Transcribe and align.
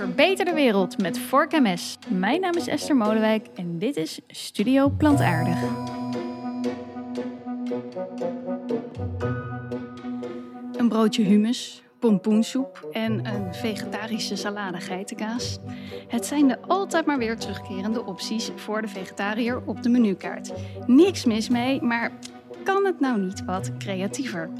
Verbeter 0.00 0.44
de 0.44 0.52
wereld 0.52 0.98
met 0.98 1.18
Vork 1.18 1.52
MS. 1.52 1.98
Mijn 2.08 2.40
naam 2.40 2.54
is 2.56 2.66
Esther 2.66 2.96
Molenwijk 2.96 3.46
en 3.54 3.78
dit 3.78 3.96
is 3.96 4.20
Studio 4.26 4.88
Plantaardig. 4.88 5.62
Een 10.76 10.88
broodje 10.88 11.22
hummus, 11.22 11.82
pompoensoep 11.98 12.88
en 12.92 13.26
een 13.26 13.54
vegetarische 13.54 14.36
salade 14.36 14.80
geitenkaas. 14.80 15.58
Het 16.08 16.26
zijn 16.26 16.48
de 16.48 16.60
altijd 16.60 17.06
maar 17.06 17.18
weer 17.18 17.38
terugkerende 17.38 18.04
opties 18.04 18.50
voor 18.56 18.82
de 18.82 18.88
vegetariër 18.88 19.62
op 19.66 19.82
de 19.82 19.88
menukaart. 19.88 20.52
Niks 20.86 21.24
mis 21.24 21.48
mee, 21.48 21.82
maar 21.82 22.12
kan 22.64 22.84
het 22.84 23.00
nou 23.00 23.20
niet 23.20 23.44
wat 23.44 23.76
creatiever? 23.78 24.50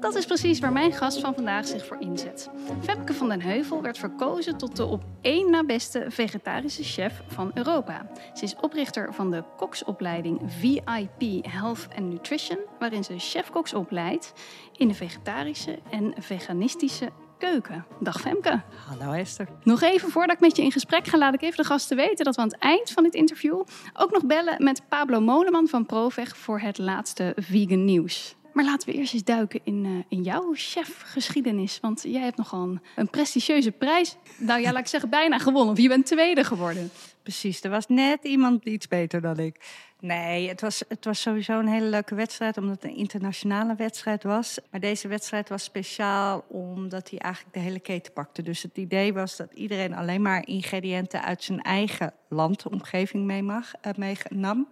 Dat 0.00 0.14
is 0.14 0.26
precies 0.26 0.58
waar 0.58 0.72
mijn 0.72 0.92
gast 0.92 1.20
van 1.20 1.34
vandaag 1.34 1.66
zich 1.66 1.86
voor 1.86 2.00
inzet. 2.00 2.50
Femke 2.82 3.14
van 3.14 3.28
den 3.28 3.40
Heuvel 3.40 3.82
werd 3.82 3.98
verkozen 3.98 4.56
tot 4.56 4.76
de 4.76 4.84
op 4.84 5.02
één 5.20 5.50
na 5.50 5.64
beste 5.64 6.04
vegetarische 6.08 6.82
chef 6.82 7.22
van 7.26 7.50
Europa. 7.54 8.06
Ze 8.34 8.44
is 8.44 8.56
oprichter 8.60 9.14
van 9.14 9.30
de 9.30 9.44
koksopleiding 9.56 10.40
VIP 10.46 11.44
Health 11.46 11.88
and 11.96 12.08
Nutrition, 12.08 12.58
waarin 12.78 13.04
ze 13.04 13.18
chefkoks 13.18 13.74
opleidt 13.74 14.32
in 14.76 14.88
de 14.88 14.94
vegetarische 14.94 15.78
en 15.90 16.14
veganistische 16.18 17.10
keuken. 17.40 17.86
Dag 18.00 18.20
Femke. 18.20 18.62
Hallo 18.86 19.12
Esther. 19.12 19.48
Nog 19.62 19.82
even 19.82 20.10
voordat 20.10 20.34
ik 20.36 20.40
met 20.40 20.56
je 20.56 20.62
in 20.62 20.72
gesprek 20.72 21.06
ga, 21.06 21.18
laat 21.18 21.34
ik 21.34 21.42
even 21.42 21.56
de 21.56 21.64
gasten 21.64 21.96
weten 21.96 22.24
dat 22.24 22.36
we 22.36 22.42
aan 22.42 22.48
het 22.48 22.58
eind 22.58 22.90
van 22.90 23.02
dit 23.02 23.14
interview 23.14 23.62
ook 23.92 24.10
nog 24.10 24.24
bellen 24.26 24.64
met 24.64 24.82
Pablo 24.88 25.20
Moleman 25.20 25.68
van 25.68 25.86
Proveg 25.86 26.36
voor 26.36 26.60
het 26.60 26.78
laatste 26.78 27.32
vegan 27.36 27.84
nieuws. 27.84 28.34
Maar 28.52 28.64
laten 28.64 28.88
we 28.88 28.94
eerst 28.94 29.14
eens 29.14 29.24
duiken 29.24 29.60
in, 29.64 29.84
uh, 29.84 30.02
in 30.08 30.22
jouw 30.22 30.50
chefgeschiedenis. 30.54 31.78
Want 31.80 32.02
jij 32.02 32.22
hebt 32.22 32.36
nogal 32.36 32.62
een, 32.62 32.80
een 32.96 33.10
prestigieuze 33.10 33.70
prijs. 33.70 34.16
Nou 34.38 34.60
ja, 34.60 34.72
laat 34.72 34.80
ik 34.80 34.86
zeggen, 34.86 35.10
bijna 35.10 35.38
gewonnen. 35.38 35.72
Of 35.72 35.80
je 35.80 35.88
bent 35.88 36.06
tweede 36.06 36.44
geworden. 36.44 36.90
Precies, 37.22 37.62
er 37.62 37.70
was 37.70 37.86
net 37.86 38.24
iemand 38.24 38.64
iets 38.64 38.88
beter 38.88 39.20
dan 39.20 39.38
ik. 39.38 39.56
Nee, 40.00 40.48
het 40.48 40.60
was, 40.60 40.82
het 40.88 41.04
was 41.04 41.20
sowieso 41.20 41.58
een 41.58 41.68
hele 41.68 41.86
leuke 41.86 42.14
wedstrijd, 42.14 42.56
omdat 42.56 42.82
het 42.82 42.90
een 42.90 42.96
internationale 42.96 43.74
wedstrijd 43.74 44.22
was. 44.22 44.58
Maar 44.70 44.80
deze 44.80 45.08
wedstrijd 45.08 45.48
was 45.48 45.64
speciaal 45.64 46.44
omdat 46.48 47.10
hij 47.10 47.18
eigenlijk 47.18 47.54
de 47.54 47.60
hele 47.60 47.80
keten 47.80 48.12
pakte. 48.12 48.42
Dus 48.42 48.62
het 48.62 48.76
idee 48.76 49.12
was 49.12 49.36
dat 49.36 49.52
iedereen 49.52 49.94
alleen 49.94 50.22
maar 50.22 50.46
ingrediënten 50.46 51.22
uit 51.22 51.42
zijn 51.42 51.62
eigen 51.62 52.12
land, 52.28 52.66
omgeving 52.66 53.24
mee 53.24 53.42
mag, 53.42 53.72
meenam. 53.96 54.68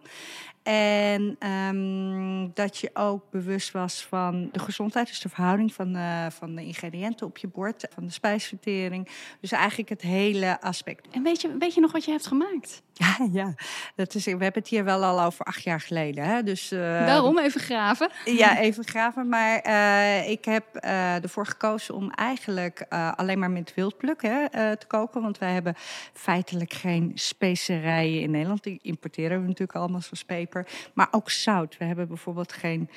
En 0.62 1.36
um, 1.48 2.50
dat 2.54 2.78
je 2.78 2.90
ook 2.94 3.30
bewust 3.30 3.70
was 3.70 4.02
van 4.02 4.48
de 4.52 4.58
gezondheid, 4.58 5.06
dus 5.06 5.20
de 5.20 5.28
verhouding 5.28 5.74
van 5.74 5.92
de, 5.92 6.26
van 6.30 6.54
de 6.54 6.64
ingrediënten 6.64 7.26
op 7.26 7.38
je 7.38 7.48
bord, 7.48 7.86
van 7.94 8.04
de 8.06 8.12
spijsvertering. 8.12 9.08
Dus 9.40 9.52
eigenlijk 9.52 9.88
het 9.88 10.02
hele 10.02 10.60
aspect. 10.60 11.08
En 11.10 11.22
weet 11.22 11.40
je, 11.40 11.56
weet 11.58 11.74
je 11.74 11.80
nog 11.80 11.92
wat 11.92 12.04
je 12.04 12.10
hebt 12.10 12.26
gemaakt? 12.26 12.82
Ja, 13.18 13.28
ja. 13.32 13.54
Dat 13.94 14.14
is, 14.14 14.24
we 14.24 14.30
hebben 14.30 14.52
het 14.52 14.68
hier 14.68 14.84
wel 14.84 15.04
al 15.04 15.22
over 15.22 15.44
acht 15.44 15.62
jaar 15.62 15.80
geleden. 15.80 16.24
Hè? 16.24 16.42
Dus, 16.42 16.72
uh, 16.72 16.80
Daarom 16.80 17.38
even 17.38 17.60
graven. 17.60 18.10
Ja, 18.24 18.58
even 18.66 18.84
graven. 18.84 19.28
Maar 19.28 19.66
uh, 19.66 20.30
ik 20.30 20.44
heb 20.44 20.64
uh, 20.74 21.22
ervoor 21.22 21.46
gekozen 21.46 21.94
om 21.94 22.10
eigenlijk 22.10 22.86
alleen 23.16 23.38
maar 23.38 23.50
met 23.50 23.74
wildpluk 23.74 24.22
hè, 24.22 24.46
te 24.76 24.86
koken. 24.86 25.22
Want 25.22 25.38
wij 25.38 25.52
hebben 25.52 25.74
feitelijk 26.12 26.72
geen 26.72 27.12
specerijen 27.14 28.20
in 28.20 28.30
Nederland. 28.30 28.62
Die 28.62 28.78
importeren 28.82 29.40
we 29.40 29.46
natuurlijk 29.46 29.78
allemaal 29.78 30.00
zoals 30.00 30.24
peper. 30.24 30.66
Maar 30.94 31.08
ook 31.10 31.30
zout. 31.30 31.76
We 31.78 31.84
hebben 31.84 32.08
bijvoorbeeld 32.08 32.52
geen 32.52 32.90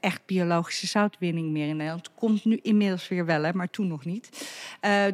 echt 0.00 0.26
biologische 0.26 0.86
zoutwinning 0.86 1.50
meer 1.50 1.68
in 1.68 1.76
Nederland. 1.76 2.14
Komt 2.14 2.44
nu 2.44 2.58
inmiddels 2.62 3.08
weer 3.08 3.26
wel, 3.26 3.42
hè, 3.42 3.52
maar 3.52 3.70
toen 3.70 3.88
nog 3.88 4.04
niet. 4.04 4.48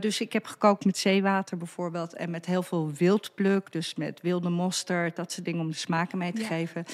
dus 0.01 0.21
ik 0.21 0.33
heb 0.33 0.47
gekookt 0.47 0.85
met 0.85 0.99
zeewater 0.99 1.57
bijvoorbeeld. 1.57 2.15
En 2.15 2.31
met 2.31 2.47
heel 2.47 2.63
veel 2.63 2.93
wildpluk. 2.93 3.73
Dus 3.73 3.95
met 3.95 4.16
wilde 4.23 4.49
mosterd, 4.49 5.17
dat 5.17 5.33
soort 5.33 5.45
dingen 5.45 5.61
om 5.61 5.71
de 5.71 5.77
smaken 5.77 6.19
mee 6.19 6.33
te 6.33 6.41
ja. 6.41 6.47
geven. 6.47 6.85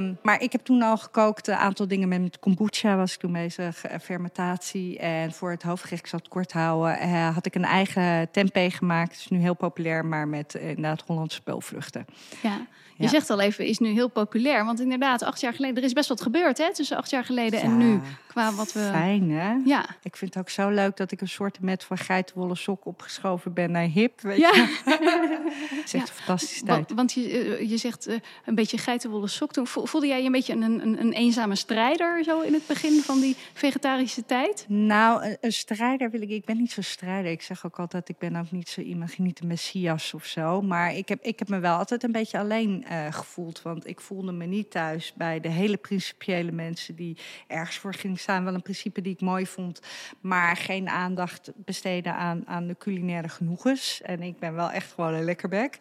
Um, 0.00 0.18
maar 0.22 0.40
ik 0.40 0.52
heb 0.52 0.64
toen 0.64 0.82
al 0.82 0.96
gekookt, 0.96 1.48
een 1.48 1.54
aantal 1.54 1.88
dingen 1.88 2.08
met 2.08 2.38
kombucha 2.38 2.96
was 2.96 3.14
ik 3.14 3.20
toen 3.20 3.32
bezig, 3.32 3.84
fermentatie. 4.00 4.98
En 4.98 5.32
voor 5.32 5.50
het 5.50 5.62
hoofdgerecht, 5.62 6.02
ik 6.02 6.08
zal 6.08 6.18
het 6.18 6.28
kort 6.28 6.52
houden, 6.52 7.08
uh, 7.08 7.34
had 7.34 7.46
ik 7.46 7.54
een 7.54 7.64
eigen 7.64 8.30
tempeh 8.30 8.72
gemaakt. 8.72 9.12
Het 9.12 9.20
is 9.20 9.28
nu 9.28 9.38
heel 9.38 9.54
populair, 9.54 10.04
maar 10.04 10.28
met 10.28 10.54
uh, 10.54 10.68
inderdaad 10.68 11.02
Hollandse 11.06 11.42
peulvruchten. 11.42 12.06
Ja. 12.42 12.66
Je 12.96 13.08
zegt 13.08 13.30
al 13.30 13.40
even, 13.40 13.64
is 13.64 13.78
nu 13.78 13.88
heel 13.88 14.08
populair. 14.08 14.64
Want 14.64 14.80
inderdaad, 14.80 15.22
acht 15.22 15.40
jaar 15.40 15.54
geleden, 15.54 15.76
er 15.76 15.82
is 15.82 15.92
best 15.92 16.08
wat 16.08 16.20
gebeurd 16.20 16.58
hè, 16.58 16.74
tussen 16.74 16.96
acht 16.96 17.10
jaar 17.10 17.24
geleden 17.24 17.58
ja, 17.58 17.64
en 17.64 17.76
nu. 17.76 18.00
Qua 18.26 18.52
wat 18.52 18.72
we... 18.72 18.88
Fijn 18.92 19.30
hè? 19.30 19.54
Ja. 19.64 19.86
Ik 20.02 20.16
vind 20.16 20.34
het 20.34 20.42
ook 20.42 20.50
zo 20.50 20.68
leuk 20.68 20.96
dat 20.96 21.12
ik 21.12 21.20
een 21.20 21.28
soort 21.28 21.60
met 21.60 21.84
van 21.84 21.98
geitenwolle 21.98 22.54
sok 22.54 22.86
opgeschoven 22.86 23.52
ben 23.52 23.70
naar 23.70 23.86
hip. 23.86 24.20
Weet 24.20 24.38
ja. 24.38 24.54
je? 24.54 24.80
Het 25.76 25.84
is 25.84 25.94
echt 25.94 26.08
ja. 26.08 26.14
fantastisch 26.14 26.62
tijd. 26.62 26.68
Want, 26.68 26.92
want 26.94 27.12
je, 27.12 27.68
je 27.68 27.76
zegt 27.76 28.08
uh, 28.08 28.14
een 28.44 28.54
beetje 28.54 28.78
geitenwolle 28.78 29.28
sok. 29.28 29.52
Toen 29.52 29.66
voelde 29.66 30.06
jij 30.06 30.18
je 30.18 30.26
een 30.26 30.32
beetje 30.32 30.52
een, 30.52 30.62
een, 30.62 31.00
een, 31.00 31.12
eenzame 31.12 31.54
strijder 31.54 32.24
zo 32.24 32.40
in 32.40 32.52
het 32.52 32.66
begin 32.66 33.00
van 33.00 33.20
die 33.20 33.36
vegetarische 33.52 34.24
tijd? 34.26 34.64
Nou, 34.68 35.24
een, 35.24 35.36
een 35.40 35.52
strijder 35.52 36.10
wil 36.10 36.22
ik. 36.22 36.30
Ik 36.30 36.44
ben 36.44 36.56
niet 36.56 36.72
zo 36.72 36.82
strijder. 36.82 37.30
Ik 37.30 37.42
zeg 37.42 37.66
ook 37.66 37.78
altijd, 37.78 38.08
ik 38.08 38.18
ben 38.18 38.36
ook 38.36 38.50
niet 38.50 38.68
zo 38.68 38.80
iemand, 38.80 39.18
niet 39.18 39.40
de 39.40 39.46
messias 39.46 40.14
of 40.14 40.24
zo. 40.24 40.62
Maar 40.62 40.94
ik 40.94 41.08
heb, 41.08 41.22
ik 41.22 41.38
heb 41.38 41.48
me 41.48 41.58
wel 41.58 41.76
altijd 41.76 42.02
een 42.02 42.12
beetje 42.12 42.38
alleen 42.38 42.85
uh, 42.90 43.12
gevoeld. 43.12 43.62
Want 43.62 43.86
ik 43.86 44.00
voelde 44.00 44.32
me 44.32 44.44
niet 44.44 44.70
thuis 44.70 45.12
bij 45.14 45.40
de 45.40 45.48
hele 45.48 45.76
principiële 45.76 46.52
mensen 46.52 46.94
die 46.94 47.16
ergens 47.46 47.78
voor 47.78 47.94
gingen 47.94 48.18
staan. 48.18 48.44
Wel 48.44 48.54
een 48.54 48.62
principe 48.62 49.00
die 49.00 49.12
ik 49.12 49.20
mooi 49.20 49.46
vond, 49.46 49.80
maar 50.20 50.56
geen 50.56 50.88
aandacht 50.88 51.52
besteden 51.56 52.14
aan, 52.14 52.42
aan 52.46 52.66
de 52.66 52.76
culinaire 52.78 53.28
genoegens. 53.28 54.02
En 54.02 54.22
ik 54.22 54.38
ben 54.38 54.54
wel 54.54 54.70
echt 54.70 54.92
gewoon 54.92 55.14
een 55.14 55.24
lekkerbek. 55.24 55.78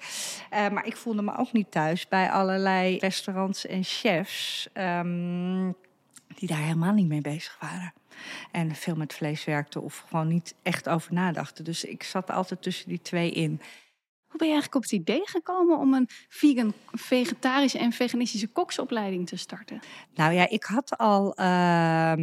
Uh, 0.53 0.69
maar 0.69 0.85
ik 0.85 0.97
voelde 0.97 1.21
me 1.21 1.37
ook 1.37 1.51
niet 1.51 1.71
thuis 1.71 2.07
bij 2.07 2.31
allerlei 2.31 2.97
restaurants 2.97 3.65
en 3.65 3.83
chefs. 3.83 4.69
Um, 4.73 5.75
die 6.35 6.47
daar 6.47 6.57
helemaal 6.57 6.93
niet 6.93 7.07
mee 7.07 7.21
bezig 7.21 7.57
waren. 7.59 7.93
En 8.51 8.75
veel 8.75 8.95
met 8.95 9.13
vlees 9.13 9.43
werkten 9.43 9.81
of 9.81 10.03
gewoon 10.09 10.27
niet 10.27 10.55
echt 10.63 10.89
over 10.89 11.13
nadachten. 11.13 11.63
Dus 11.63 11.83
ik 11.83 12.03
zat 12.03 12.29
altijd 12.29 12.61
tussen 12.61 12.89
die 12.89 13.01
twee 13.01 13.31
in. 13.31 13.61
Hoe 14.35 14.43
ben 14.43 14.53
je 14.53 14.59
eigenlijk 14.61 14.85
op 14.85 14.91
het 14.91 15.01
idee 15.01 15.27
gekomen 15.27 15.77
om 15.77 15.93
een 15.93 16.09
vegan, 16.29 16.73
vegetarische 16.91 17.77
en 17.77 17.91
veganistische 17.91 18.47
koksopleiding 18.47 19.27
te 19.27 19.35
starten? 19.35 19.79
Nou 20.15 20.33
ja, 20.33 20.49
ik 20.49 20.63
had 20.63 20.97
al, 20.97 21.39
uh, 21.39 22.13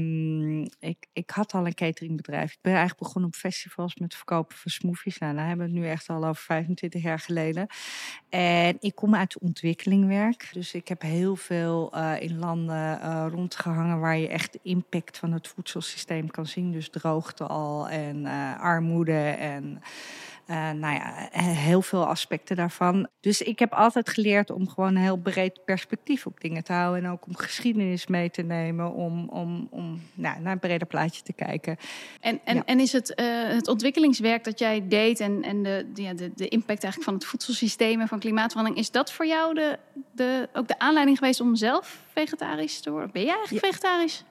ik, 0.79 1.07
ik 1.13 1.31
had 1.31 1.53
al 1.53 1.67
een 1.67 1.75
cateringbedrijf. 1.75 2.53
Ik 2.53 2.59
ben 2.61 2.73
eigenlijk 2.73 3.03
begonnen 3.03 3.31
op 3.31 3.37
festivals 3.37 3.97
met 3.97 4.15
verkopen 4.15 4.57
van 4.57 4.71
smoothies. 4.71 5.19
Nou, 5.19 5.35
daar 5.35 5.47
hebben 5.47 5.67
we 5.67 5.73
het 5.73 5.83
nu 5.83 5.89
echt 5.89 6.09
al 6.09 6.25
over 6.25 6.43
25 6.43 7.03
jaar 7.03 7.19
geleden. 7.19 7.67
En 8.29 8.77
ik 8.81 8.95
kom 8.95 9.15
uit 9.15 9.39
ontwikkelingwerk. 9.39 10.51
Dus 10.53 10.75
ik 10.75 10.89
heb 10.89 11.03
heel 11.03 11.37
veel 11.37 11.93
uh, 11.95 12.21
in 12.21 12.39
landen 12.39 12.99
uh, 13.03 13.27
rondgehangen 13.31 14.01
waar 14.01 14.17
je 14.17 14.29
echt 14.29 14.53
de 14.53 14.61
impact 14.63 15.19
van 15.19 15.33
het 15.33 15.49
voedselsysteem 15.49 16.31
kan 16.31 16.47
zien. 16.47 16.73
Dus 16.73 16.91
droogte 16.91 17.47
al 17.47 17.89
en 17.89 18.25
uh, 18.25 18.61
armoede 18.61 19.21
en 19.29 19.83
nou 20.47 20.95
ja, 20.95 21.29
heel 21.41 21.83
veel 21.83 22.07
aspecten 22.07 22.57
daarvan. 22.57 23.09
Dus 23.21 23.43
ik 23.43 23.59
heb 23.59 23.73
altijd 23.73 24.09
geleerd 24.09 24.51
om 24.51 24.69
gewoon 24.69 24.89
een 24.89 25.03
heel 25.03 25.17
breed 25.17 25.65
perspectief 25.65 26.27
op 26.27 26.41
dingen 26.41 26.65
te 26.65 26.73
houden. 26.73 27.05
En 27.05 27.11
ook 27.11 27.27
om 27.27 27.37
geschiedenis 27.37 28.07
mee 28.07 28.31
te 28.31 28.43
nemen, 28.43 28.93
om, 28.93 29.29
om, 29.29 29.69
om 29.71 30.01
nou, 30.15 30.41
naar 30.41 30.53
een 30.53 30.59
breder 30.59 30.87
plaatje 30.87 31.23
te 31.23 31.33
kijken. 31.33 31.77
En, 32.21 32.41
en, 32.45 32.57
ja. 32.57 32.63
en 32.65 32.81
is 32.81 32.93
het, 32.93 33.21
uh, 33.21 33.27
het 33.49 33.69
ontwikkelingswerk 33.69 34.45
dat 34.45 34.59
jij 34.59 34.89
deed 34.89 35.21
en, 35.21 35.43
en 35.43 35.63
de, 35.63 35.87
de, 35.95 36.15
de, 36.15 36.31
de 36.35 36.49
impact 36.49 36.83
eigenlijk 36.83 37.05
van 37.05 37.15
het 37.15 37.25
voedselsysteem 37.25 38.01
en 38.01 38.09
van 38.09 38.19
klimaatverandering, 38.19 38.81
is 38.81 38.91
dat 38.91 39.13
voor 39.13 39.27
jou 39.27 39.55
de, 39.55 39.79
de, 40.13 40.49
ook 40.53 40.69
de 40.69 40.79
aanleiding 40.79 41.19
geweest 41.19 41.41
om 41.41 41.57
zelf 41.57 42.01
vegetarisch 42.13 42.81
te 42.81 42.91
worden? 42.91 43.11
Ben 43.13 43.25
jij 43.25 43.35
eigenlijk 43.35 43.65
ja. 43.65 43.71
vegetarisch? 43.73 44.25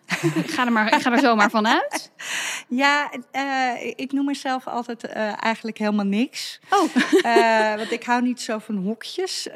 ik, 0.44 0.52
ga 0.56 0.66
er 0.66 0.72
maar, 0.72 0.94
ik 0.94 1.02
ga 1.02 1.12
er 1.12 1.19
zomaar 1.19 1.50
van 1.50 1.68
uit. 1.68 2.12
Ja, 2.68 3.12
uh, 3.36 3.94
ik 3.96 4.12
noem 4.12 4.25
mezelf 4.25 4.68
altijd 4.68 5.04
uh, 5.04 5.44
eigenlijk 5.44 5.78
helemaal 5.78 6.06
niks. 6.12 6.60
Oh. 6.69 6.96
uh, 7.25 7.75
want 7.80 7.92
ik 7.92 8.04
hou 8.04 8.22
niet 8.22 8.42
zo 8.42 8.58
van 8.58 8.75
hokjes. 8.75 9.48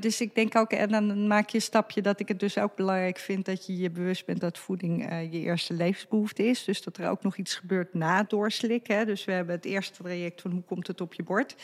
dus 0.00 0.20
ik 0.20 0.34
denk 0.34 0.56
ook, 0.56 0.72
en 0.72 0.88
dan 0.88 1.26
maak 1.26 1.48
je 1.48 1.56
een 1.56 1.62
stapje 1.62 2.02
dat 2.02 2.20
ik 2.20 2.28
het 2.28 2.40
dus 2.40 2.58
ook 2.58 2.76
belangrijk 2.76 3.18
vind 3.18 3.44
dat 3.44 3.66
je 3.66 3.76
je 3.76 3.90
bewust 3.90 4.26
bent 4.26 4.40
dat 4.40 4.58
voeding 4.58 5.02
je 5.30 5.40
eerste 5.40 5.74
levensbehoefte 5.74 6.46
is. 6.46 6.64
Dus 6.64 6.82
dat 6.82 6.96
er 6.96 7.08
ook 7.08 7.22
nog 7.22 7.36
iets 7.36 7.54
gebeurt 7.54 7.94
na 7.94 8.22
doorslikken. 8.22 9.06
Dus 9.06 9.24
we 9.24 9.32
hebben 9.32 9.54
het 9.54 9.64
eerste 9.64 10.02
traject 10.02 10.40
van 10.40 10.50
hoe 10.50 10.62
komt 10.62 10.86
het 10.86 11.00
op 11.00 11.14
je 11.14 11.22
bord. 11.22 11.54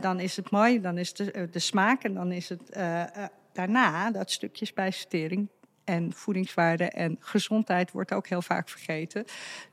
dan 0.00 0.20
is 0.20 0.36
het 0.36 0.50
mooi, 0.50 0.80
dan 0.80 0.98
is 0.98 1.12
de, 1.12 1.48
de 1.50 1.58
smaak 1.58 2.02
en 2.02 2.14
dan 2.14 2.32
is 2.32 2.48
het 2.48 2.70
daarna 3.56 4.10
dat 4.10 4.30
stukje 4.30 4.64
spijsvertering 4.64 5.48
en 5.86 6.12
voedingswaarde 6.12 6.84
en 6.84 7.16
gezondheid 7.20 7.92
wordt 7.92 8.12
ook 8.12 8.26
heel 8.26 8.42
vaak 8.42 8.68
vergeten. 8.68 9.24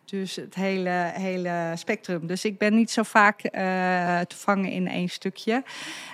Dus 0.06 0.36
het 0.36 0.56
hele, 0.56 1.12
hele 1.14 1.72
spectrum. 1.76 2.28
Dus 2.28 2.46
ik 2.46 2.58
ben 2.58 2.76
niet 2.76 2.92
zo 2.92 3.04
vaak 3.04 3.44
uh, 3.44 3.52
te 4.20 4.36
vangen 4.36 4.72
in 4.72 4.88
één 4.88 5.10
stukje. 5.10 5.64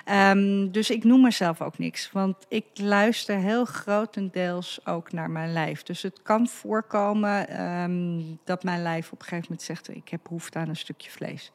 Um, 0.06 0.72
dus 0.72 0.90
ik 0.90 1.04
noem 1.04 1.20
mezelf 1.20 1.60
ook 1.60 1.78
niks. 1.78 2.10
Want 2.12 2.36
ik 2.48 2.64
luister 2.74 3.36
heel 3.36 3.64
grotendeels 3.64 4.86
ook 4.86 5.12
naar 5.12 5.30
mijn 5.30 5.52
lijf. 5.52 5.82
Dus 5.82 6.02
het 6.02 6.22
kan 6.22 6.48
voorkomen 6.48 7.62
um, 7.62 8.38
dat 8.44 8.62
mijn 8.64 8.82
lijf 8.82 9.12
op 9.12 9.18
een 9.18 9.24
gegeven 9.24 9.46
moment 9.48 9.62
zegt: 9.62 9.88
Ik 9.88 10.08
heb 10.08 10.20
behoefte 10.22 10.58
aan 10.58 10.68
een 10.68 10.76
stukje 10.76 11.10
vlees. 11.10 11.52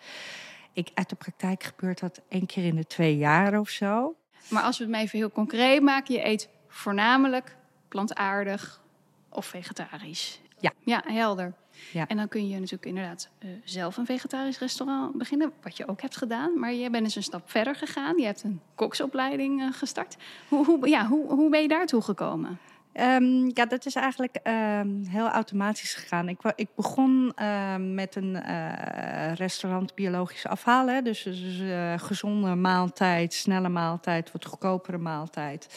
ik, 0.74 0.90
uit 0.94 1.10
de 1.10 1.16
praktijk 1.16 1.64
gebeurt 1.64 2.00
dat 2.00 2.22
één 2.30 2.46
keer 2.46 2.66
in 2.66 2.76
de 2.76 2.88
twee 2.88 3.18
jaar 3.18 3.60
of 3.60 3.70
zo. 3.70 4.16
Maar 4.50 4.64
als 4.64 4.78
we 4.78 4.84
het 4.84 4.92
maar 4.92 5.02
even 5.02 5.18
heel 5.18 5.32
concreet 5.32 5.82
maken, 5.82 6.14
je 6.14 6.26
eet 6.26 6.50
voornamelijk 6.68 7.56
plantaardig 7.96 8.82
of 9.30 9.46
vegetarisch. 9.46 10.42
Ja. 10.60 10.72
Ja, 10.80 11.04
helder. 11.06 11.54
Ja. 11.92 12.08
En 12.08 12.18
dan 12.18 12.28
kun 12.28 12.48
je 12.48 12.56
natuurlijk 12.56 12.86
inderdaad 12.86 13.30
eh, 13.40 13.50
zelf 13.64 13.98
een 13.98 14.06
vegetarisch 14.06 14.60
restaurant 14.60 15.18
beginnen, 15.18 15.52
wat 15.62 15.78
je 15.78 15.88
ook 15.88 16.02
hebt 16.02 16.18
gedaan. 16.18 16.60
Maar 16.60 16.74
je 16.74 16.90
bent 16.90 17.04
dus 17.04 17.16
een 17.16 17.24
stap 17.24 17.50
verder 17.50 17.76
gegaan. 17.76 18.18
Je 18.18 18.26
hebt 18.26 18.44
een 18.44 18.62
koksopleiding 18.76 19.62
eh, 19.62 19.68
gestart. 19.72 20.18
Hoe, 20.48 20.66
hoe, 20.66 20.88
ja, 20.88 21.08
hoe, 21.08 21.28
hoe 21.28 21.50
ben 21.50 21.62
je 21.62 21.68
daartoe 21.68 22.02
gekomen? 22.02 22.60
Ehm, 22.92 23.50
ja, 23.54 23.66
dat 23.66 23.86
is 23.86 23.96
eigenlijk 23.96 24.36
ehm, 24.44 25.04
heel 25.04 25.28
automatisch 25.28 25.94
gegaan. 25.94 26.30
Ik, 26.30 26.38
ik 26.56 26.70
begon 26.76 27.32
ehm, 27.36 27.94
met 27.94 28.16
een 28.16 28.36
eh, 28.36 29.34
restaurant 29.34 29.96
biologisch 29.96 30.46
afhaal. 30.46 30.88
Hè? 30.88 31.02
Dus, 31.02 31.24
dus 31.24 31.62
gezonde 32.02 32.56
maaltijd, 32.56 33.34
snelle 33.34 33.70
maaltijd, 33.70 34.32
wat 34.32 34.46
goedkopere 34.46 34.98
maaltijd. 34.98 35.68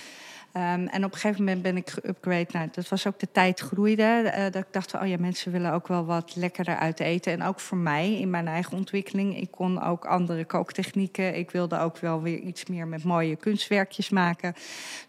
Ehm, 0.53 0.87
en 0.87 1.05
op 1.05 1.13
een 1.13 1.19
gegeven 1.19 1.45
moment 1.45 1.63
ben 1.63 1.77
ik 1.77 1.91
geüpgrade. 1.91 2.53
Nou, 2.53 2.69
dat 2.73 2.89
was 2.89 3.07
ook 3.07 3.19
de 3.19 3.29
tijd 3.33 3.61
groeide. 3.61 4.03
eh, 4.03 4.43
dat 4.43 4.55
ik 4.55 4.67
dacht, 4.71 4.95
oh 4.95 5.07
ja, 5.07 5.17
mensen 5.19 5.53
willen 5.53 5.73
ook 5.73 5.89
wel 5.89 6.05
wat 6.05 6.37
lekkerder 6.37 6.77
uit 6.77 7.01
eten. 7.01 7.33
En 7.33 7.43
ook 7.43 7.61
voor 7.61 7.79
mij 7.79 8.19
in 8.21 8.31
mijn 8.31 8.49
eigen 8.49 8.77
ontwikkeling. 8.77 9.37
Ik 9.37 9.51
kon 9.51 9.83
ook 9.83 10.05
andere 10.07 10.45
kooktechnieken. 10.45 11.37
Ik 11.37 11.51
wilde 11.51 11.79
ook 11.79 11.99
wel 11.99 12.23
weer 12.23 12.39
iets 12.39 12.67
meer 12.67 12.87
met 12.87 13.05
mooie 13.05 13.37
kunstwerkjes 13.37 14.09
maken. 14.09 14.55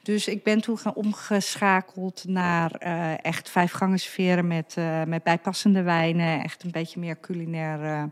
Dus 0.03 0.27
ik 0.27 0.44
ben 0.44 0.62
toen 0.62 0.77
gaan 0.77 0.94
omgeschakeld 0.94 2.24
naar 2.27 2.71
eh, 2.71 3.25
echt 3.25 3.50
vijf 3.50 3.71
gangen 3.71 4.00
serveren 4.00 4.47
met, 4.47 4.74
eh, 4.77 5.03
met 5.03 5.24
bijpassende 5.24 5.81
wijnen. 5.81 6.44
Echt 6.44 6.63
een 6.63 6.71
beetje 6.71 7.00
meer 7.00 7.19
culinair 7.19 8.09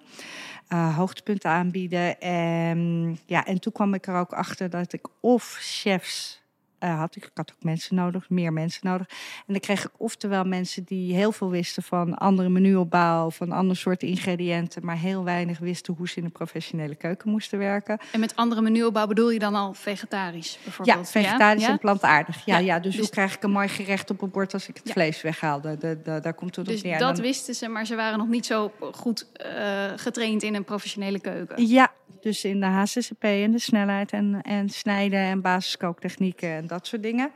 hoogtepunten 0.95 1.49
aanbieden. 1.49 2.19
En, 2.19 3.17
ja, 3.25 3.45
en 3.45 3.59
toen 3.59 3.73
kwam 3.73 3.93
ik 3.93 4.07
er 4.07 4.15
ook 4.15 4.33
achter 4.33 4.69
dat 4.69 4.93
ik 4.93 5.07
of 5.21 5.57
chefs 5.59 6.45
eh, 6.79 6.97
had. 6.99 7.15
Ik 7.15 7.29
had 7.33 7.51
ook 7.55 7.63
mensen 7.63 7.95
nodig, 7.95 8.29
meer 8.29 8.53
mensen 8.53 8.79
nodig. 8.87 9.07
En 9.47 9.53
dan 9.53 9.59
kreeg 9.59 9.83
ik 9.85 9.89
oftewel 9.97 10.43
mensen 10.43 10.83
die 10.83 11.13
heel 11.13 11.31
veel 11.31 11.49
wisten 11.49 11.83
van 11.83 12.17
andere 12.17 12.49
menuopbouw, 12.49 13.29
van 13.31 13.51
andere 13.51 13.79
soorten 13.79 14.07
ingrediënten, 14.07 14.85
maar 14.85 14.97
heel 14.97 15.23
weinig 15.23 15.59
wisten 15.59 15.93
hoe 15.97 16.07
ze 16.09 16.17
in 16.17 16.23
een 16.25 16.31
professionele 16.31 16.95
keuken 16.95 17.29
moesten 17.29 17.59
werken. 17.59 17.99
En 18.11 18.19
met 18.19 18.35
andere 18.35 18.61
menuopbouw 18.61 19.07
bedoel 19.07 19.29
je 19.31 19.39
dan 19.39 19.55
al 19.55 19.73
vegetarisch 19.73 20.53
Ja, 20.53 20.59
bijvoorbeeld? 20.63 21.09
vegetarisch 21.09 21.63
Ja? 21.63 21.69
en 21.69 21.79
plantaardig. 21.79 22.45
Ja, 22.45 22.57
Ja, 22.57 22.65
ja, 22.65 22.79
dus, 22.79 22.91
dus- 22.91 23.01
hoe 23.01 23.09
krijg 23.09 23.35
ik 23.35 23.43
een 23.43 23.51
mooi 23.51 23.67
gerecht 23.67 24.09
op 24.09 24.21
een 24.21 24.31
bord 24.31 24.53
als 24.53 24.67
ik 24.67 24.75
het 24.77 24.87
Ja. 24.87 24.93
vlees 24.93 25.21
weghaalde? 25.21 25.77
De, 25.77 25.99
de- 26.03 26.19
daar 26.21 26.33
komt 26.33 26.55
het 26.55 26.65
Dus 26.65 26.77
op 26.77 26.83
neer. 26.83 26.97
dat 26.99 27.15
Dan- 27.15 27.25
wisten 27.25 27.55
ze, 27.55 27.67
maar 27.67 27.85
ze 27.85 27.95
waren 27.95 28.17
nog 28.17 28.27
niet 28.27 28.45
zo 28.45 28.71
goed 28.91 29.31
eh, 29.33 29.85
getraind 29.95 30.43
in 30.43 30.55
een 30.55 30.63
professionele 30.63 31.19
keuken. 31.19 31.67
Ja, 31.67 31.91
dus 32.23 32.43
in 32.43 32.59
de 32.59 32.65
HCCP 32.65 33.23
en 33.23 33.51
de 33.51 33.59
snelheid 33.59 34.11
en, 34.11 34.41
en 34.41 34.69
snijden 34.69 35.19
en 35.19 35.41
basiskooktechnieken 35.41 36.49
en 36.49 36.67
dat 36.67 36.87
soort 36.87 37.03
dingen. 37.03 37.31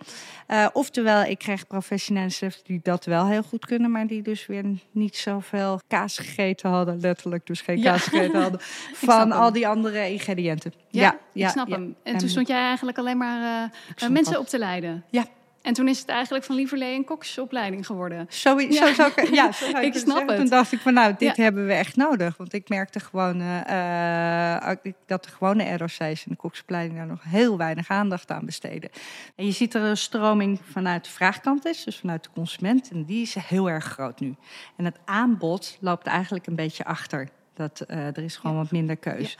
Eh, 0.48 0.68
oftewel, 0.74 1.24
ik 1.24 1.38
kreeg 1.38 1.68
professionele 1.68 2.30
chefs 2.30 2.63
die 2.63 2.80
dat 2.83 3.06
wel 3.06 3.28
heel 3.28 3.44
goed 3.44 3.66
kunnen, 3.66 3.92
maar 3.92 4.07
die 4.07 4.22
dus 4.22 4.45
weer 4.45 4.63
niet 4.92 5.18
zoveel 5.18 5.80
kaas 5.88 6.18
gegeten 6.18 6.69
hadden, 6.69 7.00
letterlijk 7.00 7.45
dus 7.48 7.62
geen 7.62 7.78
Ja. 7.80 7.92
kaas 7.92 8.04
gegeten 8.04 8.42
hadden, 8.42 8.60
van 9.10 9.31
al 9.31 9.51
die 9.51 9.68
andere 9.68 10.10
ingrediënten. 10.12 10.74
Ja, 10.89 11.18
ja, 11.33 11.45
ik 11.45 11.51
snap 11.51 11.69
hem. 11.69 11.95
En 12.04 12.13
En- 12.13 12.18
toen 12.18 12.30
stond 12.30 12.48
jij 12.48 12.62
eigenlijk 12.62 12.98
alleen 12.98 13.18
maar 13.18 13.69
eh, 13.98 14.06
eh, 14.06 14.10
mensen 14.10 14.39
op 14.39 14.48
te 14.48 14.57
leiden. 14.57 15.04
Ja. 15.10 15.25
En 15.61 15.73
toen 15.73 15.87
is 15.87 15.99
het 15.99 16.09
eigenlijk 16.09 16.43
van 16.45 16.55
Lieverlee 16.55 16.95
een 16.95 17.03
koksopleiding 17.03 17.85
geworden. 17.85 18.25
Zo, 18.29 18.59
Ja. 18.59 18.71
zo 18.87 18.93
zou 18.93 19.11
ik, 19.15 19.33
ja, 19.33 19.51
zo 19.51 19.65
zou 19.71 19.83
Ik 19.85 19.93
snap 19.93 20.05
zeggen. 20.07 20.27
het. 20.27 20.37
Toen 20.37 20.49
dacht 20.49 20.71
ik 20.71 20.79
van 20.79 20.93
nou, 20.93 21.13
dit 21.17 21.35
Ja. 21.35 21.43
hebben 21.43 21.67
we 21.67 21.73
echt 21.73 21.95
nodig. 21.95 22.37
Want 22.37 22.53
ik 22.53 22.69
merkte 22.69 22.99
gewoon 22.99 23.41
eh, 23.41 24.55
eh, 24.71 24.77
dat 25.05 25.23
de 25.23 25.29
gewone 25.29 25.77
ROC's 25.77 25.99
en 25.99 26.17
de 26.25 26.35
koksopleiding 26.35 26.97
daar 26.97 27.07
nog 27.07 27.23
heel 27.23 27.57
weinig 27.57 27.89
aandacht 27.89 28.31
aan 28.31 28.45
besteden. 28.45 28.89
En 29.35 29.45
je 29.45 29.51
ziet 29.51 29.73
er 29.73 29.81
een 29.81 29.97
stroming 29.97 30.59
vanuit 30.71 31.03
de 31.03 31.11
vraagkant 31.11 31.65
is, 31.65 31.83
dus 31.83 31.97
vanuit 31.97 32.23
de 32.23 32.29
consument. 32.33 32.89
En 32.91 33.03
die 33.05 33.21
is 33.21 33.33
heel 33.35 33.69
erg 33.69 33.85
groot 33.85 34.19
nu. 34.19 34.35
En 34.77 34.85
het 34.85 34.97
aanbod 35.05 35.77
loopt 35.79 36.07
eigenlijk 36.07 36.47
een 36.47 36.55
beetje 36.55 36.85
achter. 36.85 37.29
Dat, 37.53 37.79
eh, 37.87 38.05
er 38.05 38.23
is 38.23 38.35
gewoon 38.35 38.55
wat 38.55 38.71
minder 38.71 38.95
keuze. 38.97 39.37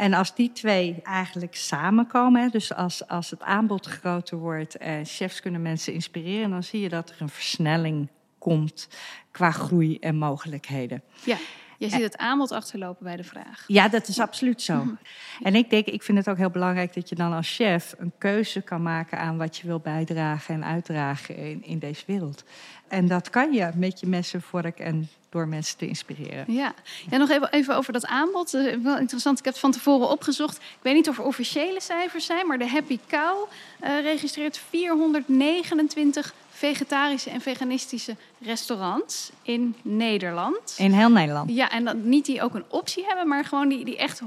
En 0.00 0.14
als 0.14 0.34
die 0.34 0.52
twee 0.52 1.00
eigenlijk 1.02 1.54
samenkomen, 1.54 2.50
dus 2.50 2.74
als, 2.74 3.08
als 3.08 3.30
het 3.30 3.42
aanbod 3.42 3.86
groter 3.86 4.38
wordt 4.38 4.76
en 4.76 5.04
chefs 5.04 5.40
kunnen 5.40 5.62
mensen 5.62 5.92
inspireren, 5.92 6.50
dan 6.50 6.62
zie 6.62 6.80
je 6.80 6.88
dat 6.88 7.10
er 7.10 7.16
een 7.18 7.28
versnelling 7.28 8.08
komt 8.38 8.88
qua 9.30 9.50
groei 9.50 9.98
en 9.98 10.16
mogelijkheden. 10.16 11.02
Ja, 11.24 11.36
je 11.80 11.88
ziet 11.88 12.02
het 12.02 12.16
aanbod 12.16 12.52
achterlopen 12.52 13.04
bij 13.04 13.16
de 13.16 13.24
vraag. 13.24 13.64
Ja, 13.66 13.88
dat 13.88 14.08
is 14.08 14.18
absoluut 14.18 14.62
zo. 14.62 14.96
En 15.42 15.54
ik 15.54 15.70
denk, 15.70 15.86
ik 15.86 16.02
vind 16.02 16.18
het 16.18 16.28
ook 16.28 16.36
heel 16.36 16.50
belangrijk 16.50 16.94
dat 16.94 17.08
je 17.08 17.14
dan 17.14 17.32
als 17.32 17.54
chef 17.54 17.94
een 17.98 18.12
keuze 18.18 18.60
kan 18.60 18.82
maken 18.82 19.18
aan 19.18 19.36
wat 19.36 19.56
je 19.56 19.66
wil 19.66 19.78
bijdragen 19.78 20.54
en 20.54 20.64
uitdragen 20.64 21.36
in, 21.36 21.64
in 21.64 21.78
deze 21.78 22.02
wereld. 22.06 22.44
En 22.88 23.06
dat 23.06 23.30
kan 23.30 23.52
je 23.52 23.70
met 23.74 24.00
je 24.00 24.06
messen, 24.06 24.42
vork 24.42 24.78
en 24.78 25.08
door 25.28 25.48
mensen 25.48 25.78
te 25.78 25.86
inspireren. 25.86 26.52
Ja, 26.52 26.74
ja 27.10 27.16
nog 27.16 27.30
even, 27.30 27.52
even 27.52 27.76
over 27.76 27.92
dat 27.92 28.06
aanbod. 28.06 28.54
Eh, 28.54 28.76
wel 28.82 28.98
interessant, 28.98 29.38
ik 29.38 29.44
heb 29.44 29.52
het 29.52 29.62
van 29.62 29.72
tevoren 29.72 30.08
opgezocht. 30.08 30.56
Ik 30.56 30.82
weet 30.82 30.94
niet 30.94 31.08
of 31.08 31.18
er 31.18 31.24
officiële 31.24 31.80
cijfers 31.80 32.26
zijn, 32.26 32.46
maar 32.46 32.58
de 32.58 32.68
Happy 32.68 32.98
Cow 33.08 33.48
eh, 33.80 34.00
registreert 34.00 34.60
429 34.68 36.34
vegetarische 36.60 37.30
en 37.30 37.40
veganistische 37.40 38.16
restaurants 38.40 39.30
in 39.42 39.74
Nederland. 39.82 40.74
In 40.76 40.92
heel 40.92 41.10
Nederland. 41.10 41.50
Ja, 41.54 41.70
en 41.70 41.84
dat, 41.84 41.96
niet 41.96 42.24
die 42.24 42.42
ook 42.42 42.54
een 42.54 42.64
optie 42.68 43.04
hebben, 43.06 43.28
maar 43.28 43.44
gewoon 43.44 43.68
die, 43.68 43.84
die 43.84 43.96
echt 43.96 44.20
100% 44.22 44.24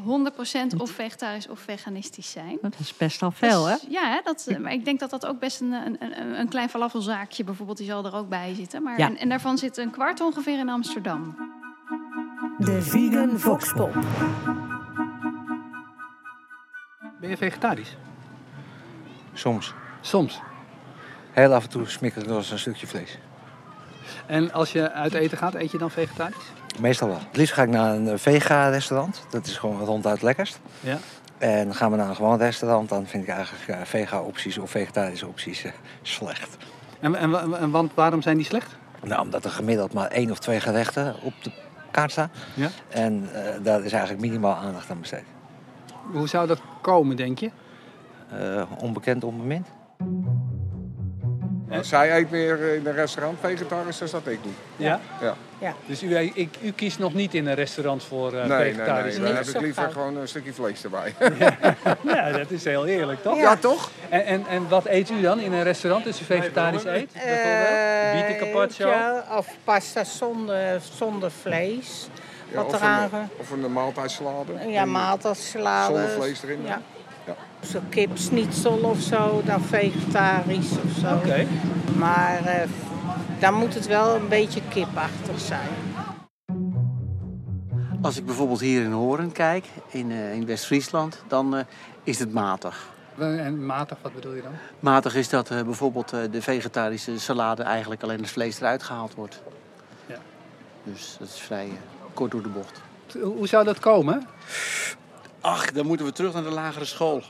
of 0.77 0.89
vegetarisch 0.91 1.47
of 1.47 1.59
veganistisch 1.59 2.31
zijn. 2.31 2.57
Dat 2.61 2.73
is 2.79 2.97
best 2.97 3.19
wel 3.19 3.31
veel, 3.31 3.65
hè? 3.65 3.73
Dus, 3.73 3.85
ja, 3.89 4.09
hè, 4.09 4.19
dat, 4.23 4.45
eh, 4.47 4.57
maar 4.57 4.71
ik 4.73 4.85
denk 4.85 4.99
dat 4.99 5.09
dat 5.09 5.25
ook 5.25 5.39
best 5.39 5.61
een, 5.61 5.71
een, 5.71 5.97
een, 5.99 6.39
een 6.39 6.47
klein 6.49 6.69
falafelzaakje 6.69 7.43
bijvoorbeeld, 7.43 7.77
die 7.77 7.87
zal 7.87 8.05
er 8.05 8.15
ook 8.15 8.29
bij 8.29 8.53
zitten. 8.53 8.83
Maar, 8.83 8.97
Ja. 8.99 9.07
en, 9.07 9.17
en 9.17 9.29
daarvan 9.29 9.57
zit 9.57 9.77
een 9.77 9.91
kwart 9.91 10.21
ongeveer 10.21 10.59
in 10.59 10.69
Amsterdam. 10.69 11.35
De 12.57 12.81
Vegan 12.81 13.39
Voxpop. 13.39 13.93
Ben 17.19 17.29
je 17.29 17.37
vegetarisch? 17.37 17.95
Soms. 19.33 19.73
Soms. 20.01 20.39
Heel 21.33 21.53
af 21.53 21.63
en 21.63 21.69
toe 21.69 21.89
smik 21.89 22.15
ik 22.15 22.25
nog 22.25 22.37
eens 22.37 22.51
een 22.51 22.59
stukje 22.59 22.87
vlees. 22.87 23.17
En 24.25 24.51
als 24.51 24.71
je 24.71 24.91
uit 24.91 25.13
eten 25.13 25.37
gaat, 25.37 25.53
eet 25.53 25.71
je 25.71 25.77
dan 25.77 25.91
vegetarisch? 25.91 26.51
Meestal 26.79 27.07
wel. 27.07 27.17
Het 27.17 27.37
liefst 27.37 27.53
ga 27.53 27.63
ik 27.63 27.69
naar 27.69 27.95
een 27.95 28.07
eh, 28.07 28.17
vega-restaurant. 28.17 29.25
Dat 29.29 29.45
is 29.45 29.57
gewoon 29.57 29.79
ronduit 29.79 30.21
lekkerst. 30.21 30.59
Ja. 30.79 30.97
En 31.37 31.75
gaan 31.75 31.91
we 31.91 31.97
naar 31.97 32.09
een 32.09 32.15
gewoon 32.15 32.37
restaurant. 32.37 32.89
Dan 32.89 33.05
vind 33.07 33.23
ik 33.23 33.29
eigenlijk 33.29 33.67
eh, 33.67 33.85
vega-opties 33.85 34.57
of 34.57 34.69
vegetarische 34.69 35.27
opties 35.27 35.63
eh, 35.63 35.71
slecht. 36.01 36.57
En, 36.99 37.15
en, 37.15 37.59
en 37.59 37.71
want 37.71 37.91
waarom 37.93 38.21
zijn 38.21 38.37
die 38.37 38.45
slecht? 38.45 38.75
Nou, 39.03 39.21
omdat 39.21 39.45
er 39.45 39.51
gemiddeld 39.51 39.93
maar 39.93 40.07
één 40.07 40.31
of 40.31 40.39
twee 40.39 40.59
gerechten 40.59 41.15
op 41.21 41.33
de 41.41 41.51
kaart 41.91 42.11
staan. 42.11 42.31
Ja. 42.53 42.69
En 42.89 43.29
daar 43.63 43.83
is 43.83 43.91
eigenlijk 43.91 44.21
minimaal 44.21 44.55
aandacht 44.55 44.89
aan 44.89 44.99
besteed. 44.99 45.23
Hoe 46.11 46.27
zou 46.27 46.47
dat 46.47 46.61
komen, 46.81 47.15
denk 47.15 47.39
je? 47.39 47.51
Eh, 48.29 48.63
onbekend, 48.77 49.23
onbemind. 49.23 49.67
Maar 51.75 51.85
zij 51.85 52.17
eet 52.17 52.31
meer 52.31 52.61
eh, 52.61 52.75
in 52.75 52.85
een 52.85 52.93
restaurant 52.93 53.39
vegetarisch 53.39 53.97
dan 53.97 54.07
dat 54.11 54.27
ik 54.27 54.43
doe. 54.43 54.51
Ja. 54.75 54.99
Ja. 55.59 55.73
Dus 55.85 56.03
u, 56.03 56.17
ik, 56.17 56.49
u 56.61 56.71
kiest 56.71 56.99
nog 56.99 57.13
niet 57.13 57.33
in 57.33 57.47
een 57.47 57.55
restaurant 57.55 58.03
voor 58.03 58.33
eh, 58.33 58.33
nee, 58.33 58.47
nee, 58.47 58.57
nee. 58.57 58.73
vegetarisch? 58.73 59.15
Dan 59.19 59.35
heb 59.35 59.45
ik 59.45 59.61
liever 59.61 59.91
gewoon 59.91 60.17
een 60.17 60.27
stukje 60.27 60.53
vlees 60.53 60.83
erbij. 60.83 61.13
Ja, 62.01 62.31
dat 62.31 62.51
is 62.51 62.63
heel 62.63 62.85
eerlijk, 62.85 63.21
toch? 63.21 63.37
Ja, 63.37 63.55
toch? 63.55 63.89
En, 64.09 64.25
en, 64.25 64.45
en 64.49 64.69
wat 64.69 64.85
eet 64.85 65.09
u 65.09 65.21
dan 65.21 65.39
in 65.39 65.53
een 65.53 65.63
restaurant 65.63 66.07
als 66.07 66.21
u 66.21 66.23
vegetarisch 66.25 66.85
eet? 66.85 67.09
Bijvoorbeeld? 67.13 68.27
Bieten 68.27 68.37
carpaccio? 68.37 68.87
Eh, 68.87 68.91
Ja, 68.93 69.25
of 69.37 69.47
pasta 69.63 70.03
zonder, 70.03 70.81
zonder 70.97 71.31
vlees. 71.31 72.07
Ja, 72.49 72.55
Wat 72.55 72.73
of, 72.73 72.81
een, 72.81 73.29
of 73.37 73.51
een 73.51 73.73
maaltijdsalade. 73.73 74.51
Ja, 74.67 74.85
maaltijdsalade. 74.85 75.93
Zonder 75.93 76.09
vlees 76.09 76.43
erin. 76.43 76.59
Ja. 76.65 76.81
Zo 77.71 77.79
kipsnitzel 77.89 78.77
of 78.77 78.99
zo, 78.99 79.41
dan 79.45 79.61
vegetarisch 79.61 80.71
of 80.85 80.99
zo. 81.01 81.15
Oké. 81.15 81.47
Maar 81.97 82.45
eh, 82.45 82.69
dan 83.39 83.53
moet 83.53 83.73
het 83.73 83.87
wel 83.87 84.15
een 84.15 84.27
beetje 84.27 84.61
kipachtig 84.69 85.39
zijn. 85.39 85.69
Als 88.01 88.17
ik 88.17 88.25
bijvoorbeeld 88.25 88.59
hier 88.59 88.83
in 88.83 88.91
Horen 88.91 89.31
kijk, 89.31 89.65
in, 89.87 90.11
eh, 90.11 90.33
in 90.33 90.45
West-Friesland, 90.45 91.23
dan 91.27 91.55
eh, 91.55 91.63
is 92.03 92.19
het 92.19 92.33
matig. 92.33 92.91
En 93.17 93.65
matig, 93.65 93.97
wat 94.01 94.13
bedoel 94.13 94.33
je 94.33 94.41
dan? 94.41 94.51
Matig 94.79 95.15
is 95.15 95.29
dat 95.29 95.49
eh, 95.49 95.61
bijvoorbeeld 95.61 96.13
eh, 96.13 96.19
de 96.31 96.41
vegetarische 96.41 97.19
salade 97.19 97.63
eigenlijk 97.63 98.03
alleen 98.03 98.19
het 98.19 98.29
vlees 98.29 98.59
eruit 98.59 98.83
gehaald 98.83 99.13
wordt. 99.13 99.41
Ja. 100.05 100.17
Dus 100.83 101.15
dat 101.19 101.27
is 101.27 101.39
vrij 101.39 101.69
kort 102.13 102.31
door 102.31 102.41
de 102.41 102.49
bocht. 102.49 102.81
Hoe 103.21 103.47
zou 103.47 103.63
dat 103.63 103.79
komen? 103.79 104.27
Ach, 105.41 105.71
dan 105.71 105.85
moeten 105.85 106.05
we 106.05 106.11
terug 106.11 106.33
naar 106.33 106.43
de 106.43 106.49
lagere 106.49 106.85
school. 106.85 107.23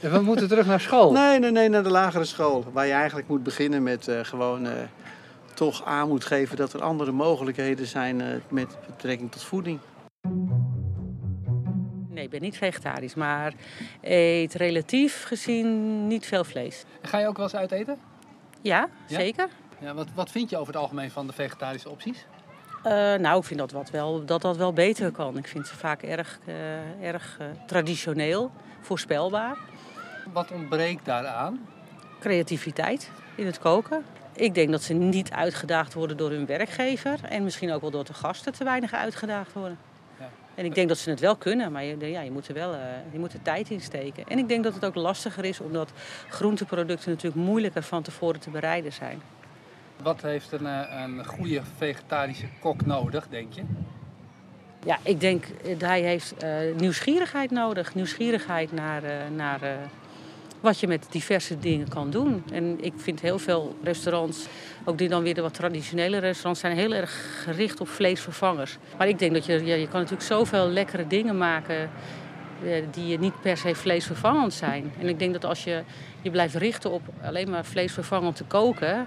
We 0.00 0.20
moeten 0.20 0.48
terug 0.48 0.66
naar 0.66 0.80
school. 0.80 1.12
Nee, 1.12 1.38
nee, 1.38 1.50
nee, 1.50 1.68
naar 1.68 1.82
de 1.82 1.90
lagere 1.90 2.24
school. 2.24 2.64
Waar 2.72 2.86
je 2.86 2.92
eigenlijk 2.92 3.28
moet 3.28 3.42
beginnen 3.42 3.82
met 3.82 4.08
eh, 4.08 4.18
gewoon 4.22 4.66
eh, 4.66 4.72
toch 5.54 5.84
aan 5.84 6.08
moet 6.08 6.24
geven 6.24 6.56
dat 6.56 6.72
er 6.72 6.82
andere 6.82 7.12
mogelijkheden 7.12 7.86
zijn 7.86 8.20
eh, 8.20 8.26
met 8.48 8.76
betrekking 8.86 9.32
tot 9.32 9.42
voeding. 9.42 9.78
Nee, 12.08 12.24
ik 12.24 12.30
ben 12.30 12.40
niet 12.40 12.56
vegetarisch, 12.56 13.14
maar 13.14 13.52
eet 14.00 14.54
relatief 14.54 15.24
gezien 15.24 16.06
niet 16.06 16.26
veel 16.26 16.44
vlees. 16.44 16.84
Ga 17.02 17.18
je 17.18 17.26
ook 17.26 17.36
wel 17.36 17.44
eens 17.44 17.54
uit 17.54 17.70
eten? 17.70 17.96
Ja, 18.60 18.88
Ja? 19.06 19.16
zeker. 19.16 19.48
Ja, 19.78 19.94
wat, 19.94 20.06
wat 20.14 20.30
vind 20.30 20.50
je 20.50 20.56
over 20.56 20.72
het 20.72 20.82
algemeen 20.82 21.10
van 21.10 21.26
de 21.26 21.32
vegetarische 21.32 21.90
opties? 21.90 22.26
Eh, 22.82 22.92
nou, 23.14 23.38
ik 23.38 23.44
vind 23.44 23.58
dat, 23.60 23.70
wat 23.70 23.90
wel, 23.90 24.24
dat 24.24 24.42
dat 24.42 24.56
wel 24.56 24.72
beter 24.72 25.10
kan. 25.10 25.36
Ik 25.36 25.46
vind 25.46 25.66
ze 25.66 25.76
vaak 25.76 26.02
erg, 26.02 26.38
eh, 26.44 27.06
erg 27.08 27.36
eh, 27.40 27.46
traditioneel, 27.66 28.50
voorspelbaar. 28.80 29.56
Wat 30.32 30.50
ontbreekt 30.50 31.04
daaraan? 31.04 31.60
Creativiteit 32.20 33.10
in 33.34 33.46
het 33.46 33.58
koken. 33.58 34.04
Ik 34.34 34.54
denk 34.54 34.70
dat 34.70 34.82
ze 34.82 34.94
niet 34.94 35.30
uitgedaagd 35.30 35.94
worden 35.94 36.16
door 36.16 36.30
hun 36.30 36.46
werkgever. 36.46 37.18
En 37.28 37.44
misschien 37.44 37.72
ook 37.72 37.80
wel 37.80 37.90
door 37.90 38.04
de 38.04 38.14
gasten 38.14 38.52
te 38.52 38.64
weinig 38.64 38.92
uitgedaagd 38.92 39.52
worden. 39.52 39.78
Ja. 40.18 40.28
En 40.54 40.64
ik 40.64 40.74
denk 40.74 40.88
dat 40.88 40.98
ze 40.98 41.10
het 41.10 41.20
wel 41.20 41.36
kunnen, 41.36 41.72
maar 41.72 41.84
je, 41.84 42.10
ja, 42.10 42.20
je 42.20 42.30
moet 42.30 42.48
er 42.48 42.54
wel 42.54 42.74
eh, 42.74 42.80
je 43.12 43.18
moet 43.18 43.32
er 43.32 43.42
tijd 43.42 43.70
in 43.70 43.80
steken. 43.80 44.24
En 44.28 44.38
ik 44.38 44.48
denk 44.48 44.64
dat 44.64 44.74
het 44.74 44.84
ook 44.84 44.94
lastiger 44.94 45.44
is, 45.44 45.60
omdat 45.60 45.92
groenteproducten 46.28 47.10
natuurlijk 47.10 47.46
moeilijker 47.46 47.82
van 47.82 48.02
tevoren 48.02 48.40
te 48.40 48.50
bereiden 48.50 48.92
zijn. 48.92 49.22
Wat 50.02 50.22
heeft 50.22 50.52
een, 50.52 50.66
eh, 50.66 51.00
een 51.02 51.26
goede 51.26 51.62
vegetarische 51.76 52.46
kok 52.60 52.86
nodig, 52.86 53.28
denk 53.28 53.52
je? 53.52 53.62
Ja, 54.84 54.98
ik 55.02 55.20
denk 55.20 55.44
dat 55.62 55.80
hij 55.80 56.00
heeft 56.00 56.36
eh, 56.36 56.50
nieuwsgierigheid 56.76 57.50
nodig. 57.50 57.94
Nieuwsgierigheid 57.94 58.72
naar, 58.72 59.02
naar 59.30 59.60
wat 60.62 60.80
je 60.80 60.86
met 60.86 61.06
diverse 61.10 61.58
dingen 61.58 61.88
kan 61.88 62.10
doen. 62.10 62.44
En 62.52 62.84
ik 62.84 62.92
vind 62.96 63.20
heel 63.20 63.38
veel 63.38 63.76
restaurants, 63.82 64.46
ook 64.84 64.98
die 64.98 65.08
dan 65.08 65.22
weer 65.22 65.34
de 65.34 65.40
wat 65.40 65.54
traditionele 65.54 66.18
restaurants, 66.18 66.60
zijn 66.60 66.76
heel 66.76 66.92
erg 66.92 67.42
gericht 67.44 67.80
op 67.80 67.88
vleesvervangers. 67.88 68.76
Maar 68.98 69.08
ik 69.08 69.18
denk 69.18 69.34
dat 69.34 69.46
je, 69.46 69.64
je 69.64 69.88
kan 69.88 70.00
natuurlijk 70.00 70.28
zoveel 70.28 70.68
lekkere 70.68 71.06
dingen 71.06 71.38
maken 71.38 71.90
eh, 72.64 72.82
die 72.90 73.18
niet 73.18 73.40
per 73.40 73.56
se 73.56 73.74
vleesvervangend 73.74 74.52
zijn. 74.52 74.92
En 75.00 75.08
ik 75.08 75.18
denk 75.18 75.32
dat 75.32 75.44
als 75.44 75.64
je 75.64 75.82
je 76.20 76.30
blijft 76.30 76.54
richten 76.54 76.90
op 76.90 77.02
alleen 77.22 77.50
maar 77.50 77.64
vleesvervangend 77.64 78.36
te 78.36 78.44
koken, 78.44 79.06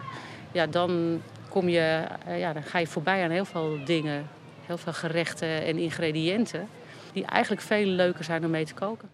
ja, 0.52 0.68
dan, 0.68 1.22
kom 1.50 1.70
je, 1.70 2.04
eh, 2.26 2.40
ja, 2.40 2.54
dan 2.54 2.64
ga 2.64 2.80
je 2.80 2.88
voorbij 2.88 3.24
aan 3.24 3.30
heel 3.30 3.46
veel 3.46 3.78
dingen, 3.86 4.28
heel 4.66 4.78
veel 4.78 4.94
gerechten 4.94 5.66
en 5.66 5.78
ingrediënten, 5.78 6.68
die 7.14 7.26
eigenlijk 7.26 7.62
veel 7.62 7.86
leuker 7.86 8.24
zijn 8.24 8.46
om 8.46 8.52
mee 8.52 8.66
te 8.66 8.74
koken. 8.74 9.10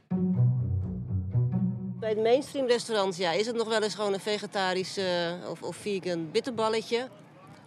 Bij 2.02 2.10
het 2.10 2.22
mainstream 2.22 2.68
restaurants 2.68 3.18
ja, 3.18 3.32
is 3.32 3.46
het 3.46 3.56
nog 3.56 3.68
wel 3.68 3.84
eens 3.84 3.96
gewoon 3.96 4.14
een 4.14 4.20
vegetarisch 4.20 4.98
eh, 4.98 5.34
of, 5.50 5.62
of 5.62 5.76
vegan 5.76 6.32
bitterballetje. 6.32 7.08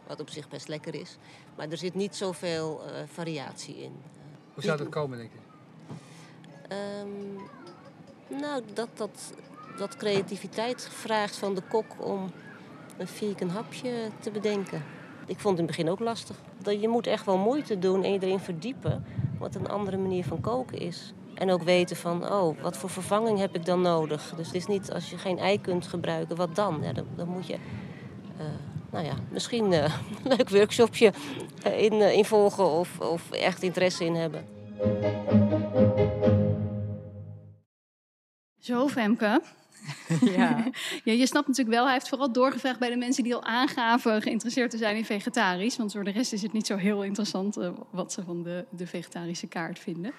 Wat 0.07 0.21
op 0.21 0.31
zich 0.31 0.49
best 0.49 0.69
lekker 0.69 0.95
is. 0.95 1.17
Maar 1.57 1.69
er 1.69 1.77
zit 1.77 1.95
niet 1.95 2.17
zoveel 2.17 2.83
eh, 2.85 2.93
variatie 3.13 3.77
in. 3.77 3.93
Hoe 4.55 4.63
zou 4.63 4.79
dat 4.79 4.89
komen, 4.89 5.19
denk 5.19 5.31
je? 5.33 5.39
Ehm, 6.69 8.41
nou, 8.41 8.63
dat, 8.73 8.89
dat, 8.95 9.33
dat 9.77 9.97
creativiteit 9.97 10.89
vraagt 10.91 11.37
van 11.37 11.55
de 11.55 11.63
kok 11.69 11.87
om 11.99 12.31
een 12.97 13.09
vegan 13.09 13.49
hapje 13.49 14.11
te 14.21 14.31
bedenken. 14.31 14.85
Ik 15.27 15.39
vond 15.39 15.59
het 15.59 15.59
in 15.59 15.67
het 15.67 15.77
begin 15.77 15.91
ook 15.91 16.01
lastig. 16.01 16.37
Dat 16.59 16.81
je 16.81 16.89
moet 16.89 17.07
echt 17.07 17.27
wel 17.27 17.39
moeite 17.39 17.79
doen 17.79 18.05
en 18.05 18.13
je 18.13 18.19
erin 18.23 18.41
verdiepen 18.41 19.05
wat 19.39 19.55
een 19.55 19.69
andere 19.69 19.97
manier 19.97 20.25
van 20.25 20.41
koken 20.41 20.79
is. 20.79 21.13
En 21.35 21.51
ook 21.51 21.63
weten 21.63 21.97
van, 21.97 22.33
oh, 22.33 22.61
wat 22.61 22.77
voor 22.77 22.91
vervanging 22.91 23.39
heb 23.39 23.55
ik 23.55 23.65
dan 23.65 23.81
nodig? 23.81 24.33
Dus 24.37 24.47
het 24.47 24.55
is 24.55 24.67
niet 24.67 24.93
als 24.93 25.11
je 25.11 25.19
geen 25.19 25.39
ei 25.39 25.61
kunt 25.61 25.87
gebruiken, 25.87 26.37
wat 26.37 26.57
dan? 26.57 26.79
Ja, 26.83 26.93
dan, 26.93 27.07
dan 27.17 27.29
moet 27.29 27.47
je, 27.47 27.55
eh, 28.39 28.47
nou 28.91 29.05
ja, 29.05 29.15
misschien 29.31 29.73
eh, 29.73 29.83
een 29.83 30.29
leuk 30.37 30.51
workshopje 30.51 31.13
eh, 31.63 31.83
in, 31.83 31.93
eh, 31.93 32.17
in 32.17 32.25
volgen 32.25 32.71
of, 32.71 33.01
of 33.01 33.31
echt 33.31 33.63
interesse 33.63 34.05
in 34.05 34.15
hebben. 34.15 34.47
Zo, 38.59 38.89
Femke. 38.89 39.43
Ja. 40.37 40.65
ja, 41.05 41.13
je 41.13 41.27
snapt 41.27 41.47
natuurlijk 41.47 41.77
wel, 41.77 41.85
hij 41.85 41.93
heeft 41.93 42.09
vooral 42.09 42.33
doorgevraagd 42.33 42.79
bij 42.79 42.91
de 42.91 42.97
mensen 42.97 43.25
die 43.25 43.35
al 43.35 43.45
aangaven 43.45 44.23
geïnteresseerd 44.23 44.71
te 44.71 44.77
zijn 44.77 44.97
in 44.97 45.05
vegetarisch. 45.05 45.77
Want 45.77 45.93
voor 45.93 46.05
de 46.05 46.11
rest 46.11 46.33
is 46.33 46.43
het 46.43 46.53
niet 46.53 46.67
zo 46.67 46.77
heel 46.77 47.03
interessant 47.03 47.57
eh, 47.57 47.71
wat 47.91 48.13
ze 48.13 48.23
van 48.25 48.43
de, 48.43 48.65
de 48.71 48.87
vegetarische 48.87 49.47
kaart 49.47 49.79
vinden. 49.79 50.13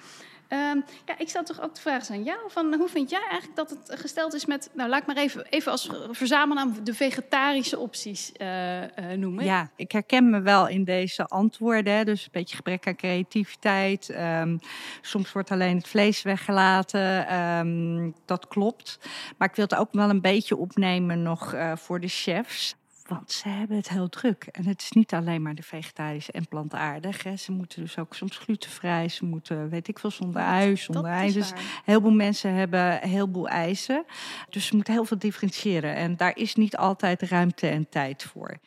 Ehm, 0.47 0.79
ja, 1.05 1.17
ik 1.17 1.29
zou 1.29 1.45
toch 1.45 1.61
ook 1.61 1.75
de 1.75 1.81
vraag 1.81 2.05
zijn, 2.05 2.23
ja, 2.23 2.37
van 2.47 2.73
hoe 2.73 2.89
vind 2.89 3.09
jij 3.09 3.21
eigenlijk 3.29 3.55
dat 3.55 3.69
het 3.69 3.99
gesteld 3.99 4.33
is 4.33 4.45
met, 4.45 4.69
nou 4.73 4.89
laat 4.89 5.01
ik 5.01 5.07
maar 5.07 5.17
even, 5.17 5.45
even 5.49 5.71
als 5.71 5.89
verzamelnaam 6.11 6.83
de 6.83 6.93
vegetarische 6.93 7.79
opties 7.79 8.31
eh, 8.31 8.83
eh, 8.83 9.19
noemen. 9.19 9.45
Ja, 9.45 9.71
ik 9.75 9.91
herken 9.91 10.29
me 10.29 10.41
wel 10.41 10.67
in 10.67 10.83
deze 10.83 11.25
antwoorden. 11.25 12.05
Dus 12.05 12.23
een 12.23 12.29
beetje 12.31 12.55
gebrek 12.55 12.87
aan 12.87 12.95
creativiteit. 12.95 14.09
Ehm, 14.09 14.57
soms 15.01 15.31
wordt 15.31 15.51
alleen 15.51 15.77
het 15.77 15.87
vlees 15.87 16.21
weggelaten. 16.21 17.27
Ehm, 17.27 18.11
dat 18.25 18.47
klopt. 18.47 18.99
Maar 19.37 19.49
ik 19.49 19.55
wil 19.55 19.65
het 19.65 19.75
ook 19.75 19.91
wel 19.91 20.09
een 20.09 20.21
beetje 20.21 20.55
opnemen 20.55 21.21
nog 21.21 21.53
eh, 21.53 21.75
voor 21.75 21.99
de 21.99 22.07
chefs. 22.07 22.75
Want 23.07 23.31
ze 23.31 23.49
hebben 23.49 23.77
het 23.77 23.89
heel 23.89 24.09
druk. 24.09 24.43
En 24.51 24.65
het 24.65 24.81
is 24.81 24.91
niet 24.91 25.13
alleen 25.13 25.41
maar 25.41 25.55
de 25.55 25.63
vegetarische 25.63 26.31
en 26.31 26.47
plantaardig. 26.47 27.23
Hè. 27.23 27.35
Ze 27.35 27.51
moeten 27.51 27.81
dus 27.81 27.97
ook 27.97 28.15
soms 28.15 28.37
glutenvrij. 28.37 29.09
Ze 29.09 29.25
moeten, 29.25 29.69
weet 29.69 29.87
ik 29.87 29.99
veel, 29.99 30.11
zonder 30.11 30.41
ui, 30.41 30.77
zonder 30.77 31.05
ei. 31.05 31.31
Dus 31.31 31.51
heel 31.83 32.01
veel 32.01 32.11
mensen 32.11 32.53
hebben 32.53 33.03
een 33.03 33.09
heleboel 33.09 33.47
eisen. 33.47 34.05
Dus 34.49 34.65
ze 34.65 34.75
moeten 34.75 34.93
heel 34.93 35.05
veel 35.05 35.17
differentiëren. 35.19 35.95
En 35.95 36.15
daar 36.15 36.37
is 36.37 36.55
niet 36.55 36.77
altijd 36.77 37.21
ruimte 37.21 37.67
en 37.67 37.89
tijd 37.89 38.23
voor. 38.23 38.57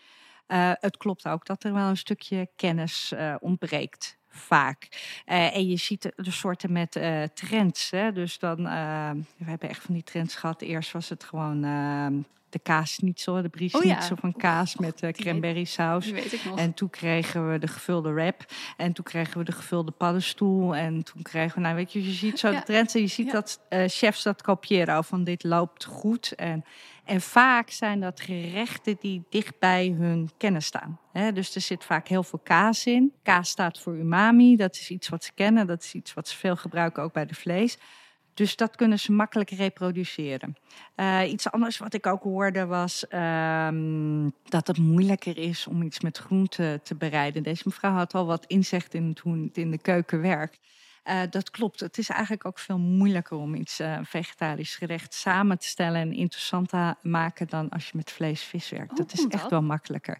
Eh, 0.46 0.72
het 0.74 0.96
klopt 0.96 1.28
ook 1.28 1.46
dat 1.46 1.64
er 1.64 1.72
wel 1.72 1.88
een 1.88 1.96
stukje 1.96 2.48
kennis 2.56 3.12
eh, 3.12 3.34
ontbreekt. 3.40 4.16
Vaak. 4.28 4.88
Eh, 5.24 5.56
en 5.56 5.68
je 5.68 5.76
ziet 5.76 6.02
de, 6.02 6.12
de 6.16 6.30
soorten 6.30 6.72
met 6.72 6.92
trends. 7.34 7.90
Hè? 7.90 8.12
Dus 8.12 8.38
dan, 8.38 8.62
we 9.36 9.44
hebben 9.44 9.68
echt 9.68 9.82
van 9.82 9.94
die 9.94 10.02
trends 10.02 10.34
gehad. 10.34 10.62
Eerst 10.62 10.92
was 10.92 11.08
het 11.08 11.24
gewoon 11.24 11.64
eh, 11.64 12.06
de 12.50 12.58
kaas 12.58 12.98
niet 12.98 13.20
zo, 13.20 13.42
de 13.42 13.48
bries 13.48 13.74
Oh 13.74 13.82
niet 13.82 13.90
ja. 13.90 14.00
zo 14.00 14.14
van 14.14 14.32
kaas 14.32 14.76
met 14.76 15.02
eh, 15.02 15.12
cranberry 15.12 15.64
saus. 15.64 16.04
Die 16.04 16.14
weet 16.14 16.32
ik 16.32 16.44
nog. 16.44 16.58
En 16.58 16.74
toen 16.74 16.90
kregen 16.90 17.50
we 17.52 17.58
de 17.58 17.66
gevulde 17.68 18.12
wrap. 18.12 18.44
En 18.76 18.92
toen 18.92 19.04
kregen 19.04 19.38
we 19.38 19.44
de 19.44 19.52
gevulde 19.52 19.90
paddenstoel. 19.90 20.76
En 20.76 21.02
toen 21.04 21.22
kregen 21.22 21.54
we, 21.54 21.60
nou 21.60 21.74
weet 21.74 21.92
je, 21.92 22.04
je 22.04 22.12
ziet 22.12 22.38
zo 22.38 22.50
Ja. 22.50 22.58
de 22.58 22.64
trends. 22.64 22.94
En 22.94 23.00
je 23.00 23.06
ziet 23.06 23.26
Ja. 23.26 23.32
dat 23.32 23.60
eh, 23.68 23.84
chefs 23.86 24.22
dat 24.22 24.42
kopiëren. 24.42 25.04
Van 25.04 25.24
dit 25.24 25.44
loopt 25.44 25.84
goed. 25.84 26.32
En, 26.34 26.64
en 27.04 27.20
vaak 27.20 27.70
zijn 27.70 28.00
dat 28.00 28.20
gerechten 28.20 28.96
die 29.00 29.24
dicht 29.30 29.58
bij 29.58 29.94
hun 29.98 30.30
kennis 30.36 30.66
staan. 30.66 30.98
Dus 31.34 31.54
er 31.54 31.60
zit 31.60 31.84
vaak 31.84 32.08
heel 32.08 32.22
veel 32.22 32.40
kaas 32.42 32.86
in. 32.86 33.12
Kaas 33.22 33.48
staat 33.48 33.80
voor 33.80 33.96
umami. 33.96 34.56
Dat 34.56 34.74
is 34.74 34.90
iets 34.90 35.08
wat 35.08 35.24
ze 35.24 35.30
kennen. 35.34 35.66
Dat 35.66 35.82
is 35.82 35.94
iets 35.94 36.14
wat 36.14 36.28
ze 36.28 36.36
veel 36.36 36.56
gebruiken, 36.56 37.02
ook 37.02 37.12
bij 37.12 37.26
de 37.26 37.34
vlees. 37.34 37.78
Dus 38.38 38.56
dat 38.56 38.76
kunnen 38.76 38.98
ze 38.98 39.12
makkelijk 39.12 39.50
reproduceren. 39.50 40.56
Eh, 40.94 41.30
iets 41.30 41.50
anders 41.50 41.78
wat 41.78 41.94
ik 41.94 42.06
ook 42.06 42.22
hoorde 42.22 42.66
was 42.66 43.08
ehm, 43.08 44.28
dat 44.44 44.66
het 44.66 44.78
moeilijker 44.78 45.38
is 45.38 45.66
om 45.66 45.82
iets 45.82 46.00
met 46.00 46.18
groenten 46.18 46.82
te 46.82 46.94
bereiden. 46.94 47.42
Deze 47.42 47.62
mevrouw 47.64 47.92
had 47.92 48.14
al 48.14 48.26
wat 48.26 48.44
inzicht 48.46 48.94
in 48.94 49.16
hoe 49.22 49.42
het 49.42 49.56
in 49.56 49.70
de 49.70 49.78
keuken 49.78 50.20
werkt. 50.20 50.58
Eh, 51.02 51.20
dat 51.30 51.50
klopt. 51.50 51.80
Het 51.80 51.98
is 51.98 52.08
eigenlijk 52.08 52.44
ook 52.44 52.58
veel 52.58 52.78
moeilijker 52.78 53.36
om 53.36 53.54
iets 53.54 53.78
eh, 53.78 53.98
vegetarisch 54.02 54.76
gerecht 54.76 55.14
samen 55.14 55.58
te 55.58 55.66
stellen 55.66 56.00
en 56.00 56.12
interessant 56.12 56.68
te 56.68 56.94
maken 57.02 57.48
dan 57.48 57.68
als 57.68 57.84
je 57.84 57.96
met 57.96 58.10
vlees 58.10 58.42
vis 58.42 58.70
werkt. 58.70 58.96
Dat 58.96 59.12
is 59.12 59.26
echt 59.26 59.42
dat? 59.42 59.50
wel 59.50 59.62
makkelijker. 59.62 60.18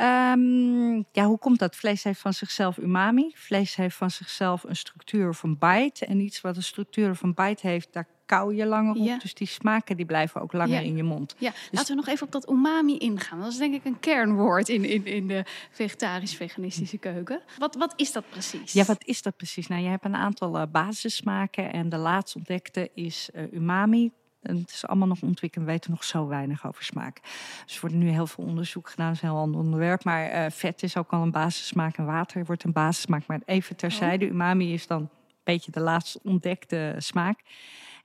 Ehm, 0.00 0.94
ja, 1.12 1.24
hoe 1.26 1.38
komt 1.38 1.58
dat? 1.58 1.76
Vlees 1.76 2.02
heeft 2.04 2.20
van 2.20 2.32
zichzelf 2.32 2.76
umami. 2.78 3.32
Vlees 3.34 3.76
heeft 3.76 3.96
van 3.96 4.10
zichzelf 4.10 4.64
een 4.64 4.76
structuur 4.76 5.28
of 5.28 5.42
een 5.42 5.58
bite. 5.58 6.06
En 6.06 6.20
iets 6.20 6.40
wat 6.40 6.56
een 6.56 6.62
structuur 6.62 7.10
of 7.10 7.22
een 7.22 7.34
bite 7.34 7.66
heeft, 7.66 7.92
daar 7.92 8.06
kauw 8.26 8.52
je 8.52 8.66
langer 8.66 8.94
op. 8.94 9.04
Ja. 9.06 9.18
Dus 9.18 9.34
die 9.34 9.46
smaken 9.46 9.96
die 9.96 10.06
blijven 10.06 10.40
ook 10.40 10.52
langer 10.52 10.74
Ja. 10.74 10.80
in 10.80 10.96
je 10.96 11.02
mond. 11.02 11.34
Ja, 11.38 11.52
laten 11.70 11.88
we 11.88 11.94
nog 11.94 12.08
even 12.08 12.26
op 12.26 12.32
dat 12.32 12.50
umami 12.50 12.96
ingaan. 12.98 13.40
Dat 13.40 13.52
is 13.52 13.56
denk 13.56 13.74
ik 13.74 13.84
een 13.84 14.00
kernwoord 14.00 14.68
in, 14.68 14.84
in, 14.84 15.06
in 15.06 15.26
de 15.26 15.44
vegetarisch-veganistische 15.70 16.98
keuken. 16.98 17.42
Wat, 17.58 17.74
wat 17.74 17.92
is 17.96 18.12
dat 18.12 18.24
precies? 18.30 18.72
Ja, 18.72 18.84
wat 18.84 19.04
is 19.04 19.22
dat 19.22 19.36
precies? 19.36 19.66
Nou, 19.66 19.82
je 19.82 19.88
hebt 19.88 20.04
een 20.04 20.16
aantal 20.16 20.58
eh, 20.58 20.66
basissmaken 20.72 21.72
en 21.72 21.88
de 21.88 21.96
laatst 21.96 22.36
ontdekte 22.36 22.90
is 22.94 23.28
eh, 23.32 23.52
umami. 23.52 24.10
En 24.42 24.56
het 24.56 24.70
is 24.70 24.86
allemaal 24.86 25.08
nog 25.08 25.22
ontwikkeld, 25.22 25.64
we 25.64 25.70
weten 25.70 25.90
nog 25.90 26.04
zo 26.04 26.26
weinig 26.26 26.66
over 26.66 26.84
smaak. 26.84 27.20
Dus 27.64 27.74
er 27.74 27.80
wordt 27.80 27.96
nu 27.96 28.08
heel 28.08 28.26
veel 28.26 28.44
onderzoek 28.44 28.90
gedaan, 28.90 29.06
dat 29.06 29.16
is 29.16 29.22
een 29.22 29.28
heel 29.28 29.38
ander 29.38 29.60
onderwerp. 29.60 30.04
Maar 30.04 30.24
eh, 30.24 30.50
vet 30.50 30.82
is 30.82 30.96
ook 30.96 31.10
al 31.10 31.22
een 31.22 31.30
basissmaak 31.30 31.96
en 31.96 32.04
water 32.04 32.44
wordt 32.44 32.64
een 32.64 32.72
basissmaak. 32.72 33.26
Maar 33.26 33.40
even 33.44 33.76
terzijde, 33.76 34.26
umami 34.26 34.72
is 34.72 34.86
dan 34.86 35.00
een 35.00 35.08
beetje 35.44 35.72
de 35.72 35.80
laatst 35.80 36.20
ontdekte 36.22 36.94
smaak. 36.98 37.42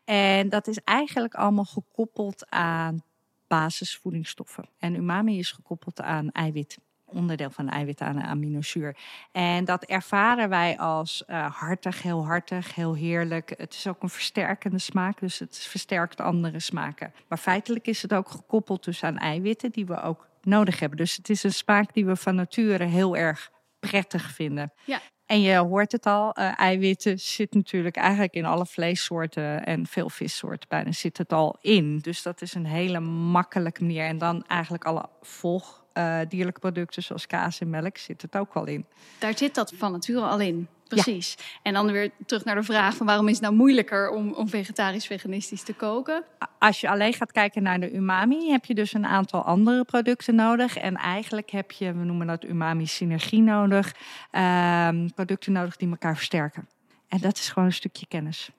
En 0.05 0.49
dat 0.49 0.67
is 0.67 0.79
eigenlijk 0.83 1.33
allemaal 1.33 1.65
gekoppeld 1.65 2.49
aan 2.49 3.03
basisvoedingsstoffen. 3.47 4.69
En 4.77 4.95
umami 4.95 5.37
is 5.37 5.51
gekoppeld 5.51 6.01
aan 6.01 6.31
eiwit. 6.31 6.77
Onderdeel 7.05 7.49
van 7.49 7.69
eiwit 7.69 8.01
aan 8.01 8.15
een 8.15 8.23
aminozuur. 8.23 8.95
En 9.31 9.65
dat 9.65 9.83
ervaren 9.83 10.49
wij 10.49 10.77
als 10.77 11.25
eh, 11.25 11.55
hartig, 11.59 12.01
heel 12.01 12.25
hartig, 12.25 12.75
heel 12.75 12.95
heerlijk. 12.95 13.53
Het 13.57 13.73
is 13.73 13.87
ook 13.87 14.03
een 14.03 14.09
versterkende 14.09 14.79
smaak, 14.79 15.19
dus 15.19 15.39
het 15.39 15.57
versterkt 15.57 16.21
andere 16.21 16.59
smaken. 16.59 17.13
Maar 17.27 17.37
feitelijk 17.37 17.87
is 17.87 18.01
het 18.01 18.13
ook 18.13 18.29
gekoppeld 18.29 18.83
dus 18.83 19.03
aan 19.03 19.17
eiwitten 19.17 19.71
die 19.71 19.85
we 19.85 20.01
ook 20.01 20.27
nodig 20.41 20.79
hebben. 20.79 20.97
Dus 20.97 21.15
het 21.15 21.29
is 21.29 21.43
een 21.43 21.53
smaak 21.53 21.93
die 21.93 22.05
we 22.05 22.15
van 22.15 22.35
nature 22.35 22.83
heel 22.83 23.15
erg 23.15 23.51
prettig 23.79 24.31
vinden. 24.31 24.71
Ja. 24.85 25.01
En 25.25 25.41
je 25.41 25.57
hoort 25.57 25.91
het 25.91 26.05
al, 26.05 26.39
uh, 26.39 26.59
eiwitten 26.59 27.19
zit 27.19 27.53
natuurlijk 27.53 27.95
eigenlijk 27.95 28.33
in 28.33 28.45
alle 28.45 28.65
vleessoorten 28.65 29.65
en 29.65 29.85
veel 29.87 30.09
vissoorten 30.09 30.69
bijna 30.69 30.91
zit 30.91 31.17
het 31.17 31.33
al 31.33 31.57
in. 31.61 31.99
Dus 31.99 32.21
dat 32.21 32.41
is 32.41 32.53
een 32.53 32.65
hele 32.65 32.99
makkelijke 32.99 33.81
manier. 33.81 34.05
En 34.05 34.17
dan 34.17 34.45
eigenlijk 34.47 34.85
alle 34.85 35.09
volg 35.21 35.84
uh, 35.97 36.19
dierlijke 36.29 36.59
producten 36.59 37.03
zoals 37.03 37.27
kaas 37.27 37.59
en 37.59 37.69
melk 37.69 37.97
zit 37.97 38.21
het 38.21 38.37
ook 38.37 38.53
al 38.53 38.65
in. 38.65 38.85
Daar 39.19 39.37
zit 39.37 39.55
dat 39.55 39.73
van 39.77 39.91
nature 39.91 40.25
al 40.25 40.39
in. 40.39 40.67
Precies. 40.87 41.37
En 41.61 41.73
dan 41.73 41.91
weer 41.91 42.11
terug 42.25 42.45
naar 42.45 42.55
de 42.55 42.63
vraag 42.63 42.95
van 42.95 43.05
waarom 43.05 43.27
is 43.27 43.33
het 43.33 43.41
nou 43.41 43.55
moeilijker 43.55 44.09
om, 44.09 44.33
om 44.33 44.49
vegetarisch-veganistisch 44.49 45.63
te 45.63 45.73
koken? 45.73 46.23
Als 46.59 46.81
je 46.81 46.89
alleen 46.89 47.13
gaat 47.13 47.31
kijken 47.31 47.63
naar 47.63 47.79
de 47.79 47.93
umami, 47.93 48.49
heb 48.49 48.65
je 48.65 48.73
dus 48.73 48.93
een 48.93 49.05
aantal 49.05 49.43
andere 49.43 49.83
producten 49.83 50.35
nodig. 50.35 50.77
En 50.77 50.95
eigenlijk 50.95 51.49
heb 51.49 51.71
je, 51.71 51.93
we 51.93 52.03
noemen 52.03 52.27
dat 52.27 52.43
umami-synergie 52.43 53.41
nodig, 53.41 53.95
uh, 54.31 54.89
producten 55.15 55.51
nodig 55.51 55.75
die 55.75 55.89
elkaar 55.89 56.15
versterken. 56.15 56.67
En 57.07 57.19
dat 57.19 57.37
is 57.37 57.49
gewoon 57.49 57.67
een 57.67 57.73
stukje 57.73 58.05
kennis. 58.07 58.49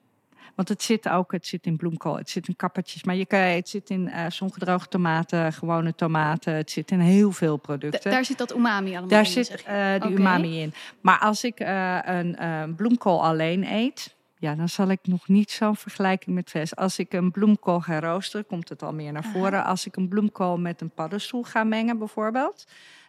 Want 0.57 0.69
het 0.69 0.83
zit 0.83 1.09
ook, 1.09 1.33
het 1.33 1.47
zit 1.47 1.67
in 1.67 1.77
bloemkool, 1.77 2.17
het 2.17 2.31
zit 2.31 2.49
in 2.49 2.57
kappertjes. 2.57 3.05
Maar 3.05 3.15
je 3.15 3.27
kan, 3.27 3.39
het 3.39 3.69
zit 3.69 3.91
in 3.91 4.07
uh, 4.07 4.25
zongedroogde 4.29 4.89
tomaten, 4.89 5.53
gewone 5.53 5.95
tomaten. 5.95 6.55
Het 6.55 6.71
zit 6.71 6.91
in 6.91 7.01
heel 7.01 7.33
veel 7.33 7.57
producten. 7.57 8.11
daar 8.11 8.25
zit 8.25 8.39
dat 8.39 8.55
umami 8.55 8.91
allemaal 8.91 9.09
daar 9.09 9.27
in? 9.27 9.35
Daar 9.35 9.45
zit 9.45 9.65
uh, 9.69 10.01
die 10.01 10.19
umami 10.19 10.61
in. 10.61 10.73
Maar 11.01 11.19
als 11.19 11.45
ik 11.45 11.61
uh, 11.61 11.99
een 12.03 12.75
bloemkool 12.77 13.25
alleen 13.25 13.73
eet... 13.73 14.15
Ja, 14.39 14.55
dan 14.55 14.69
zal 14.69 14.89
ik 14.89 14.99
nog 15.03 15.29
niet 15.29 15.51
zo'n 15.51 15.77
vergelijking 15.77 16.35
met 16.35 16.51
vlees. 16.51 16.77
Als 16.77 16.99
ik 16.99 17.13
een 17.13 17.31
bloemkool 17.31 17.81
ga 17.81 18.01
roosteren, 18.01 18.47
komt 18.47 18.69
het 18.69 18.83
al 18.83 18.93
meer 18.93 19.13
naar 19.13 19.25
voren. 19.25 19.59
Aha. 19.59 19.69
Als 19.69 19.87
ik 19.87 19.97
een 19.97 20.09
bloemkool 20.09 20.59
met 20.59 20.81
een 20.81 20.91
paddenstoel 20.91 21.43
ga 21.43 21.65
mengen 21.65 21.99
bijvoorbeeld... 21.99 22.67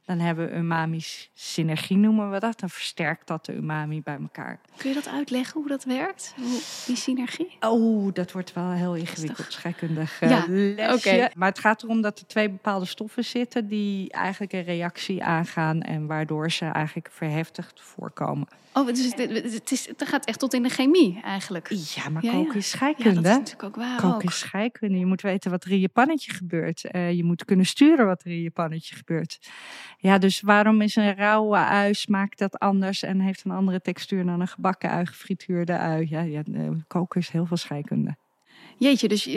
Dan 0.08 0.20
hebben 0.20 0.50
we 0.50 0.56
umami's 0.56 1.30
synergie, 1.34 1.98
noemen 1.98 2.32
we 2.32 2.40
dat. 2.40 2.60
Dan 2.60 2.70
versterkt 2.70 3.28
dat 3.28 3.46
de 3.46 3.54
umami 3.54 4.02
bij 4.02 4.18
elkaar. 4.22 4.60
Kun 4.78 4.90
je 4.90 4.96
dat 4.96 5.08
uitleggen 5.08 5.60
hoe 5.60 5.70
dat 5.70 5.84
werkt, 5.84 6.34
die 6.86 6.96
synergie? 6.96 7.58
Oh, 7.60 8.14
dat 8.14 8.32
wordt 8.32 8.54
wel 8.54 8.72
heel 8.72 8.96
ingewikkeld, 8.96 9.52
scheikundig 9.52 10.22
uh, 10.22 10.30
ja, 10.30 10.46
lesje. 10.48 11.10
Okay. 11.10 11.32
Maar 11.36 11.50
het 11.50 11.60
gaat 11.60 11.84
erom 11.84 12.02
dat 12.02 12.20
er 12.20 12.28
twee 12.28 12.50
bepaalde 12.50 12.86
stoffen 12.86 13.26
zitten... 13.26 13.68
die 13.68 14.12
eigenlijk 14.12 14.54
een 14.54 14.64
reactie 14.64 15.24
aangaan... 15.24 15.82
en 15.82 16.06
waardoor 16.06 16.52
ze 16.52 16.66
eigenlijk 16.66 17.10
verheftigd 17.12 17.82
voorkomen. 17.82 18.48
Oh, 18.74 18.88
dus 18.88 19.06
het, 19.06 19.18
het, 19.54 19.72
is, 19.72 19.88
het 19.88 20.08
gaat 20.08 20.26
echt 20.26 20.40
tot 20.40 20.54
in 20.54 20.64
de 20.64 20.70
chemie 20.70 21.20
eigenlijk. 21.24 21.70
Ja, 21.70 22.10
maar 22.10 22.24
ja, 22.24 22.32
koken 22.32 22.52
ja. 22.52 22.58
is 22.58 22.70
scheikunde. 22.70 23.10
Ja, 23.10 23.16
dat 23.22 23.26
is 23.26 23.38
natuurlijk 23.38 23.64
ook 23.64 23.76
waar 23.76 24.02
Koken 24.02 24.16
ook. 24.16 24.24
is 24.24 24.40
scheikunde. 24.40 24.98
Je 24.98 25.06
moet 25.06 25.22
weten 25.22 25.52
wat 25.52 25.64
er 25.64 25.72
in 25.72 25.80
je 25.80 25.90
pannetje 25.90 26.34
gebeurt. 26.34 26.86
Uh, 26.92 27.12
je 27.12 27.24
moet 27.24 27.46
kunnen 27.46 27.66
sturen 27.66 28.06
wat 28.06 28.24
er 28.24 28.32
in 28.32 28.42
je 28.42 28.52
pannetje 28.52 28.96
gebeurt. 28.96 29.40
Ja, 30.08 30.18
dus 30.18 30.42
waarom 30.42 30.82
is 30.82 30.96
een 30.96 31.16
rauwe 31.16 31.58
ui 31.58 31.94
smaakt 31.94 32.38
dat 32.38 32.60
anders 32.60 33.04
en 33.04 33.20
heeft 33.20 33.46
een 33.46 33.52
andere 33.52 33.82
textuur 33.82 34.26
dan 34.26 34.40
een 34.40 34.48
gebakken 34.48 34.90
ui, 34.90 35.06
gefrituurde 35.06 35.78
ui? 35.78 36.08
Ja, 36.10 36.22
ja 36.22 36.42
uh, 36.46 36.70
koken 36.88 37.20
is 37.22 37.30
heel 37.30 37.46
veel 37.46 37.58
scheikunde. 37.58 38.16
Jeetje, 38.80 39.08
dus 39.08 39.28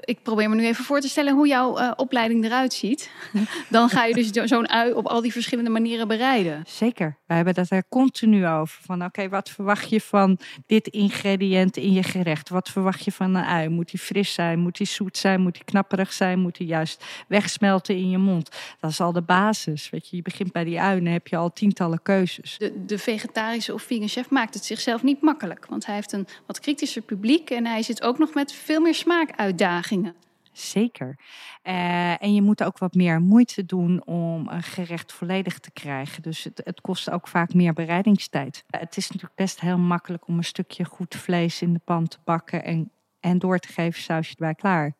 ik 0.00 0.22
probeer 0.22 0.48
me 0.48 0.54
nu 0.54 0.66
even 0.66 0.84
voor 0.84 1.00
te 1.00 1.08
stellen 1.08 1.34
hoe 1.34 1.46
jouw 1.46 1.78
uh, 1.78 1.90
opleiding 1.96 2.44
eruit 2.44 2.72
ziet. 2.72 3.10
Dan 3.68 3.88
ga 3.88 4.04
je 4.04 4.14
dus 4.14 4.30
zo'n 4.30 4.68
ui 4.68 4.92
op 4.92 5.06
al 5.06 5.20
die 5.20 5.32
verschillende 5.32 5.70
manieren 5.70 6.08
bereiden. 6.08 6.62
Zeker. 6.66 7.16
We 7.26 7.34
hebben 7.34 7.54
dat 7.54 7.70
er 7.70 7.84
continu 7.88 8.46
over. 8.46 8.78
Van 8.82 8.96
oké, 8.96 9.04
okay, 9.04 9.28
wat 9.28 9.50
verwacht 9.50 9.90
je 9.90 10.00
van 10.00 10.38
dit 10.66 10.86
ingrediënt 10.86 11.76
in 11.76 11.92
je 11.92 12.02
gerecht? 12.02 12.48
Wat 12.48 12.68
verwacht 12.68 13.04
je 13.04 13.12
van 13.12 13.34
een 13.34 13.44
ui? 13.44 13.68
Moet 13.68 13.90
die 13.90 14.00
fris 14.00 14.34
zijn? 14.34 14.58
Moet 14.58 14.76
die 14.76 14.86
zoet 14.86 15.16
zijn? 15.16 15.40
Moet 15.40 15.54
die 15.54 15.64
knapperig 15.64 16.12
zijn? 16.12 16.38
Moet 16.38 16.56
die 16.56 16.66
juist 16.66 17.04
wegsmelten 17.28 17.96
in 17.96 18.10
je 18.10 18.18
mond? 18.18 18.50
Dat 18.80 18.90
is 18.90 19.00
al 19.00 19.12
de 19.12 19.22
basis. 19.22 19.90
Weet 19.90 20.08
je, 20.08 20.16
je 20.16 20.22
begint 20.22 20.52
bij 20.52 20.64
die 20.64 20.80
ui 20.80 20.98
en 20.98 21.04
dan 21.04 21.12
heb 21.12 21.28
je 21.28 21.36
al 21.36 21.52
tientallen 21.52 22.02
keuzes. 22.02 22.56
De, 22.58 22.84
de 22.86 22.98
vegetarische 22.98 23.74
of 23.74 23.82
vegan 23.82 24.08
chef 24.08 24.30
maakt 24.30 24.54
het 24.54 24.64
zichzelf 24.64 25.02
niet 25.02 25.22
makkelijk. 25.22 25.66
Want 25.68 25.86
hij 25.86 25.94
heeft 25.94 26.12
een 26.12 26.26
wat 26.46 26.60
kritischer 26.60 27.02
publiek 27.02 27.50
en 27.50 27.66
hij 27.66 27.82
zit 27.82 28.02
ook 28.02 28.18
nog 28.18 28.34
met 28.34 28.52
veel 28.52 28.80
meer 28.80 28.89
smaakuitdagingen. 28.94 30.14
Zeker. 30.52 31.18
Uh, 31.62 32.22
en 32.22 32.34
je 32.34 32.42
moet 32.42 32.62
ook 32.62 32.78
wat 32.78 32.94
meer 32.94 33.20
moeite 33.20 33.66
doen 33.66 34.04
om 34.06 34.48
een 34.48 34.62
gerecht 34.62 35.12
volledig 35.12 35.58
te 35.58 35.70
krijgen. 35.70 36.22
Dus 36.22 36.44
het, 36.44 36.60
het 36.64 36.80
kost 36.80 37.10
ook 37.10 37.28
vaak 37.28 37.54
meer 37.54 37.72
bereidingstijd. 37.72 38.64
Uh, 38.70 38.80
het 38.80 38.96
is 38.96 39.06
natuurlijk 39.06 39.34
best 39.34 39.60
heel 39.60 39.78
makkelijk 39.78 40.26
om 40.26 40.36
een 40.36 40.44
stukje 40.44 40.84
goed 40.84 41.14
vlees 41.14 41.62
in 41.62 41.72
de 41.72 41.80
pan 41.84 42.08
te 42.08 42.18
bakken 42.24 42.64
en, 42.64 42.90
en 43.20 43.38
door 43.38 43.58
te 43.58 43.72
geven 43.72 44.02
sausje 44.02 44.32
erbij 44.32 44.54
klaar. 44.54 44.94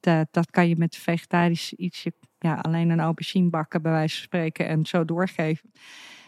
Dat, 0.00 0.28
dat 0.30 0.50
kan 0.50 0.68
je 0.68 0.76
met 0.76 0.96
vegetarisch 0.96 1.72
ietsje, 1.72 2.12
ja, 2.38 2.54
alleen 2.54 2.90
een 2.90 3.00
aubergine 3.00 3.50
bakken 3.50 3.82
bij 3.82 3.92
wijze 3.92 4.14
van 4.14 4.24
spreken 4.24 4.68
en 4.68 4.86
zo 4.86 5.04
doorgeven. 5.04 5.72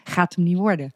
Gaat 0.03 0.35
hem 0.35 0.43
niet 0.43 0.57
worden. 0.57 0.93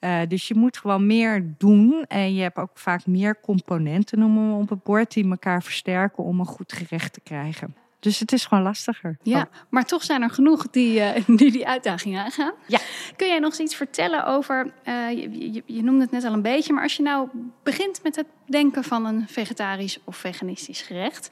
Uh, 0.00 0.20
dus 0.28 0.48
je 0.48 0.54
moet 0.54 0.76
gewoon 0.76 1.06
meer 1.06 1.54
doen. 1.58 2.04
En 2.08 2.34
je 2.34 2.42
hebt 2.42 2.56
ook 2.56 2.70
vaak 2.74 3.06
meer 3.06 3.40
componenten 3.40 4.18
noemen 4.18 4.48
we 4.48 4.62
op 4.62 4.68
het 4.68 4.82
bord 4.82 5.12
die 5.12 5.30
elkaar 5.30 5.62
versterken 5.62 6.24
om 6.24 6.40
een 6.40 6.46
goed 6.46 6.72
gerecht 6.72 7.12
te 7.12 7.20
krijgen. 7.20 7.74
Dus 8.00 8.18
het 8.18 8.32
is 8.32 8.46
gewoon 8.46 8.64
lastiger. 8.64 9.16
Ja, 9.22 9.38
oh. 9.38 9.60
maar 9.68 9.84
toch 9.84 10.02
zijn 10.02 10.22
er 10.22 10.30
genoeg 10.30 10.70
die 10.70 10.98
uh, 10.98 11.10
die, 11.38 11.52
die 11.52 11.66
uitdaging 11.66 12.18
aangaan. 12.18 12.52
Ja. 12.66 12.78
Kun 13.16 13.28
jij 13.28 13.38
nog 13.38 13.50
eens 13.50 13.60
iets 13.60 13.74
vertellen 13.74 14.26
over, 14.26 14.72
uh, 14.84 15.10
je, 15.10 15.52
je, 15.52 15.62
je, 15.66 15.82
noemde 15.82 16.02
het 16.02 16.10
net 16.10 16.24
al 16.24 16.32
een 16.32 16.42
beetje, 16.42 16.72
maar 16.72 16.82
als 16.82 16.96
je 16.96 17.02
nou 17.02 17.28
begint 17.62 18.02
met 18.02 18.16
het 18.16 18.26
denken 18.46 18.84
van 18.84 19.06
een 19.06 19.28
vegetarisch 19.28 19.98
of 20.04 20.16
veganistisch 20.16 20.80
gerecht. 20.80 21.30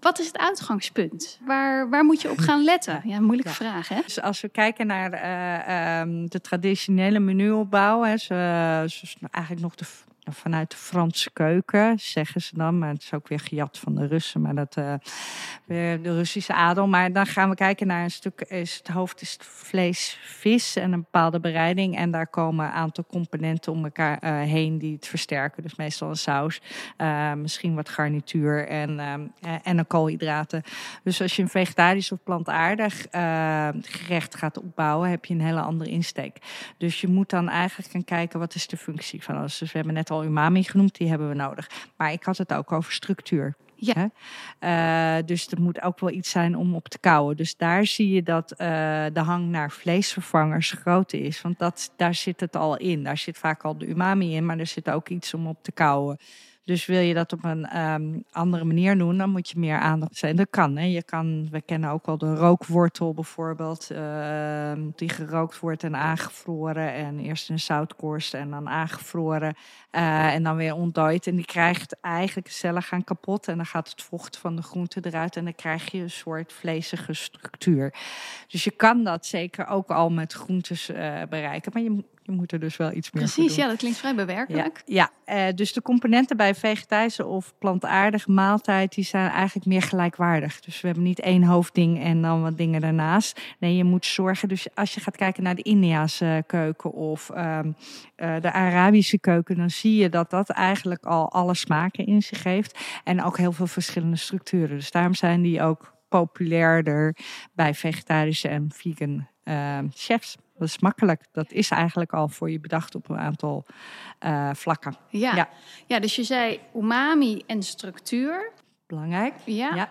Wat 0.00 0.18
is 0.18 0.26
het 0.26 0.38
uitgangspunt? 0.38 1.38
Waar, 1.44 1.90
waar 1.90 2.04
moet 2.04 2.22
je 2.22 2.30
op 2.30 2.38
gaan 2.38 2.64
letten? 2.72 3.00
Ja, 3.04 3.20
moeilijke 3.20 3.50
ja. 3.50 3.56
vraag, 3.56 3.88
hè? 3.88 4.00
Dus 4.04 4.20
als 4.20 4.40
we 4.40 4.48
kijken 4.48 4.86
naar 4.86 5.12
uh, 5.12 6.00
um, 6.00 6.28
de 6.28 6.40
traditionele 6.40 7.18
menuopbouw, 7.18 8.02
hè, 8.02 8.16
zo, 8.16 8.34
zo 8.86 9.26
eigenlijk 9.30 9.64
nog 9.64 9.74
de, 9.74 9.84
vanuit 10.24 10.70
de 10.70 10.76
Franse 10.76 11.30
keuken, 11.32 11.98
zeggen 11.98 12.40
ze 12.40 12.56
dan. 12.56 12.78
Maar 12.78 12.88
het 12.88 13.02
is 13.02 13.12
ook 13.12 13.28
weer 13.28 13.40
gejat 13.40 13.78
van 13.78 13.94
de 13.94 14.06
Russen, 14.06 14.40
maar 14.40 14.54
dat 14.54 14.76
uh, 14.76 14.94
weer 15.64 16.02
de 16.02 16.14
Russische 16.14 16.54
adel. 16.54 16.86
Maar 16.86 17.12
dan 17.12 17.26
gaan 17.26 17.48
we 17.48 17.54
kijken 17.54 17.86
naar 17.86 18.02
een 18.02 18.10
stuk, 18.10 18.40
is 18.40 18.76
het 18.76 18.88
hoofd 18.88 19.20
is 19.20 19.32
het 19.32 19.44
vlees, 19.44 20.18
vis 20.22 20.76
en 20.76 20.92
een 20.92 21.00
bepaalde 21.00 21.40
bereiding. 21.40 21.96
En 21.96 22.10
daar 22.10 22.26
komen 22.26 22.66
een 22.66 22.72
aantal 22.72 23.04
componenten 23.08 23.72
om 23.72 23.84
elkaar 23.84 24.18
uh, 24.24 24.40
heen 24.40 24.78
die 24.78 24.94
het 24.94 25.06
versterken. 25.06 25.62
Dus 25.62 25.74
meestal 25.74 26.08
een 26.08 26.16
saus, 26.16 26.60
uh, 26.98 27.32
misschien 27.32 27.74
wat 27.74 27.88
garnituur 27.88 28.68
en, 28.68 29.00
en 29.62 29.78
een 29.78 29.86
koolhydraten. 29.86 30.62
Dus 31.04 31.22
als 31.22 31.36
je 31.36 31.42
een 31.42 31.48
vegetarisch 31.48 32.12
of 32.12 32.22
plantaardig 32.22 33.06
gerecht 33.80 34.34
gaat 34.34 34.58
opbouwen, 34.58 35.10
heb 35.10 35.24
je 35.24 35.34
een 35.34 35.40
hele 35.40 35.60
andere 35.60 35.90
insteek. 35.90 36.36
Dus 36.78 37.00
je 37.00 37.08
moet 37.08 37.30
dan 37.30 37.48
eigenlijk 37.48 37.90
gaan 37.90 38.04
kijken, 38.04 38.38
wat 38.38 38.54
is 38.54 38.66
de 38.66 38.76
functie 38.76 39.22
van 39.22 39.36
alles. 39.36 39.58
Dus 39.58 39.72
we 39.72 39.76
hebben 39.78 39.94
net 39.94 40.09
al 40.10 40.24
umami 40.24 40.62
genoemd, 40.62 40.96
die 40.96 41.08
hebben 41.08 41.28
we 41.28 41.34
nodig. 41.34 41.70
Maar 41.96 42.12
ik 42.12 42.22
had 42.22 42.38
het 42.38 42.52
ook 42.52 42.72
over 42.72 42.92
structuur. 42.92 43.54
Ja. 43.80 44.10
Uh, 44.60 45.26
dus 45.26 45.46
er 45.46 45.60
moet 45.60 45.82
ook 45.82 46.00
wel 46.00 46.10
iets 46.10 46.30
zijn 46.30 46.56
om 46.56 46.74
op 46.74 46.88
te 46.88 46.98
kouwen. 46.98 47.36
Dus 47.36 47.56
daar 47.56 47.86
zie 47.86 48.10
je 48.10 48.22
dat 48.22 48.52
uh, 48.52 48.58
de 49.12 49.20
hang 49.20 49.48
naar 49.48 49.70
vleesvervangers 49.70 50.70
groot 50.70 51.12
is. 51.12 51.40
Want 51.40 51.58
dat, 51.58 51.92
daar 51.96 52.14
zit 52.14 52.40
het 52.40 52.56
al 52.56 52.76
in. 52.76 53.04
Daar 53.04 53.18
zit 53.18 53.38
vaak 53.38 53.62
al 53.62 53.78
de 53.78 53.86
umami 53.86 54.34
in, 54.34 54.46
maar 54.46 54.58
er 54.58 54.66
zit 54.66 54.90
ook 54.90 55.08
iets 55.08 55.34
om 55.34 55.46
op 55.46 55.58
te 55.62 55.72
kouwen. 55.72 56.18
Dus 56.64 56.86
wil 56.86 57.00
je 57.00 57.14
dat 57.14 57.32
op 57.32 57.44
een 57.44 57.78
um, 57.80 58.24
andere 58.30 58.64
manier 58.64 58.98
doen, 58.98 59.18
dan 59.18 59.30
moet 59.30 59.48
je 59.48 59.58
meer 59.58 59.78
aandacht 59.78 60.16
zijn. 60.16 60.36
Dat 60.36 60.50
kan. 60.50 60.76
Hè. 60.76 60.84
Je 60.84 61.02
kan, 61.02 61.48
we 61.50 61.60
kennen 61.60 61.90
ook 61.90 62.06
wel 62.06 62.18
de 62.18 62.34
rookwortel 62.34 63.14
bijvoorbeeld, 63.14 63.88
uh, 63.92 64.72
die 64.94 65.08
gerookt 65.08 65.58
wordt 65.58 65.84
en 65.84 65.96
aangevroren. 65.96 66.92
En 66.92 67.18
eerst 67.18 67.50
in 67.50 67.58
zoutkorst 67.58 68.34
en 68.34 68.50
dan 68.50 68.68
aangevroren. 68.68 69.54
Uh, 69.92 70.34
en 70.34 70.42
dan 70.42 70.56
weer 70.56 70.74
ontdooid. 70.74 71.26
En 71.26 71.36
die 71.36 71.44
krijgt 71.44 71.96
eigenlijk 72.00 72.48
cellen 72.48 72.82
gaan 72.82 73.04
kapot. 73.04 73.48
En 73.48 73.56
dan 73.56 73.66
gaat 73.66 73.90
het 73.90 74.02
vocht 74.02 74.38
van 74.38 74.56
de 74.56 74.62
groente 74.62 75.00
eruit. 75.02 75.36
En 75.36 75.44
dan 75.44 75.54
krijg 75.54 75.90
je 75.90 75.98
een 75.98 76.10
soort 76.10 76.52
vlezige 76.52 77.12
structuur. 77.12 77.94
Dus 78.48 78.64
je 78.64 78.70
kan 78.70 79.04
dat 79.04 79.26
zeker 79.26 79.66
ook 79.66 79.90
al 79.90 80.10
met 80.10 80.32
groentes 80.32 80.90
uh, 80.90 81.22
bereiken. 81.28 81.72
Maar 81.74 81.82
je, 81.82 82.04
je 82.30 82.36
moet 82.36 82.52
er 82.52 82.60
dus 82.60 82.76
wel 82.76 82.92
iets 82.92 83.10
meer 83.10 83.22
Precies, 83.22 83.54
ja, 83.54 83.66
dat 83.66 83.76
klinkt 83.76 83.98
vrij 83.98 84.14
bewerkelijk. 84.14 84.82
Ja, 84.84 85.10
ja 85.26 85.48
uh, 85.48 85.54
dus 85.54 85.72
de 85.72 85.82
componenten 85.82 86.36
bij 86.36 86.54
vegetarische 86.54 87.26
of 87.26 87.54
plantaardige 87.58 88.30
maaltijd... 88.30 88.94
die 88.94 89.04
zijn 89.04 89.30
eigenlijk 89.30 89.66
meer 89.66 89.82
gelijkwaardig. 89.82 90.60
Dus 90.60 90.80
we 90.80 90.86
hebben 90.86 91.04
niet 91.04 91.20
één 91.20 91.42
hoofdding 91.42 92.02
en 92.02 92.22
dan 92.22 92.42
wat 92.42 92.56
dingen 92.56 92.80
daarnaast. 92.80 93.40
Nee, 93.58 93.76
je 93.76 93.84
moet 93.84 94.06
zorgen... 94.06 94.48
Dus 94.48 94.74
als 94.74 94.94
je 94.94 95.00
gaat 95.00 95.16
kijken 95.16 95.42
naar 95.42 95.54
de 95.54 95.62
Indiaanse 95.62 96.44
keuken 96.46 96.92
of 96.92 97.30
um, 97.36 97.76
de 98.16 98.52
Arabische 98.52 99.18
keuken... 99.18 99.56
dan 99.56 99.70
zie 99.70 99.96
je 99.96 100.08
dat 100.08 100.30
dat 100.30 100.50
eigenlijk 100.50 101.04
al 101.04 101.30
alle 101.32 101.54
smaken 101.54 102.06
in 102.06 102.22
zich 102.22 102.42
heeft. 102.42 102.78
En 103.04 103.22
ook 103.22 103.38
heel 103.38 103.52
veel 103.52 103.66
verschillende 103.66 104.16
structuren. 104.16 104.76
Dus 104.76 104.90
daarom 104.90 105.14
zijn 105.14 105.42
die 105.42 105.62
ook 105.62 105.98
populairder 106.08 107.16
bij 107.52 107.74
vegetarische 107.74 108.48
en 108.48 108.70
vegan 108.74 109.26
uh, 109.44 109.78
chefs. 109.94 110.36
Dat 110.60 110.68
is 110.68 110.78
makkelijk. 110.78 111.26
Dat 111.32 111.52
is 111.52 111.70
eigenlijk 111.70 112.12
al 112.12 112.28
voor 112.28 112.50
je 112.50 112.60
bedacht 112.60 112.94
op 112.94 113.08
een 113.08 113.18
aantal 113.18 113.64
uh, 114.20 114.50
vlakken. 114.52 114.96
Ja. 115.08 115.34
ja. 115.34 115.48
Ja. 115.86 116.00
dus 116.00 116.16
je 116.16 116.22
zei 116.22 116.60
umami 116.76 117.42
en 117.46 117.62
structuur. 117.62 118.52
Belangrijk. 118.86 119.34
Ja. 119.44 119.74
ja. 119.74 119.88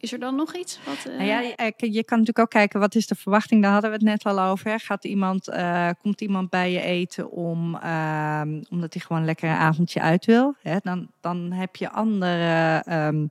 Is 0.00 0.12
er 0.12 0.18
dan 0.18 0.36
nog 0.36 0.56
iets? 0.56 0.78
Wat, 0.84 1.04
uh... 1.08 1.16
nou 1.16 1.28
ja, 1.28 1.40
je, 1.40 1.92
je 1.92 2.04
kan 2.04 2.18
natuurlijk 2.18 2.38
ook 2.38 2.50
kijken, 2.50 2.80
wat 2.80 2.94
is 2.94 3.06
de 3.06 3.14
verwachting? 3.14 3.62
Daar 3.62 3.72
hadden 3.72 3.90
we 3.90 3.96
het 3.96 4.04
net 4.04 4.24
al 4.24 4.40
over. 4.40 4.80
Gaat 4.80 5.04
iemand, 5.04 5.48
uh, 5.48 5.90
komt 6.02 6.20
iemand 6.20 6.50
bij 6.50 6.72
je 6.72 6.80
eten 6.80 7.30
om, 7.30 7.74
uh, 7.74 8.42
omdat 8.70 8.92
hij 8.94 9.02
gewoon 9.06 9.24
lekker 9.24 9.48
een 9.48 9.56
avondje 9.56 10.00
uit 10.00 10.24
wil? 10.24 10.54
Hè? 10.62 10.76
Dan, 10.82 11.10
dan 11.20 11.52
heb 11.52 11.76
je 11.76 11.90
andere... 11.90 12.82
Um, 12.88 13.30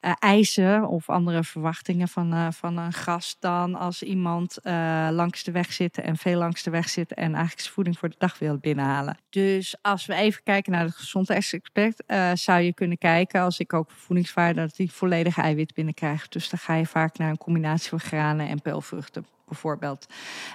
uh, 0.00 0.12
eisen 0.18 0.88
of 0.88 1.08
andere 1.08 1.44
verwachtingen 1.44 2.08
van, 2.08 2.34
uh, 2.34 2.46
van 2.50 2.76
een 2.76 2.92
gast 2.92 3.36
dan 3.40 3.74
als 3.74 4.02
iemand 4.02 4.58
uh, 4.62 5.08
langs 5.10 5.44
de 5.44 5.52
weg 5.52 5.72
zit 5.72 5.98
en 5.98 6.16
veel 6.16 6.38
langs 6.38 6.62
de 6.62 6.70
weg 6.70 6.88
zit 6.88 7.14
en 7.14 7.32
eigenlijk 7.32 7.60
zijn 7.60 7.74
voeding 7.74 7.98
voor 7.98 8.08
de 8.08 8.14
dag 8.18 8.38
wil 8.38 8.58
binnenhalen. 8.58 9.18
Dus 9.30 9.76
als 9.82 10.06
we 10.06 10.14
even 10.14 10.42
kijken 10.42 10.72
naar 10.72 10.84
het 10.84 10.96
gezondheidsexpert, 10.96 12.02
zou 12.32 12.60
je 12.60 12.74
kunnen 12.74 12.98
kijken 12.98 13.40
als 13.40 13.58
ik 13.58 13.72
ook 13.72 13.90
voedingswaarde 13.90 14.60
dat 14.60 14.76
hij 14.76 14.86
volledig 14.86 15.38
eiwit 15.38 15.74
binnenkrijgt. 15.74 16.32
Dus 16.32 16.48
dan 16.48 16.58
ga 16.58 16.74
je 16.74 16.86
vaak 16.86 17.18
naar 17.18 17.30
een 17.30 17.38
combinatie 17.38 17.88
van 17.88 18.00
granen 18.00 18.48
en 18.48 18.62
peulvruchten 18.62 19.37
bijvoorbeeld. 19.48 20.06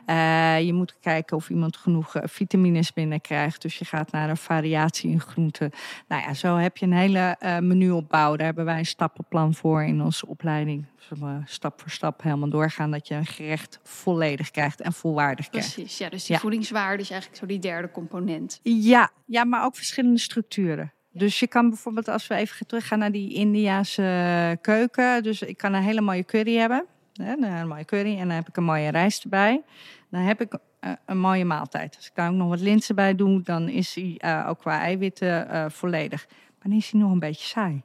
Uh, 0.07 0.61
je 0.61 0.73
moet 0.73 0.95
kijken 0.99 1.37
of 1.37 1.49
iemand 1.49 1.77
genoeg 1.77 2.15
vitamines 2.23 2.93
binnenkrijgt. 2.93 3.61
Dus 3.61 3.77
je 3.77 3.85
gaat 3.85 4.11
naar 4.11 4.29
een 4.29 4.37
variatie 4.37 5.09
in 5.09 5.21
groenten. 5.21 5.71
Nou 6.07 6.21
ja, 6.21 6.33
zo 6.33 6.55
heb 6.55 6.77
je 6.77 6.85
een 6.85 6.93
hele 6.93 7.35
uh, 7.39 7.59
menuopbouw. 7.59 8.35
Daar 8.35 8.45
hebben 8.45 8.65
wij 8.65 8.77
een 8.77 8.85
stappenplan 8.85 9.53
voor 9.53 9.83
in 9.83 10.01
onze 10.01 10.27
opleiding. 10.27 10.85
Dus 10.95 11.19
we 11.19 11.41
stap 11.45 11.81
voor 11.81 11.89
stap 11.89 12.21
helemaal 12.21 12.49
doorgaan 12.49 12.91
dat 12.91 13.07
je 13.07 13.15
een 13.15 13.25
gerecht 13.25 13.79
volledig 13.83 14.51
krijgt 14.51 14.81
en 14.81 14.93
volwaardig 14.93 15.49
krijgt. 15.49 15.73
Precies, 15.73 15.97
ja, 15.97 16.09
dus 16.09 16.25
die 16.25 16.35
ja. 16.35 16.41
voedingswaarde 16.41 17.01
is 17.01 17.09
eigenlijk 17.09 17.41
zo 17.41 17.47
die 17.47 17.59
derde 17.59 17.91
component. 17.91 18.59
Ja, 18.63 19.11
ja 19.25 19.43
maar 19.43 19.65
ook 19.65 19.75
verschillende 19.75 20.19
structuren. 20.19 20.93
Dus 21.11 21.39
je 21.39 21.47
kan 21.47 21.69
bijvoorbeeld, 21.69 22.07
als 22.07 22.27
we 22.27 22.35
even 22.35 22.67
teruggaan 22.67 22.99
naar 22.99 23.11
die 23.11 23.33
Indiase 23.33 24.57
keuken. 24.61 25.23
Dus 25.23 25.41
ik 25.41 25.57
kan 25.57 25.73
een 25.73 25.83
hele 25.83 26.01
mooie 26.01 26.25
curry 26.25 26.55
hebben. 26.55 26.85
Hè, 27.13 27.59
een 27.59 27.67
mooie 27.67 27.85
curry 27.85 28.19
en 28.19 28.27
dan 28.27 28.35
heb 28.35 28.47
ik 28.47 28.57
een 28.57 28.63
mooie 28.63 28.89
rijst 28.89 29.23
erbij. 29.23 29.61
Dan 30.09 30.21
heb 30.21 30.41
ik 30.41 30.53
uh, 30.53 30.91
een 31.05 31.17
mooie 31.17 31.45
maaltijd. 31.45 31.95
Als 31.95 32.07
ik 32.07 32.15
daar 32.15 32.29
ook 32.29 32.35
nog 32.35 32.49
wat 32.49 32.59
linzen 32.59 32.95
bij 32.95 33.15
doe, 33.15 33.41
dan 33.41 33.69
is 33.69 33.95
hij 33.95 34.19
uh, 34.25 34.45
ook 34.49 34.59
qua 34.59 34.79
eiwitten 34.79 35.47
uh, 35.51 35.65
volledig. 35.69 36.25
Maar 36.29 36.71
dan 36.71 36.77
is 36.77 36.91
hij 36.91 37.01
nog 37.01 37.11
een 37.11 37.19
beetje 37.19 37.45
saai. 37.45 37.83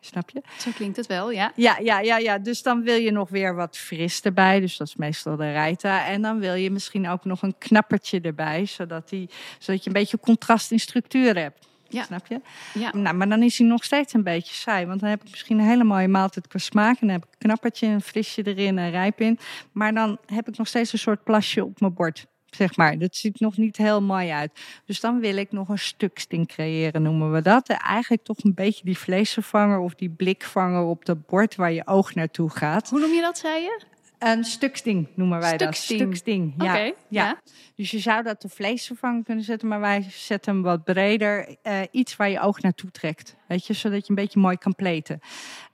Snap 0.00 0.30
je? 0.30 0.42
Zo 0.58 0.70
klinkt 0.74 0.96
het 0.96 1.06
wel, 1.06 1.30
ja. 1.30 1.52
Ja, 1.54 1.78
ja, 1.82 2.00
ja, 2.00 2.18
ja. 2.18 2.38
Dus 2.38 2.62
dan 2.62 2.82
wil 2.82 2.94
je 2.94 3.10
nog 3.10 3.28
weer 3.28 3.54
wat 3.54 3.78
fris 3.78 4.22
erbij. 4.22 4.60
Dus 4.60 4.76
dat 4.76 4.86
is 4.86 4.96
meestal 4.96 5.36
de 5.36 5.52
rijta. 5.52 6.06
En 6.06 6.22
dan 6.22 6.38
wil 6.38 6.54
je 6.54 6.70
misschien 6.70 7.08
ook 7.08 7.24
nog 7.24 7.42
een 7.42 7.58
knappertje 7.58 8.20
erbij. 8.20 8.66
Zodat, 8.66 9.08
die, 9.08 9.30
zodat 9.58 9.82
je 9.82 9.86
een 9.86 9.96
beetje 9.96 10.20
contrast 10.20 10.70
in 10.70 10.80
structuur 10.80 11.38
hebt. 11.38 11.65
Ja. 11.88 12.04
Snap 12.04 12.26
je? 12.26 12.40
Ja. 12.74 12.90
Nou, 12.96 13.16
maar 13.16 13.28
dan 13.28 13.42
is 13.42 13.58
hij 13.58 13.66
nog 13.66 13.84
steeds 13.84 14.12
een 14.12 14.22
beetje 14.22 14.54
saai. 14.54 14.86
Want 14.86 15.00
dan 15.00 15.08
heb 15.08 15.22
ik 15.22 15.30
misschien 15.30 15.58
een 15.58 15.66
hele 15.66 15.84
mooie 15.84 16.08
maaltijd 16.08 16.48
qua 16.48 16.58
smaak. 16.58 17.00
En 17.00 17.06
dan 17.06 17.10
heb 17.10 17.24
ik 17.24 17.30
een 17.30 17.38
knappertje, 17.38 17.86
een 17.86 18.00
frisje 18.00 18.42
erin, 18.42 18.76
een 18.76 18.90
rijp 18.90 19.20
in. 19.20 19.38
Maar 19.72 19.94
dan 19.94 20.18
heb 20.26 20.48
ik 20.48 20.56
nog 20.56 20.68
steeds 20.68 20.92
een 20.92 20.98
soort 20.98 21.24
plasje 21.24 21.64
op 21.64 21.80
mijn 21.80 21.94
bord. 21.94 22.26
Zeg 22.50 22.76
maar. 22.76 22.98
Dat 22.98 23.16
ziet 23.16 23.40
nog 23.40 23.56
niet 23.56 23.76
heel 23.76 24.02
mooi 24.02 24.30
uit. 24.30 24.60
Dus 24.84 25.00
dan 25.00 25.20
wil 25.20 25.36
ik 25.36 25.52
nog 25.52 25.68
een 25.68 25.78
stuksting 25.78 26.46
creëren, 26.46 27.02
noemen 27.02 27.32
we 27.32 27.42
dat. 27.42 27.68
En 27.68 27.76
eigenlijk 27.76 28.24
toch 28.24 28.36
een 28.42 28.54
beetje 28.54 28.84
die 28.84 28.98
vleesvervanger 28.98 29.78
of 29.78 29.94
die 29.94 30.10
blikvanger 30.10 30.82
op 30.82 31.06
het 31.06 31.26
bord 31.26 31.54
waar 31.54 31.72
je 31.72 31.86
oog 31.86 32.14
naartoe 32.14 32.50
gaat. 32.50 32.88
Hoe 32.88 33.00
noem 33.00 33.12
je 33.12 33.20
dat, 33.20 33.38
zei 33.38 33.62
je? 33.62 33.80
Een 34.18 34.44
stuksting 34.44 35.08
noemen 35.14 35.38
wij 35.38 35.54
stuksting. 35.54 35.98
dat. 35.98 36.08
Stuksting. 36.08 36.54
Ja. 36.58 36.64
Oké. 36.64 36.82
ja. 36.82 36.92
ja. 37.08 37.40
Dus 37.74 37.90
je 37.90 37.98
zou 37.98 38.22
dat 38.22 38.42
de 38.42 38.48
vleesvervanger 38.48 39.22
kunnen 39.24 39.44
zetten, 39.44 39.68
maar 39.68 39.80
wij 39.80 40.06
zetten 40.10 40.54
hem 40.54 40.62
wat 40.62 40.84
breder. 40.84 41.56
Uh, 41.62 41.80
iets 41.90 42.16
waar 42.16 42.30
je 42.30 42.40
oog 42.40 42.60
naartoe 42.60 42.90
trekt. 42.90 43.36
Weet 43.48 43.66
je, 43.66 43.72
zodat 43.72 44.02
je 44.02 44.08
een 44.08 44.14
beetje 44.14 44.40
mooi 44.40 44.56
kan 44.56 44.74
pleten. 44.74 45.20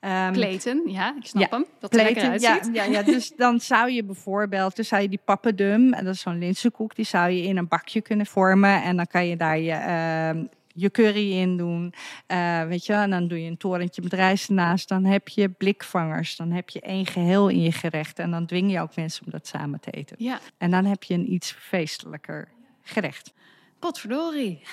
Um, 0.00 0.32
pleten, 0.32 0.82
ja, 0.86 1.16
ik 1.16 1.26
snap 1.26 1.42
ja, 1.42 1.56
hem. 1.56 1.66
Dat 1.80 1.90
pleten, 1.90 2.32
er 2.32 2.40
ja, 2.40 2.60
ja, 2.72 2.84
ja, 2.84 3.02
dus 3.02 3.32
dan 3.36 3.60
zou 3.60 3.90
je 3.90 4.04
bijvoorbeeld, 4.04 4.76
dus 4.76 4.88
zou 4.88 5.02
je 5.02 5.08
die 5.08 5.20
pappendum, 5.24 5.92
en 5.92 6.04
dat 6.04 6.14
is 6.14 6.20
zo'n 6.20 6.38
linzenkoek, 6.38 6.94
die 6.94 7.04
zou 7.04 7.30
je 7.30 7.42
in 7.42 7.56
een 7.56 7.68
bakje 7.68 8.00
kunnen 8.00 8.26
vormen. 8.26 8.82
En 8.82 8.96
dan 8.96 9.06
kan 9.06 9.26
je 9.26 9.36
daar 9.36 9.58
je. 9.58 10.34
Uh, 10.34 10.44
je 10.74 10.90
curry 10.90 11.32
in 11.32 11.56
doen. 11.56 11.94
Uh, 12.28 12.64
weet 12.64 12.86
je, 12.86 12.92
en 12.92 13.10
dan 13.10 13.28
doe 13.28 13.42
je 13.42 13.50
een 13.50 13.56
torentje 13.56 14.02
met 14.02 14.12
rijst 14.12 14.48
ernaast. 14.48 14.88
Dan 14.88 15.04
heb 15.04 15.28
je 15.28 15.48
blikvangers. 15.48 16.36
Dan 16.36 16.50
heb 16.50 16.70
je 16.70 16.80
één 16.80 17.06
geheel 17.06 17.48
in 17.48 17.62
je 17.62 17.72
gerecht. 17.72 18.18
En 18.18 18.30
dan 18.30 18.46
dwing 18.46 18.72
je 18.72 18.80
ook 18.80 18.96
mensen 18.96 19.24
om 19.24 19.32
dat 19.32 19.46
samen 19.46 19.80
te 19.80 19.90
eten. 19.90 20.16
Ja. 20.18 20.38
En 20.58 20.70
dan 20.70 20.84
heb 20.84 21.02
je 21.02 21.14
een 21.14 21.32
iets 21.32 21.54
feestelijker 21.58 22.48
gerecht. 22.82 23.32
Potverdorie. 23.78 24.60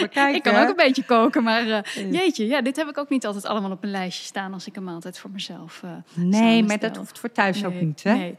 Bekijken, 0.00 0.34
ik 0.34 0.42
kan 0.42 0.56
ook 0.56 0.68
een 0.68 0.76
beetje 0.76 1.04
koken, 1.04 1.42
maar 1.42 1.66
uh, 1.66 2.12
jeetje, 2.12 2.46
ja, 2.46 2.62
dit 2.62 2.76
heb 2.76 2.88
ik 2.88 2.98
ook 2.98 3.08
niet 3.08 3.26
altijd 3.26 3.46
allemaal 3.46 3.70
op 3.70 3.82
een 3.82 3.90
lijstje 3.90 4.24
staan 4.24 4.52
als 4.52 4.66
ik 4.66 4.76
een 4.76 4.84
maaltijd 4.84 5.18
voor 5.18 5.30
mezelf. 5.30 5.82
Uh, 5.84 5.90
nee, 6.14 6.62
maar 6.62 6.78
dat 6.78 6.96
hoeft 6.96 7.18
voor 7.18 7.32
thuis 7.32 7.60
nee, 7.60 7.66
ook 7.66 7.80
niet. 7.80 8.02
Hè? 8.02 8.14
Nee. 8.14 8.34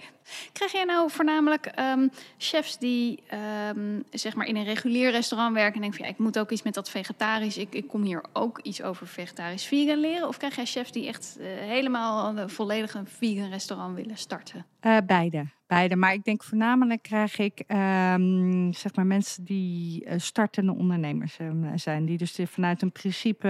Krijg 0.54 0.72
jij 0.72 0.84
nou 0.84 1.12
voornamelijk 1.12 1.72
um, 1.80 2.12
chefs 2.38 2.78
die 2.78 3.24
um, 3.70 4.04
zeg 4.12 4.36
maar 4.36 4.48
in 4.48 4.56
een 4.56 4.64
regulier 4.64 5.12
restaurant 5.12 5.54
werken 5.54 5.76
en 5.76 5.82
denken 5.82 6.00
van 6.00 6.08
ja, 6.08 6.14
ik 6.14 6.20
moet 6.20 6.40
ook 6.40 6.52
iets 6.52 6.64
met 6.64 6.74
dat 6.74 6.90
vegetarisch, 6.90 7.58
ik, 7.58 7.74
ik 7.74 7.88
kom 7.88 8.02
hier 8.02 8.24
ook 8.34 8.60
iets 8.62 8.82
over 8.82 9.08
vegetarisch 9.08 9.66
vegan 9.66 9.98
leren? 10.00 10.28
Of 10.28 10.38
krijg 10.38 10.56
jij 10.56 10.66
chefs 10.66 10.92
die 10.92 11.08
echt 11.08 11.38
uh, 11.40 11.46
helemaal 11.48 12.50
volledig 12.50 12.94
een 12.94 13.08
vegan 13.08 13.50
restaurant 13.50 13.96
willen 13.96 14.18
starten? 14.18 14.66
Uh, 14.82 14.98
beide. 15.06 15.46
Beide. 15.68 15.96
Maar 15.96 16.14
ik 16.14 16.24
denk 16.24 16.44
voornamelijk 16.44 17.02
krijg 17.02 17.38
ik 17.38 17.64
um, 17.68 18.74
zeg 18.74 18.96
maar 18.96 19.06
mensen 19.06 19.44
die 19.44 20.06
uh, 20.06 20.14
startende 20.18 20.74
ondernemers 20.74 21.38
zijn. 21.76 22.06
Die 22.06 22.18
dus 22.18 22.40
vanuit 22.46 22.82
een 22.82 22.92
principe 22.92 23.48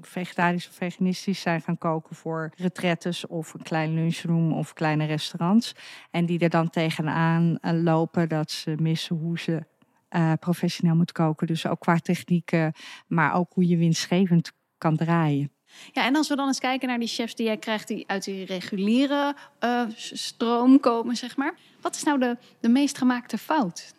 vegetarisch 0.00 0.68
of 0.68 0.74
veganistisch 0.74 1.40
zijn 1.40 1.60
gaan 1.60 1.78
koken 1.78 2.16
voor 2.16 2.52
retretes 2.56 3.26
of 3.26 3.54
een 3.54 3.62
klein 3.62 3.94
lunchroom 3.94 4.52
of 4.52 4.72
kleine 4.92 5.12
restaurants. 5.12 5.74
En 6.10 6.26
die 6.26 6.38
er 6.38 6.50
dan 6.50 6.70
tegenaan 6.70 7.58
lopen 7.60 8.28
dat 8.28 8.50
ze 8.50 8.74
missen 8.80 9.16
hoe 9.16 9.38
ze 9.38 9.64
uh, 10.10 10.32
professioneel 10.40 10.94
moet 10.94 11.12
koken. 11.12 11.46
Dus 11.46 11.66
ook 11.66 11.80
qua 11.80 11.96
technieken, 11.96 12.72
maar 13.06 13.34
ook 13.34 13.52
hoe 13.52 13.68
je 13.68 13.76
winstgevend 13.76 14.52
kan 14.78 14.96
draaien. 14.96 15.50
Ja, 15.92 16.04
en 16.04 16.16
als 16.16 16.28
we 16.28 16.36
dan 16.36 16.46
eens 16.46 16.58
kijken 16.58 16.88
naar 16.88 16.98
die 16.98 17.08
chefs 17.08 17.34
die 17.34 17.46
jij 17.46 17.56
krijgt 17.56 17.88
die 17.88 18.04
uit 18.06 18.24
die 18.24 18.44
reguliere 18.44 19.34
uh, 19.60 19.82
stroom 19.96 20.80
komen, 20.80 21.16
zeg 21.16 21.36
maar. 21.36 21.54
Wat 21.80 21.94
is 21.94 22.02
nou 22.02 22.18
de, 22.18 22.36
de 22.60 22.68
meest 22.68 22.98
gemaakte 22.98 23.38
fout? 23.38 23.94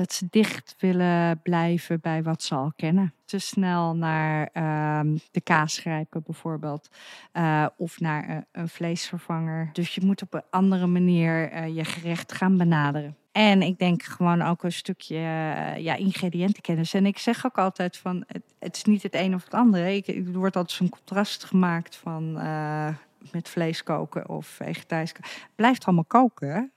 Dat 0.00 0.12
ze 0.12 0.26
dicht 0.30 0.74
willen 0.78 1.40
blijven 1.42 2.00
bij 2.00 2.22
wat 2.22 2.42
ze 2.42 2.54
al 2.54 2.72
kennen. 2.76 3.14
Te 3.24 3.38
snel 3.38 3.96
naar 3.96 4.50
uh, 4.54 5.00
de 5.30 5.40
kaas 5.40 5.78
grijpen 5.78 6.22
bijvoorbeeld. 6.22 6.90
Uh, 7.32 7.66
of 7.76 8.00
naar 8.00 8.30
uh, 8.30 8.36
een 8.52 8.68
vleesvervanger. 8.68 9.70
Dus 9.72 9.94
je 9.94 10.04
moet 10.04 10.22
op 10.22 10.34
een 10.34 10.42
andere 10.50 10.86
manier 10.86 11.52
uh, 11.52 11.76
je 11.76 11.84
gerecht 11.84 12.32
gaan 12.32 12.56
benaderen. 12.56 13.16
En 13.32 13.62
ik 13.62 13.78
denk 13.78 14.02
gewoon 14.02 14.42
ook 14.42 14.62
een 14.62 14.72
stukje 14.72 15.18
ja, 15.76 15.94
ingrediëntenkennis. 15.94 16.94
En 16.94 17.06
ik 17.06 17.18
zeg 17.18 17.46
ook 17.46 17.58
altijd 17.58 17.96
van, 17.96 18.24
het, 18.58 18.76
is 18.76 18.84
niet 18.84 19.02
het 19.02 19.14
een 19.14 19.34
of 19.34 19.44
het 19.44 19.54
andere. 19.54 20.02
Er 20.02 20.32
wordt 20.32 20.56
altijd 20.56 20.76
zo'n 20.76 20.88
contrast 20.88 21.44
gemaakt 21.44 21.96
van 21.96 22.32
met 23.32 23.48
vlees 23.48 23.82
koken 23.82 24.28
of 24.28 24.46
vegetarisch 24.46 25.12
koken. 25.12 25.30
Blijft 25.54 25.84
allemaal 25.84 26.04
koken. 26.04 26.72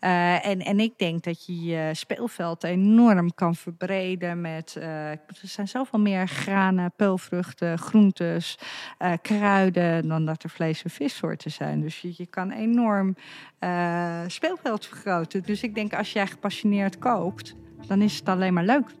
Uh, 0.00 0.46
en, 0.46 0.60
en 0.60 0.80
ik 0.80 0.98
denk 0.98 1.24
dat 1.24 1.46
je 1.46 1.64
je 1.64 1.90
speelveld 1.92 2.64
enorm 2.64 3.34
kan 3.34 3.54
verbreden 3.54 4.40
met. 4.40 4.74
Uh, 4.78 5.10
er 5.10 5.20
zijn 5.42 5.68
zoveel 5.68 5.98
meer 5.98 6.28
granen, 6.28 6.92
peulvruchten, 6.96 7.78
groentes, 7.78 8.58
uh, 8.98 9.12
kruiden. 9.22 10.08
dan 10.08 10.26
dat 10.26 10.42
er 10.42 10.50
vlees- 10.50 10.82
en 10.82 10.90
vissoorten 10.90 11.50
zijn. 11.50 11.80
Dus 11.80 12.00
je, 12.00 12.12
je 12.16 12.26
kan 12.26 12.50
enorm 12.50 13.16
speelveld 14.26 14.86
vergroten. 14.86 15.42
Dus 15.42 15.62
ik 15.62 15.74
denk 15.74 15.94
als 15.94 16.12
jij 16.12 16.26
gepassioneerd 16.26 16.98
kookt, 16.98 17.54
dan 17.86 18.02
is 18.02 18.16
het 18.18 18.28
alleen 18.28 18.54
maar 18.54 18.64
leuk. 18.64 18.94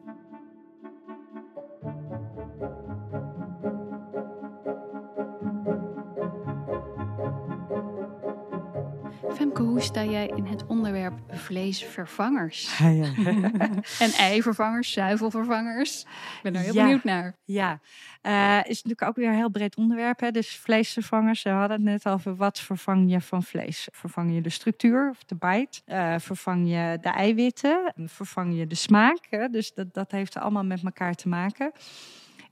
Femke, 9.36 9.62
hoe 9.62 9.80
sta 9.80 10.04
jij 10.04 10.26
in 10.26 10.44
het 10.44 10.66
onderwerp 10.66 11.14
vleesvervangers? 11.28 12.78
Ja, 12.78 12.88
ja. 12.88 13.12
en 14.04 14.10
eivervangers, 14.18 14.92
zuivelvervangers? 14.92 16.00
Ik 16.00 16.40
ben 16.42 16.52
daar 16.52 16.62
heel 16.62 16.74
ja. 16.74 16.82
benieuwd 16.82 17.04
naar. 17.04 17.36
Ja, 17.44 17.80
uh, 18.22 18.58
is 18.58 18.82
natuurlijk 18.82 19.02
ook 19.02 19.16
weer 19.16 19.28
een 19.28 19.34
heel 19.34 19.50
breed 19.50 19.76
onderwerp. 19.76 20.20
Hè? 20.20 20.30
Dus 20.30 20.56
vleesvervangers, 20.56 21.42
we 21.42 21.50
hadden 21.50 21.76
het 21.76 21.86
net 21.86 22.08
over 22.08 22.36
wat 22.36 22.60
vervang 22.60 23.10
je 23.10 23.20
van 23.20 23.42
vlees. 23.42 23.88
Vervang 23.92 24.34
je 24.34 24.40
de 24.40 24.50
structuur 24.50 25.10
of 25.10 25.24
de 25.24 25.34
bite? 25.34 25.80
Uh, 25.86 26.14
vervang 26.18 26.68
je 26.68 26.98
de 27.00 27.08
eiwitten? 27.08 27.92
Vervang 27.96 28.58
je 28.58 28.66
de 28.66 28.74
smaak? 28.74 29.26
Hè? 29.30 29.48
Dus 29.48 29.74
dat, 29.74 29.94
dat 29.94 30.10
heeft 30.10 30.36
allemaal 30.36 30.64
met 30.64 30.82
elkaar 30.84 31.14
te 31.14 31.28
maken. 31.28 31.72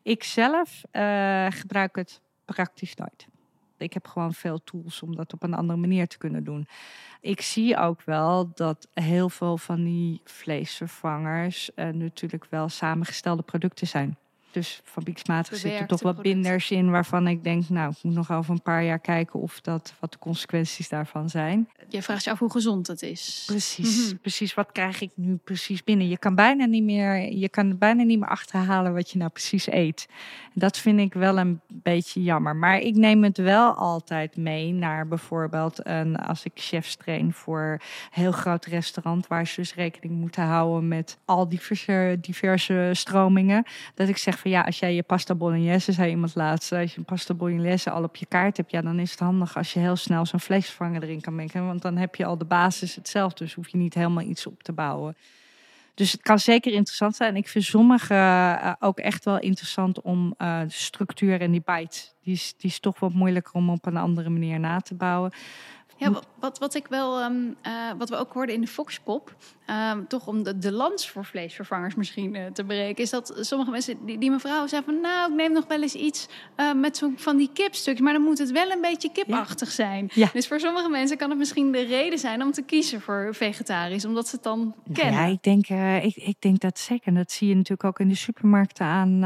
Ik 0.03 0.25
zelf 0.25 0.83
uh, 0.93 1.47
gebruik 1.51 1.97
het 1.97 2.21
praktisch 2.45 2.95
nooit. 2.95 3.27
Ik 3.79 3.93
heb 3.93 4.07
gewoon 4.07 4.35
veel 4.35 4.65
tools 4.65 5.03
om 5.03 5.17
dat 5.17 5.33
op 5.33 5.43
een 5.43 5.55
andere 5.55 5.79
manier 5.79 6.09
te 6.09 6.19
kunnen 6.19 6.45
doen. 6.45 6.67
Ik 7.21 7.41
zie 7.41 7.77
ook 7.77 8.03
wel 8.03 8.51
dat 8.55 8.89
heel 8.95 9.29
veel 9.29 9.59
van 9.59 9.85
die 9.85 10.21
vleesvervangers 10.25 11.71
uh, 11.77 11.89
natuurlijk 11.89 12.47
wel 12.51 12.69
samengestelde 12.69 13.43
producten 13.43 13.87
zijn. 13.87 14.17
Dus 14.55 14.81
fabrieksmatig 14.85 15.47
zitten 15.53 15.71
Bewerkte 15.71 15.95
toch 15.95 16.03
wat 16.03 16.13
producten. 16.13 16.43
binders 16.43 16.71
in 16.71 16.91
waarvan 16.91 17.27
ik 17.29 17.45
denk, 17.45 17.69
nou, 17.69 17.91
ik 17.91 17.97
moet 18.03 18.15
nog 18.15 18.33
over 18.33 18.53
een 18.53 18.63
paar 18.63 18.85
jaar 18.85 18.99
kijken 18.99 19.41
of 19.41 19.61
dat, 19.61 19.95
wat 20.01 20.13
de 20.13 20.19
consequenties 20.19 20.89
daarvan 20.89 21.29
zijn. 21.31 21.69
Je 21.89 22.03
vraagt 22.03 22.25
je 22.25 22.31
af 22.31 22.39
hoe 22.39 22.51
gezond 22.51 22.87
het 22.87 23.03
is. 23.03 23.43
Precies, 23.47 24.07
Mhm. 24.09 24.17
precies. 24.17 24.55
Wat 24.55 24.73
krijg 24.73 25.01
ik 25.01 25.11
nu 25.15 25.37
precies 25.45 25.85
binnen? 25.85 26.09
Je 26.09 26.19
kan 26.19 26.35
bijna 26.35 26.65
niet 26.65 26.83
meer, 26.85 27.33
je 27.33 27.49
kan 27.49 27.79
bijna 27.79 28.03
niet 28.03 28.19
meer 28.19 28.29
achterhalen 28.29 28.95
wat 28.95 29.11
je 29.11 29.19
nou 29.19 29.31
precies 29.31 29.67
eet. 29.71 30.09
Dat 30.55 30.79
vind 30.79 30.99
ik 31.01 31.15
wel 31.15 31.39
een 31.39 31.61
beetje 31.69 32.23
jammer. 32.23 32.57
Maar 32.57 32.79
ik 32.79 32.95
neem 32.95 33.23
het 33.25 33.39
wel 33.39 33.73
altijd 33.73 34.37
mee 34.37 34.73
naar 34.73 35.09
bijvoorbeeld 35.09 35.87
een, 35.87 36.17
als 36.17 36.45
ik 36.45 36.53
chefs 36.55 36.97
train 36.97 37.33
voor 37.33 37.61
een 37.81 38.21
heel 38.23 38.33
groot 38.33 38.65
restaurant, 38.65 39.27
waar 39.27 39.47
ze 39.47 39.61
dus 39.61 39.75
rekening 39.75 40.15
moeten 40.21 40.43
houden 40.45 40.89
met 40.89 41.19
al 41.25 41.49
die 41.49 41.59
diverse, 41.59 42.19
diverse 42.21 42.91
stromingen. 42.93 43.65
Dat 43.95 44.09
ik 44.09 44.17
zeg 44.17 44.43
ja, 44.51 44.63
als 44.63 44.79
jij 44.79 44.95
je 44.95 45.03
pasta 45.03 45.35
bolognese, 45.35 45.93
zei 45.93 46.11
iemand 46.11 46.35
laatst, 46.35 46.73
als 46.73 46.93
je 46.93 46.99
een 46.99 47.05
pasta 47.05 47.35
bolognese 47.35 47.91
al 47.91 48.03
op 48.03 48.17
je 48.17 48.27
kaart 48.27 48.57
hebt, 48.57 48.71
ja, 48.71 48.83
dan 48.83 48.99
is 48.99 49.11
het 49.11 49.21
handig 49.21 49.57
als 49.57 49.73
je 49.73 49.81
heel 49.81 49.97
snel 49.97 50.27
zo'n 50.27 50.41
vleesvervanger 50.41 51.03
erin 51.03 51.21
kan 51.21 51.35
mengen. 51.35 51.67
Want 51.67 51.83
dan 51.83 51.97
heb 51.97 52.15
je 52.15 52.25
al 52.25 52.39
de 52.39 52.45
basis 52.45 52.95
hetzelfde, 52.95 53.45
dus 53.45 53.55
hoef 53.55 53.69
je 53.69 53.77
niet 53.77 53.95
helemaal 53.95 54.25
iets 54.25 54.47
op 54.47 54.63
te 54.63 54.73
bouwen. 54.73 55.17
Dus 55.95 56.13
het 56.13 56.23
kan 56.23 56.39
zeker 56.39 56.73
interessant 56.73 57.17
zijn. 57.17 57.37
Ik 57.37 57.49
vind 57.49 57.65
sommige 57.65 58.15
eh, 58.15 58.73
ook 58.81 58.99
echt 58.99 59.25
wel 59.25 59.39
interessant 59.39 60.01
om 60.01 60.35
eh, 60.39 60.61
de 60.61 60.67
structuur 60.69 61.41
en 61.41 61.51
die 61.51 61.63
bite. 61.65 62.01
Die 62.23 62.35
is, 62.35 62.55
die 62.57 62.71
is 62.71 62.81
toch 62.81 62.99
wat 62.99 63.13
moeilijker 63.13 63.55
om 63.55 63.71
op 63.71 63.87
een 63.87 63.97
andere 63.97 64.31
manier 64.31 64.61
na 64.61 64.81
te 64.81 64.95
bouwen. 64.95 65.33
Ja, 65.97 66.11
wa- 66.11 66.21
wat, 66.39 66.59
wat 66.59 66.75
ik 66.75 66.87
wel, 66.89 67.21
ehm, 67.21 67.35
eh, 67.63 67.73
wat 67.99 68.09
we 68.09 68.17
ook 68.17 68.33
hoorden 68.33 68.55
in 68.55 68.61
de 68.61 68.67
Foxpop, 68.67 69.35
ehm, 69.67 70.05
toch 70.09 70.27
om 70.27 70.43
de, 70.43 70.59
de 70.59 70.73
lans 70.73 71.11
voor 71.11 71.25
vleesvervangers 71.25 71.95
misschien 71.95 72.35
eh, 72.35 72.47
te 72.53 72.65
breken, 72.65 73.03
is 73.05 73.11
dat 73.11 73.35
sommige 73.41 73.71
mensen, 73.71 74.07
die, 74.07 74.19
die 74.19 74.31
mevrouw 74.31 74.67
zei 74.67 74.83
van, 74.85 75.01
nou, 75.01 75.31
ik 75.31 75.37
neem 75.37 75.53
nog 75.53 75.67
wel 75.67 75.83
eens 75.83 75.95
iets 75.95 76.29
eh, 76.57 76.73
met 76.73 76.97
zo'n 76.97 77.15
van 77.19 77.37
die 77.37 77.51
kipstukjes, 77.53 78.01
maar 78.05 78.13
dan 78.13 78.23
moet 78.23 78.39
het 78.39 78.51
wel 78.51 78.71
een 78.71 78.81
beetje 78.81 79.11
kipachtig 79.13 79.71
zijn. 79.71 80.11
Ja. 80.15 80.29
Dus 80.33 80.47
voor 80.47 80.61
sommige 80.61 80.89
mensen 80.89 81.17
kan 81.17 81.29
het 81.31 81.39
misschien 81.39 81.73
de 81.73 81.85
reden 81.85 82.19
zijn 82.19 82.43
om 82.43 82.53
te 82.53 82.63
kiezen 82.63 83.01
voor 83.01 83.29
vegetarisch, 83.35 84.05
omdat 84.05 84.29
ze 84.29 84.35
het 84.35 84.45
dan 84.45 84.75
kennen. 84.93 85.21
Ja, 85.21 85.27
ik 85.27 85.43
denk, 85.43 85.69
ik, 86.05 86.17
ik 86.17 86.37
denk 86.41 86.61
dat 86.61 86.79
zeker. 86.79 87.07
En 87.07 87.15
dat 87.15 87.33
zie 87.33 87.49
je 87.49 87.55
natuurlijk 87.55 87.85
ook 87.85 88.01
in 88.01 88.09
de 88.09 88.15
supermarkten 88.15 88.87
aan. 88.87 89.19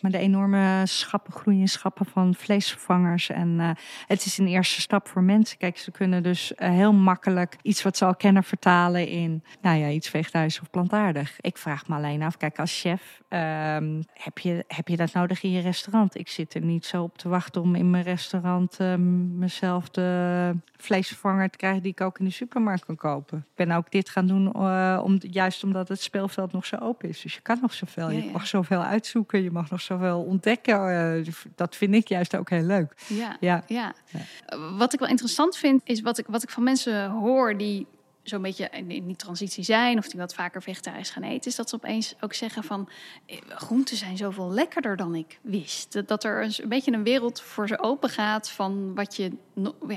met 0.00 0.12
de 0.12 0.18
enorme 0.18 0.82
schappen, 0.84 1.32
groeiende 1.32 1.68
schappen 1.68 2.06
van 2.06 2.34
vleesvervangers. 2.34 3.28
En 3.30 3.76
het 4.06 4.24
is 4.24 4.38
een 4.38 4.46
eerste 4.46 4.80
stap 4.80 5.08
voor 5.08 5.22
mensen. 5.22 5.58
Kijk, 5.58 5.78
ze 5.78 5.90
kunnen 5.90 6.13
dus 6.22 6.54
eh, 6.54 6.68
heel 6.70 6.92
makkelijk 6.92 7.56
iets 7.62 7.82
wat 7.82 7.96
ze 7.96 8.04
al 8.04 8.14
kennen 8.14 8.44
vertalen 8.44 9.08
in 9.08 9.44
nou 9.62 9.78
ja, 9.78 9.88
iets 9.88 10.08
vegetarisch 10.08 10.60
of 10.60 10.70
plantaardig. 10.70 11.36
Ik 11.40 11.56
vraag 11.58 11.88
me 11.88 11.94
alleen 11.94 12.22
af, 12.22 12.36
kijk, 12.36 12.58
als 12.58 12.80
chef, 12.80 13.20
ehm, 13.28 14.02
heb, 14.12 14.38
je, 14.38 14.64
heb 14.68 14.88
je 14.88 14.96
dat 14.96 15.12
nodig 15.12 15.42
in 15.42 15.50
je 15.50 15.60
restaurant? 15.60 16.18
Ik 16.18 16.28
zit 16.28 16.54
er 16.54 16.60
niet 16.60 16.86
zo 16.86 17.02
op 17.02 17.18
te 17.18 17.28
wachten 17.28 17.62
om 17.62 17.74
in 17.74 17.90
mijn 17.90 18.04
restaurant 18.04 18.76
ehm, 18.80 19.38
mezelf 19.38 19.88
de 19.90 20.52
vleesvervanger 20.76 21.50
te 21.50 21.56
krijgen 21.58 21.82
die 21.82 21.90
ik 21.90 22.00
ook 22.00 22.18
in 22.18 22.24
de 22.24 22.30
supermarkt 22.30 22.84
kan 22.84 22.96
kopen. 22.96 23.38
Ik 23.38 23.54
ben 23.66 23.70
ook 23.70 23.90
dit 23.90 24.08
gaan 24.08 24.26
doen 24.26 24.52
eh, 24.52 25.00
om, 25.04 25.16
juist 25.20 25.64
omdat 25.64 25.88
het 25.88 26.00
speelveld 26.00 26.52
nog 26.52 26.66
zo 26.66 26.76
open 26.76 27.08
is. 27.08 27.20
Dus 27.20 27.34
je 27.34 27.40
kan 27.40 27.58
nog 27.60 27.72
zoveel. 27.74 28.10
Ja, 28.10 28.24
Je 28.24 28.30
mag 28.30 28.46
zoveel 28.46 28.82
uitzoeken. 28.82 29.42
Je 29.42 29.50
mag 29.50 29.70
nog 29.70 29.80
zoveel 29.80 30.22
ontdekken. 30.22 31.16
eh, 31.24 31.32
dat 31.54 31.76
vind 31.76 31.94
ik 31.94 32.08
juist 32.08 32.36
ook 32.36 32.50
heel 32.50 32.62
leuk. 32.62 32.94
Ja, 33.08 33.36
Ja. 33.40 33.62
ja. 33.66 33.92
Wat 34.76 34.92
ik 34.92 34.98
wel 34.98 35.08
interessant 35.08 35.56
vind, 35.56 35.80
is 35.84 36.00
wat 36.04 36.18
ik, 36.18 36.26
wat 36.26 36.42
ik 36.42 36.50
van 36.50 36.62
mensen 36.62 37.10
hoor 37.10 37.56
die 37.56 37.86
zo'n 38.22 38.42
beetje 38.42 38.68
in 38.70 39.06
die 39.06 39.16
transitie 39.16 39.64
zijn... 39.64 39.98
of 39.98 40.08
die 40.08 40.20
wat 40.20 40.34
vaker 40.34 40.62
vegetarisch 40.62 41.10
gaan 41.10 41.22
eten... 41.22 41.50
is 41.50 41.56
dat 41.56 41.68
ze 41.68 41.74
opeens 41.74 42.14
ook 42.20 42.34
zeggen 42.34 42.64
van... 42.64 42.88
eh, 43.26 43.38
groenten 43.48 43.96
zijn 43.96 44.16
zoveel 44.16 44.50
lekkerder 44.50 44.96
dan 44.96 45.14
ik 45.14 45.38
wist. 45.42 46.08
Dat, 46.08 46.24
er 46.24 46.42
een, 46.42 46.68
beetje 46.68 46.92
een 46.92 47.02
wereld 47.02 47.40
voor 47.40 47.68
ze 47.68 47.78
open 47.78 48.08
gaat... 48.08 48.50
van 48.50 48.94
wat 48.94 49.16
je, 49.16 49.32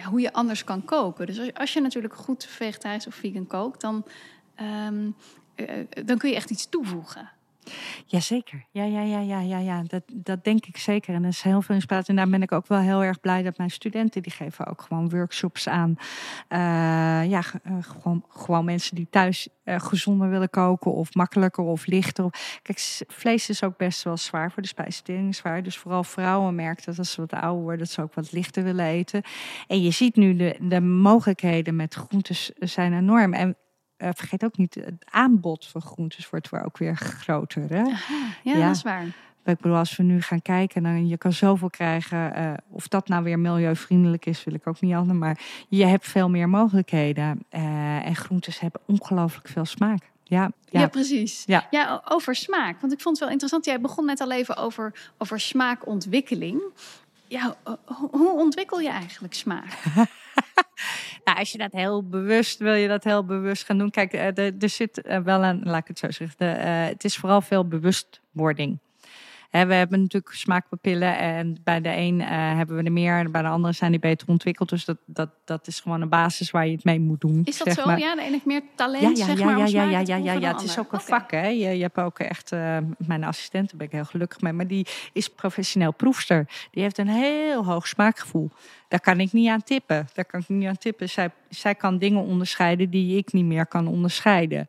hoe 0.09 0.21
je 0.21 0.33
anders 0.33 0.63
kan 0.63 0.85
koken. 0.85 1.25
Dus 1.25 1.39
als, 1.39 1.53
als 1.53 1.73
je 1.73 1.81
natuurlijk 1.81 2.15
goed 2.15 2.45
vegetarisch 2.45 3.07
of 3.07 3.15
vegan 3.15 3.47
kookt... 3.47 3.81
dan, 3.81 4.05
ehm, 4.55 5.09
eh, 5.55 5.85
dan 6.05 6.17
kun 6.17 6.29
je 6.29 6.35
echt 6.35 6.49
iets 6.49 6.69
toevoegen. 6.69 7.31
Jazeker. 8.05 8.65
Ja, 8.71 8.83
ja, 8.83 9.01
ja, 9.01 9.19
ja, 9.19 9.39
ja, 9.39 9.57
ja. 9.57 9.83
Dat, 9.87 10.03
dat 10.13 10.43
denk 10.43 10.65
ik 10.65 10.77
zeker. 10.77 11.13
En 11.13 11.23
er 11.23 11.29
is 11.29 11.41
heel 11.41 11.61
veel 11.61 11.75
inspiratie. 11.75 12.09
En 12.09 12.15
daar 12.15 12.29
ben 12.29 12.41
ik 12.41 12.51
ook 12.51 12.67
wel 12.67 12.79
heel 12.79 13.03
erg 13.03 13.19
blij 13.19 13.43
dat 13.43 13.57
mijn 13.57 13.69
studenten... 13.69 14.21
die 14.21 14.31
geven 14.31 14.67
ook 14.67 14.81
gewoon 14.81 15.09
workshops 15.09 15.67
aan. 15.67 15.95
eh, 16.47 16.59
ja, 17.29 17.41
eh, 17.63 17.73
gewoon, 17.79 18.25
gewoon 18.29 18.65
mensen 18.65 18.95
die 18.95 19.07
thuis 19.09 19.47
eh, 19.63 19.79
gezonder 19.79 20.29
willen 20.29 20.49
koken... 20.49 20.93
of 20.93 21.13
makkelijker 21.13 21.63
of 21.63 21.85
lichter. 21.85 22.29
Kijk, 22.61 23.03
vlees 23.07 23.49
is 23.49 23.63
ook 23.63 23.77
best 23.77 24.03
wel 24.03 24.17
zwaar 24.17 24.51
voor 24.51 24.61
de 24.61 24.67
spijsvertering. 24.67 25.35
Zwaar. 25.35 25.63
Dus 25.63 25.77
vooral 25.77 26.03
vrouwen 26.03 26.55
merken 26.55 26.85
dat 26.85 26.97
als 26.97 27.11
ze 27.11 27.21
wat 27.21 27.33
ouder 27.33 27.61
worden... 27.61 27.79
dat 27.79 27.89
ze 27.89 28.01
ook 28.01 28.13
wat 28.13 28.31
lichter 28.31 28.63
willen 28.63 28.85
eten. 28.85 29.21
En 29.67 29.81
je 29.81 29.91
ziet 29.91 30.15
nu 30.15 30.35
de, 30.35 30.57
de 30.61 30.81
mogelijkheden 30.81 31.75
met 31.75 31.93
groentes 31.93 32.51
zijn 32.59 32.93
enorm. 32.93 33.33
En 33.33 33.57
eh, 33.97 34.09
vergeet 34.15 34.43
ook 34.43 34.57
niet, 34.57 34.75
het 34.75 35.05
aanbod 35.09 35.67
van 35.67 35.81
groentes 35.81 36.29
wordt 36.29 36.49
weer 36.49 36.65
ook 36.65 36.77
weer 36.77 36.95
groter. 36.95 37.69
Hè? 37.69 37.81
Ja, 37.81 37.97
Ja. 38.43 38.67
dat 38.67 38.75
is 38.75 38.81
waar. 38.81 39.05
Ik 39.45 39.57
bedoel, 39.59 39.77
als 39.77 39.95
we 39.95 40.03
nu 40.03 40.21
gaan 40.21 40.41
kijken, 40.41 40.83
dan 40.83 41.07
je 41.07 41.17
kan 41.17 41.33
zoveel 41.33 41.69
krijgen. 41.69 42.33
eh, 42.35 42.53
of 42.69 42.87
dat 42.87 43.07
nou 43.07 43.23
weer 43.23 43.39
milieuvriendelijk 43.39 44.25
is, 44.25 44.43
wil 44.43 44.53
ik 44.53 44.67
ook 44.67 44.81
niet 44.81 44.93
anders. 44.93 45.19
Maar 45.19 45.39
je 45.69 45.85
hebt 45.85 46.07
veel 46.07 46.29
meer 46.29 46.49
mogelijkheden. 46.49 47.43
Eh, 47.49 48.05
en 48.05 48.15
groentes 48.15 48.59
hebben 48.59 48.81
ongelooflijk 48.85 49.47
veel 49.47 49.65
smaak. 49.65 50.11
Ja, 50.23 50.51
Ja, 50.69 50.79
ja. 50.79 50.87
precies. 50.87 51.43
Ja. 51.45 51.67
Ja. 51.69 52.01
over 52.07 52.35
smaak. 52.35 52.79
Want 52.81 52.93
ik 52.93 52.99
vond 53.01 53.09
het 53.15 53.19
wel 53.23 53.29
interessant. 53.33 53.65
Jij 53.65 53.81
begon 53.81 54.05
net 54.05 54.21
al 54.21 54.31
even 54.31 54.55
over, 54.57 55.09
over 55.17 55.39
smaakontwikkeling. 55.39 56.61
Ja, 57.27 57.55
ho- 57.63 57.77
ho- 57.85 58.09
hoe 58.11 58.31
ontwikkel 58.31 58.79
je 58.79 58.89
eigenlijk 58.89 59.33
smaak? 59.33 59.77
Nou, 61.23 61.39
als 61.39 61.51
je 61.51 61.57
dat 61.57 61.71
heel 61.71 62.07
bewust, 62.07 62.59
wil 62.59 62.73
je 62.73 62.87
dat 62.87 63.03
heel 63.03 63.25
bewust 63.25 63.65
gaan 63.65 63.77
doen. 63.77 63.89
Kijk, 63.89 64.13
eh, 64.13 64.37
er, 64.37 64.53
er 64.59 64.69
zit 64.69 65.01
eh, 65.01 65.19
wel 65.19 65.43
een, 65.43 65.61
laat 65.63 65.81
ik 65.81 65.87
het 65.87 65.99
zo 65.99 66.11
zeggen, 66.11 66.37
de, 66.37 66.45
eh, 66.45 66.85
het 66.85 67.03
is 67.03 67.17
vooral 67.17 67.41
veel 67.41 67.67
bewustwording. 67.67 68.79
We 69.51 69.73
hebben 69.73 70.01
natuurlijk 70.01 70.33
smaakpapillen 70.33 71.17
en 71.17 71.57
bij 71.63 71.81
de 71.81 71.95
een 71.95 72.21
eh, 72.21 72.27
hebben 72.29 72.75
we 72.75 72.83
er 72.83 72.91
meer 72.91 73.13
en 73.13 73.31
bij 73.31 73.41
de 73.41 73.47
andere 73.47 73.73
zijn 73.73 73.91
die 73.91 73.99
beter 73.99 74.27
ontwikkeld. 74.27 74.69
Dus 74.69 74.85
dat, 74.85 74.97
dat, 75.05 75.29
dat 75.45 75.67
is 75.67 75.79
gewoon 75.79 76.01
een 76.01 76.09
basis 76.09 76.51
waar 76.51 76.65
je 76.65 76.71
het 76.71 76.83
mee 76.83 76.99
moet 76.99 77.21
doen. 77.21 77.41
Is 77.43 77.57
dat 77.57 77.67
zeg 77.67 77.75
zo? 77.75 77.85
maar. 77.85 77.99
Ja, 77.99 78.15
de 78.15 78.21
ene 78.21 78.41
meer 78.45 78.61
talent, 78.75 79.03
Ja, 79.03 79.09
ja, 79.09 79.15
zeg 79.15 79.39
ja, 79.39 79.45
maar, 79.45 79.57
ja, 79.57 79.65
ja, 79.65 79.83
ja, 79.83 79.99
ja, 79.99 80.15
ja, 80.15 80.31
ja. 80.31 80.53
Het 80.53 80.63
is 80.63 80.79
ook 80.79 80.93
een 80.93 81.01
vak, 81.01 81.31
hè. 81.31 81.47
Je, 81.47 81.77
je 81.77 81.81
hebt 81.81 81.97
ook 81.97 82.19
echt, 82.19 82.51
eh, 82.51 82.77
mijn 82.97 83.23
assistent, 83.23 83.69
daar 83.69 83.77
ben 83.77 83.87
ik 83.87 83.93
heel 83.93 84.05
gelukkig 84.05 84.41
mee, 84.41 84.53
maar 84.53 84.67
die 84.67 84.87
is 85.13 85.29
professioneel 85.29 85.93
proefster. 85.93 86.47
Die 86.71 86.83
heeft 86.83 86.97
een 86.97 87.07
heel 87.07 87.65
hoog 87.65 87.87
smaakgevoel. 87.87 88.49
Daar 88.87 88.99
kan 88.99 89.19
ik 89.19 89.31
niet 89.31 89.49
aan 89.49 89.63
tippen. 89.63 90.07
Daar 90.13 90.25
kan 90.25 90.39
ik 90.39 90.49
niet 90.49 90.67
aan 90.67 90.77
tippen. 90.77 91.09
Zij, 91.09 91.31
zij 91.49 91.75
kan 91.75 91.97
dingen 91.97 92.21
onderscheiden 92.21 92.89
die 92.89 93.17
ik 93.17 93.33
niet 93.33 93.45
meer 93.45 93.67
kan 93.67 93.87
onderscheiden. 93.87 94.67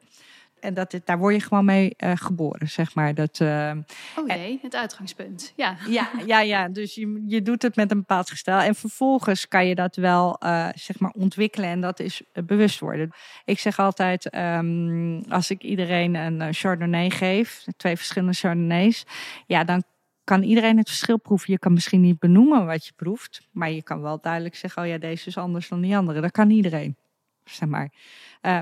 En 0.60 0.74
dat, 0.74 1.00
daar 1.04 1.18
word 1.18 1.34
je 1.34 1.40
gewoon 1.40 1.64
mee 1.64 1.94
eh, 1.96 2.12
geboren, 2.14 2.68
zeg 2.68 2.94
maar. 2.94 3.14
Dat, 3.14 3.40
eh, 3.40 3.72
Oh 4.16 4.26
jee, 4.26 4.58
het 4.62 4.74
uitgangspunt. 4.74 5.52
Ja. 5.56 5.76
ja, 5.88 6.10
ja, 6.26 6.40
ja. 6.40 6.68
Dus 6.68 6.94
je, 6.94 7.24
je 7.26 7.42
doet 7.42 7.62
het 7.62 7.76
met 7.76 7.90
een 7.90 7.98
bepaald 7.98 8.30
gestel. 8.30 8.58
En 8.58 8.74
vervolgens 8.74 9.48
kan 9.48 9.66
je 9.66 9.74
dat 9.74 9.96
wel 9.96 10.38
eh, 10.38 10.68
zeg 10.74 10.98
maar 10.98 11.10
ontwikkelen. 11.10 11.68
En 11.68 11.80
dat 11.80 12.00
is 12.00 12.22
bewust 12.44 12.80
worden. 12.80 13.10
Ik 13.44 13.58
zeg 13.58 13.78
altijd, 13.78 14.30
ehm, 14.30 15.20
als 15.28 15.50
ik 15.50 15.62
iedereen 15.62 16.14
een 16.14 16.54
Chardonnay 16.54 17.10
geef, 17.10 17.64
twee 17.76 17.96
verschillende 17.96 18.34
Chardonnays, 18.34 19.06
ja, 19.46 19.64
dan 19.64 19.82
kan 20.24 20.42
iedereen 20.42 20.76
het 20.76 20.88
verschil 20.88 21.18
proeven. 21.18 21.52
Je 21.52 21.58
kan 21.58 21.72
misschien 21.72 22.00
niet 22.00 22.18
benoemen 22.18 22.66
wat 22.66 22.86
je 22.86 22.92
proeft, 22.96 23.48
maar 23.50 23.70
je 23.70 23.82
kan 23.82 24.02
wel 24.02 24.20
duidelijk 24.20 24.56
zeggen, 24.56 24.82
oh 24.82 24.88
ja, 24.88 24.98
deze 24.98 25.28
is 25.28 25.36
anders 25.36 25.68
dan 25.68 25.80
die 25.80 25.96
andere. 25.96 26.20
Dat 26.20 26.30
kan 26.30 26.50
iedereen, 26.50 26.96
zeg 27.44 27.68
maar. 27.68 27.92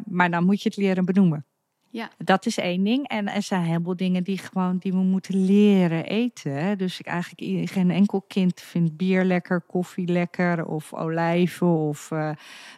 Maar 0.04 0.30
dan 0.30 0.44
moet 0.44 0.62
je 0.62 0.68
het 0.68 0.78
leren 0.78 1.04
benoemen. 1.04 1.44
Ja. 1.96 2.10
Dat 2.18 2.46
is 2.46 2.58
één 2.58 2.84
ding. 2.84 3.08
En 3.08 3.28
er 3.28 3.42
zijn 3.42 3.60
een 3.60 3.66
heleboel 3.66 3.96
dingen 3.96 4.24
die, 4.24 4.38
gewoon, 4.38 4.78
die 4.78 4.92
we 4.92 4.98
moeten 4.98 5.44
leren 5.44 6.04
eten. 6.04 6.78
Dus 6.78 7.00
ik 7.00 7.06
eigenlijk 7.06 7.70
geen 7.70 7.90
enkel 7.90 8.24
kind 8.28 8.60
vindt 8.60 8.96
bier 8.96 9.24
lekker, 9.24 9.60
koffie 9.60 10.06
lekker 10.08 10.64
of 10.66 10.94
olijven. 10.94 11.66
Of, 11.66 12.10
eh, 12.10 12.30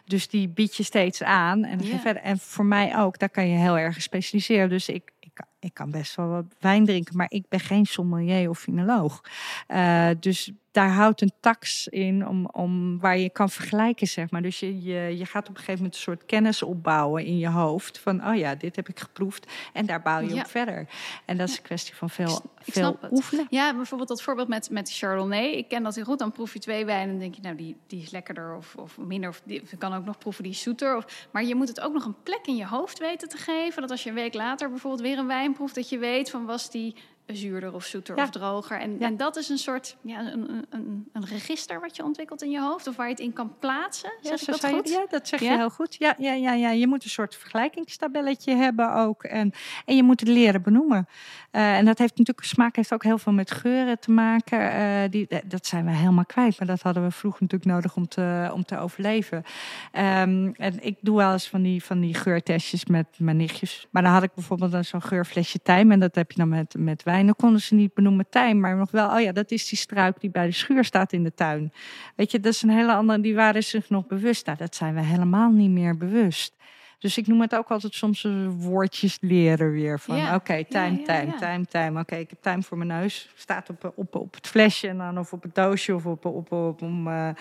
dus 0.05 0.27
die 0.27 0.47
bied 0.49 0.75
je 0.75 0.83
steeds 0.83 1.23
aan. 1.23 1.63
En, 1.63 1.79
Ja. 1.85 1.99
verder. 1.99 2.21
en 2.23 2.37
voor 2.39 2.65
mij 2.65 2.97
ook, 2.97 3.19
daar 3.19 3.29
kan 3.29 3.47
je 3.47 3.57
heel 3.57 3.77
erg 3.77 4.01
specialiseren. 4.01 4.69
Dus 4.69 4.89
ik, 4.89 5.11
ik, 5.19 5.31
kan- 5.33 5.47
ik 5.59 5.73
kan 5.73 5.91
best 5.91 6.15
wel 6.15 6.27
wat 6.27 6.45
wijn 6.59 6.85
drinken, 6.85 7.17
maar 7.17 7.31
ik 7.31 7.45
ben 7.49 7.59
geen 7.59 7.85
sommelier 7.85 8.49
of 8.49 8.59
finoloog. 8.59 9.21
Eh, 9.67 10.09
dus 10.19 10.51
daar 10.79 10.89
houdt 10.91 11.21
een 11.21 11.31
tax 11.39 11.87
in 11.87 12.27
om, 12.27 12.45
om 12.51 12.99
waar 12.99 13.17
je 13.17 13.29
kan 13.29 13.49
vergelijken, 13.49 14.07
zeg 14.07 14.31
maar. 14.31 14.41
Dus 14.41 14.59
je, 14.59 14.81
je, 14.81 15.17
je 15.17 15.25
gaat 15.25 15.43
op 15.43 15.49
een 15.49 15.55
gegeven 15.55 15.75
moment 15.75 15.95
een 15.95 16.01
soort 16.01 16.25
kennis 16.25 16.63
opbouwen 16.63 17.25
in 17.25 17.37
je 17.37 17.49
hoofd. 17.49 17.99
Van, 17.99 18.27
oh 18.27 18.35
ja, 18.35 18.55
dit 18.55 18.75
heb 18.75 18.89
ik 18.89 18.99
geproefd. 18.99 19.51
En 19.73 19.85
daar 19.85 20.01
bouw 20.01 20.19
je 20.19 20.33
Ja. 20.33 20.41
op 20.41 20.47
verder. 20.47 20.87
En 21.25 21.37
dat 21.37 21.49
is 21.49 21.57
een 21.57 21.63
kwestie 21.63 21.95
van 21.95 22.09
veel, 22.09 22.41
Ik 22.63 22.73
veel 22.73 22.97
het. 23.01 23.11
oefenen. 23.11 23.47
Ja, 23.49 23.75
bijvoorbeeld 23.75 24.09
dat 24.09 24.21
voorbeeld 24.21 24.47
met, 24.47 24.69
met 24.69 24.91
Chardonnay. 24.93 25.45
Ik 25.51 25.67
ken 25.67 25.83
dat 25.83 25.95
heel 25.95 26.03
goed. 26.03 26.19
Dan 26.19 26.31
proef 26.31 26.53
je 26.53 26.59
twee 26.59 26.85
wijnen 26.85 27.03
en 27.03 27.09
dan 27.09 27.19
denk 27.19 27.35
je, 27.35 27.41
nou, 27.41 27.55
die, 27.55 27.75
die 27.87 28.01
is 28.01 28.11
lekkerder 28.11 28.55
of, 28.55 28.75
of 28.75 28.97
minder. 28.97 29.29
Of 29.29 29.41
die, 29.45 29.61
je 29.69 29.77
kan 29.77 29.93
ook 29.93 30.05
nog 30.05 30.17
proeven, 30.17 30.43
die 30.43 30.51
is 30.51 30.61
zoeter. 30.61 30.95
Of, 30.97 31.27
maar 31.31 31.43
je 31.43 31.55
moet 31.55 31.67
het 31.67 31.79
ook 31.81 31.93
nog 31.93 32.05
een 32.05 32.23
plek 32.23 32.45
in 32.47 32.55
je 32.55 32.65
hoofd 32.67 32.99
weten 32.99 33.29
te 33.29 33.37
geven. 33.37 33.81
Dat 33.81 33.91
als 33.91 34.03
je 34.03 34.09
een 34.09 34.15
week 34.15 34.33
later 34.33 34.69
bijvoorbeeld 34.69 35.01
weer 35.01 35.17
een 35.17 35.27
wijn 35.27 35.53
proeft, 35.53 35.75
dat 35.75 35.89
je 35.89 35.97
weet 35.97 36.29
van 36.29 36.45
was 36.45 36.71
die 36.71 36.95
zuurder 37.35 37.73
of 37.73 37.83
zoeter 37.85 38.15
Ja. 38.17 38.23
of 38.23 38.29
droger. 38.29 38.79
En, 38.79 38.95
Ja. 38.99 39.05
en 39.05 39.17
dat 39.17 39.35
is 39.37 39.49
een 39.49 39.57
soort 39.57 39.97
ja, 40.01 40.19
een, 40.19 40.65
een- 40.69 41.07
een, 41.13 41.25
register 41.25 41.79
wat 41.79 41.95
je 41.95 42.03
ontwikkelt 42.03 42.41
in 42.43 42.49
je 42.51 42.61
hoofd. 42.61 42.87
Of 42.87 42.95
waar 42.95 43.05
je 43.05 43.11
het 43.11 43.21
in 43.21 43.33
kan 43.33 43.53
plaatsen. 43.59 44.11
Ja, 44.21 44.29
Zeg 44.29 44.41
ik 44.41 44.45
dat 44.47 44.59
zou 44.59 44.73
je- 44.73 44.79
goed? 44.79 44.89
ja, 44.89 45.05
dat 45.09 45.27
zeg 45.27 45.39
je 45.39 45.47
heel 45.57 45.69
goed. 45.69 45.95
Ja, 45.99 46.15
ja, 46.17 46.33
ja, 46.33 46.53
ja, 46.53 46.69
je 46.71 46.87
moet 46.87 47.03
een 47.03 47.09
soort 47.09 47.35
vergelijkingstabelletje 47.35 48.55
hebben 48.55 48.93
ook. 48.93 49.23
En, 49.23 49.51
en 49.85 49.95
je 49.95 50.03
moet 50.03 50.19
het 50.19 50.29
leren 50.29 50.61
benoemen. 50.61 51.07
Eh, 51.51 51.77
en 51.77 51.85
dat 51.85 51.97
heeft 51.97 52.17
natuurlijk, 52.17 52.47
smaak 52.47 52.75
heeft 52.75 52.93
ook 52.93 53.03
heel 53.03 53.17
veel 53.17 53.33
met 53.33 53.51
geuren 53.51 53.99
te 53.99 54.11
maken. 54.11 54.71
Eh, 54.71 55.09
die, 55.09 55.27
eh, 55.27 55.39
dat 55.45 55.65
zijn 55.65 55.85
we 55.85 55.91
helemaal 55.91 56.25
kwijt. 56.25 56.59
Maar 56.59 56.67
dat 56.67 56.81
hadden 56.81 57.03
we 57.03 57.11
vroeger 57.11 57.41
natuurlijk 57.41 57.71
nodig 57.71 57.95
om 57.95 58.07
te, 58.07 58.49
om 58.53 58.63
te 58.65 58.77
overleven. 58.77 59.43
Ehm, 59.91 60.51
en 60.55 60.83
ik 60.85 60.97
doe 61.01 61.17
wel 61.17 61.31
eens 61.31 61.47
van 61.49 61.61
die, 61.61 61.83
van 61.83 61.99
die 61.99 62.13
geurtestjes 62.13 62.85
met 62.85 63.05
mijn 63.17 63.37
nichtjes. 63.37 63.87
Maar 63.91 64.03
dan 64.03 64.11
had 64.11 64.23
ik 64.23 64.33
bijvoorbeeld 64.33 64.85
zo'n 64.85 65.01
geurflesje 65.01 65.61
tijm. 65.61 65.91
En 65.91 65.99
dat 65.99 66.15
heb 66.15 66.31
je 66.31 66.37
dan 66.37 66.49
met, 66.49 66.75
met 66.77 67.03
wijn. 67.03 67.18
Dan 67.25 67.35
konden 67.35 67.61
ze 67.61 67.75
niet 67.75 67.93
benoemen 67.93 68.29
tijm. 68.29 68.59
Maar 68.59 68.75
nog 68.75 68.91
wel, 68.91 69.09
oh 69.09 69.21
ja, 69.21 69.31
dat 69.31 69.51
is 69.51 69.67
die 69.69 69.77
struik 69.77 70.19
die 70.19 70.29
bij 70.29 70.45
de 70.45 70.51
schuur 70.51 70.83
staat 70.83 71.13
in 71.13 71.23
de 71.23 71.33
tuin. 71.33 71.73
Weet 72.15 72.31
je, 72.31 72.39
dat 72.39 72.53
is 72.53 72.61
een 72.61 72.69
hele 72.69 72.93
andere. 72.93 73.21
Die 73.21 73.35
waren 73.35 73.63
zich 73.63 73.89
nog 73.89 74.07
bewust. 74.07 74.45
Nou, 74.45 74.57
dat 74.57 74.75
zijn 74.75 74.93
we 74.93 75.01
helemaal 75.01 75.51
niet 75.51 75.71
meer 75.71 75.97
bewust. 75.97 76.57
Dus 76.99 77.17
ik 77.17 77.27
noem 77.27 77.41
het 77.41 77.55
ook 77.55 77.71
altijd 77.71 77.93
soms 77.93 78.27
woordjes 78.47 79.17
leren 79.21 79.71
weer. 79.71 79.99
Van 79.99 80.17
Ja. 80.17 80.35
oké, 80.35 80.65
time, 80.65 80.97
ja. 81.05 81.37
time, 81.37 81.65
time. 81.65 81.99
Oké, 81.99 82.15
ik 82.15 82.29
heb 82.29 82.41
time 82.41 82.61
voor 82.61 82.77
mijn 82.77 82.89
neus. 82.89 83.29
Staat 83.35 83.69
op, 83.69 83.93
op, 83.95 84.15
op 84.15 84.35
het 84.35 84.47
flesje 84.47 84.87
en 84.87 84.97
dan 84.97 85.17
of 85.17 85.33
op 85.33 85.43
het 85.43 85.55
doosje 85.55 85.95
of 85.95 86.05
op, 86.05 86.25
op, 86.25 86.51
op, 86.51 86.81
op, 86.81 87.07
eh, 87.07 87.31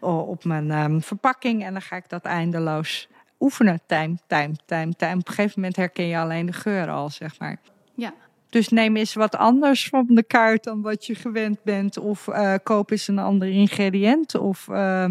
op 0.00 0.44
mijn 0.44 0.70
ehm, 0.70 1.00
verpakking. 1.00 1.64
En 1.64 1.72
dan 1.72 1.82
ga 1.82 1.96
ik 1.96 2.08
dat 2.08 2.24
eindeloos 2.24 3.08
oefenen. 3.40 3.80
Time, 3.86 4.16
time, 4.26 4.54
time, 4.64 4.92
time. 4.94 5.18
Op 5.20 5.28
een 5.28 5.34
gegeven 5.34 5.52
moment 5.60 5.76
herken 5.76 6.06
je 6.06 6.18
alleen 6.18 6.46
de 6.46 6.52
geur 6.52 6.90
al, 6.90 7.10
zeg 7.10 7.38
maar. 7.38 7.58
Ja. 7.94 8.14
Dus 8.56 8.68
neem 8.68 8.96
eens 8.96 9.14
wat 9.14 9.36
anders 9.36 9.88
van 9.88 10.06
de 10.08 10.22
kaart 10.22 10.64
dan 10.64 10.82
wat 10.82 11.06
je 11.06 11.14
gewend 11.14 11.62
bent. 11.62 11.98
Of 11.98 12.28
eh, 12.28 12.54
koop 12.62 12.90
eens 12.90 13.08
een 13.08 13.18
ander 13.18 13.48
ingrediënt. 13.48 14.34
Of 14.34 14.68
eh, 14.68 15.06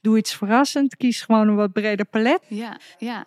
doe 0.00 0.18
iets 0.18 0.34
verrassend. 0.34 0.96
Kies 0.96 1.22
gewoon 1.22 1.48
een 1.48 1.54
wat 1.54 1.72
breder 1.72 2.06
palet. 2.06 2.40
Ja, 2.48 2.78
ja. 2.98 3.26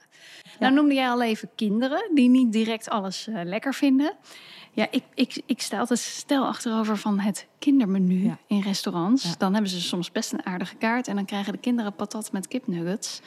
Nou 0.60 0.74
noemde 0.74 0.94
jij 0.94 1.10
al 1.10 1.24
even 1.24 1.50
kinderen 1.56 2.12
die 2.14 2.30
niet 2.30 2.52
direct 2.52 2.90
alles 2.90 3.28
eh, 3.28 3.40
lekker 3.44 3.74
vinden. 3.74 4.14
Ja, 4.72 4.88
ik, 4.92 5.04
ik, 5.14 5.42
ik 5.46 5.62
sta 5.62 5.80
altijd 5.80 6.00
stel 6.00 6.46
achterover 6.46 6.98
van 6.98 7.20
het 7.20 7.48
kindermenu 7.60 8.24
Ja. 8.24 8.38
in 8.48 8.62
restaurants. 8.62 9.24
Ja. 9.24 9.36
Dan 9.38 9.54
hebben 9.54 9.72
ze 9.72 9.82
soms 9.82 10.12
best 10.12 10.34
een 10.34 10.46
aardige 10.46 10.76
kaart 10.76 11.08
en 11.08 11.16
dan 11.16 11.26
krijgen 11.26 11.54
de 11.54 11.60
kinderen 11.60 11.96
patat 11.96 12.32
met 12.32 12.48
kipnuggets. 12.48 13.22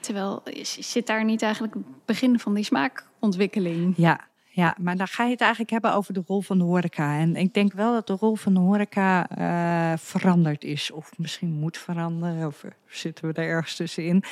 Terwijl 0.00 0.42
zit 0.62 1.06
daar 1.06 1.24
niet 1.24 1.42
eigenlijk 1.42 1.74
het 1.74 2.04
begin 2.04 2.38
van 2.38 2.54
die 2.54 2.64
smaakontwikkeling? 2.64 3.94
Ja, 3.96 4.30
ja, 4.54 4.76
maar 4.80 4.96
dan 4.96 5.08
ga 5.08 5.24
je 5.24 5.30
het 5.30 5.40
eigenlijk 5.40 5.70
hebben 5.70 5.94
over 5.94 6.14
de 6.14 6.22
rol 6.26 6.40
van 6.40 6.58
de 6.58 6.64
horeca. 6.64 7.18
En 7.18 7.36
ik 7.36 7.54
denk 7.54 7.72
wel 7.72 7.92
dat 7.92 8.06
de 8.06 8.12
rol 8.12 8.34
van 8.34 8.54
de 8.54 8.60
horeca 8.60 9.28
eh, 9.28 9.98
veranderd 9.98 10.64
is. 10.64 10.90
Of 10.90 11.18
misschien 11.18 11.52
moet 11.52 11.78
veranderen. 11.78 12.46
Of 12.46 12.64
zitten 12.86 13.28
we 13.28 13.32
er 13.32 13.48
ergens 13.48 13.76
tussenin. 13.76 14.22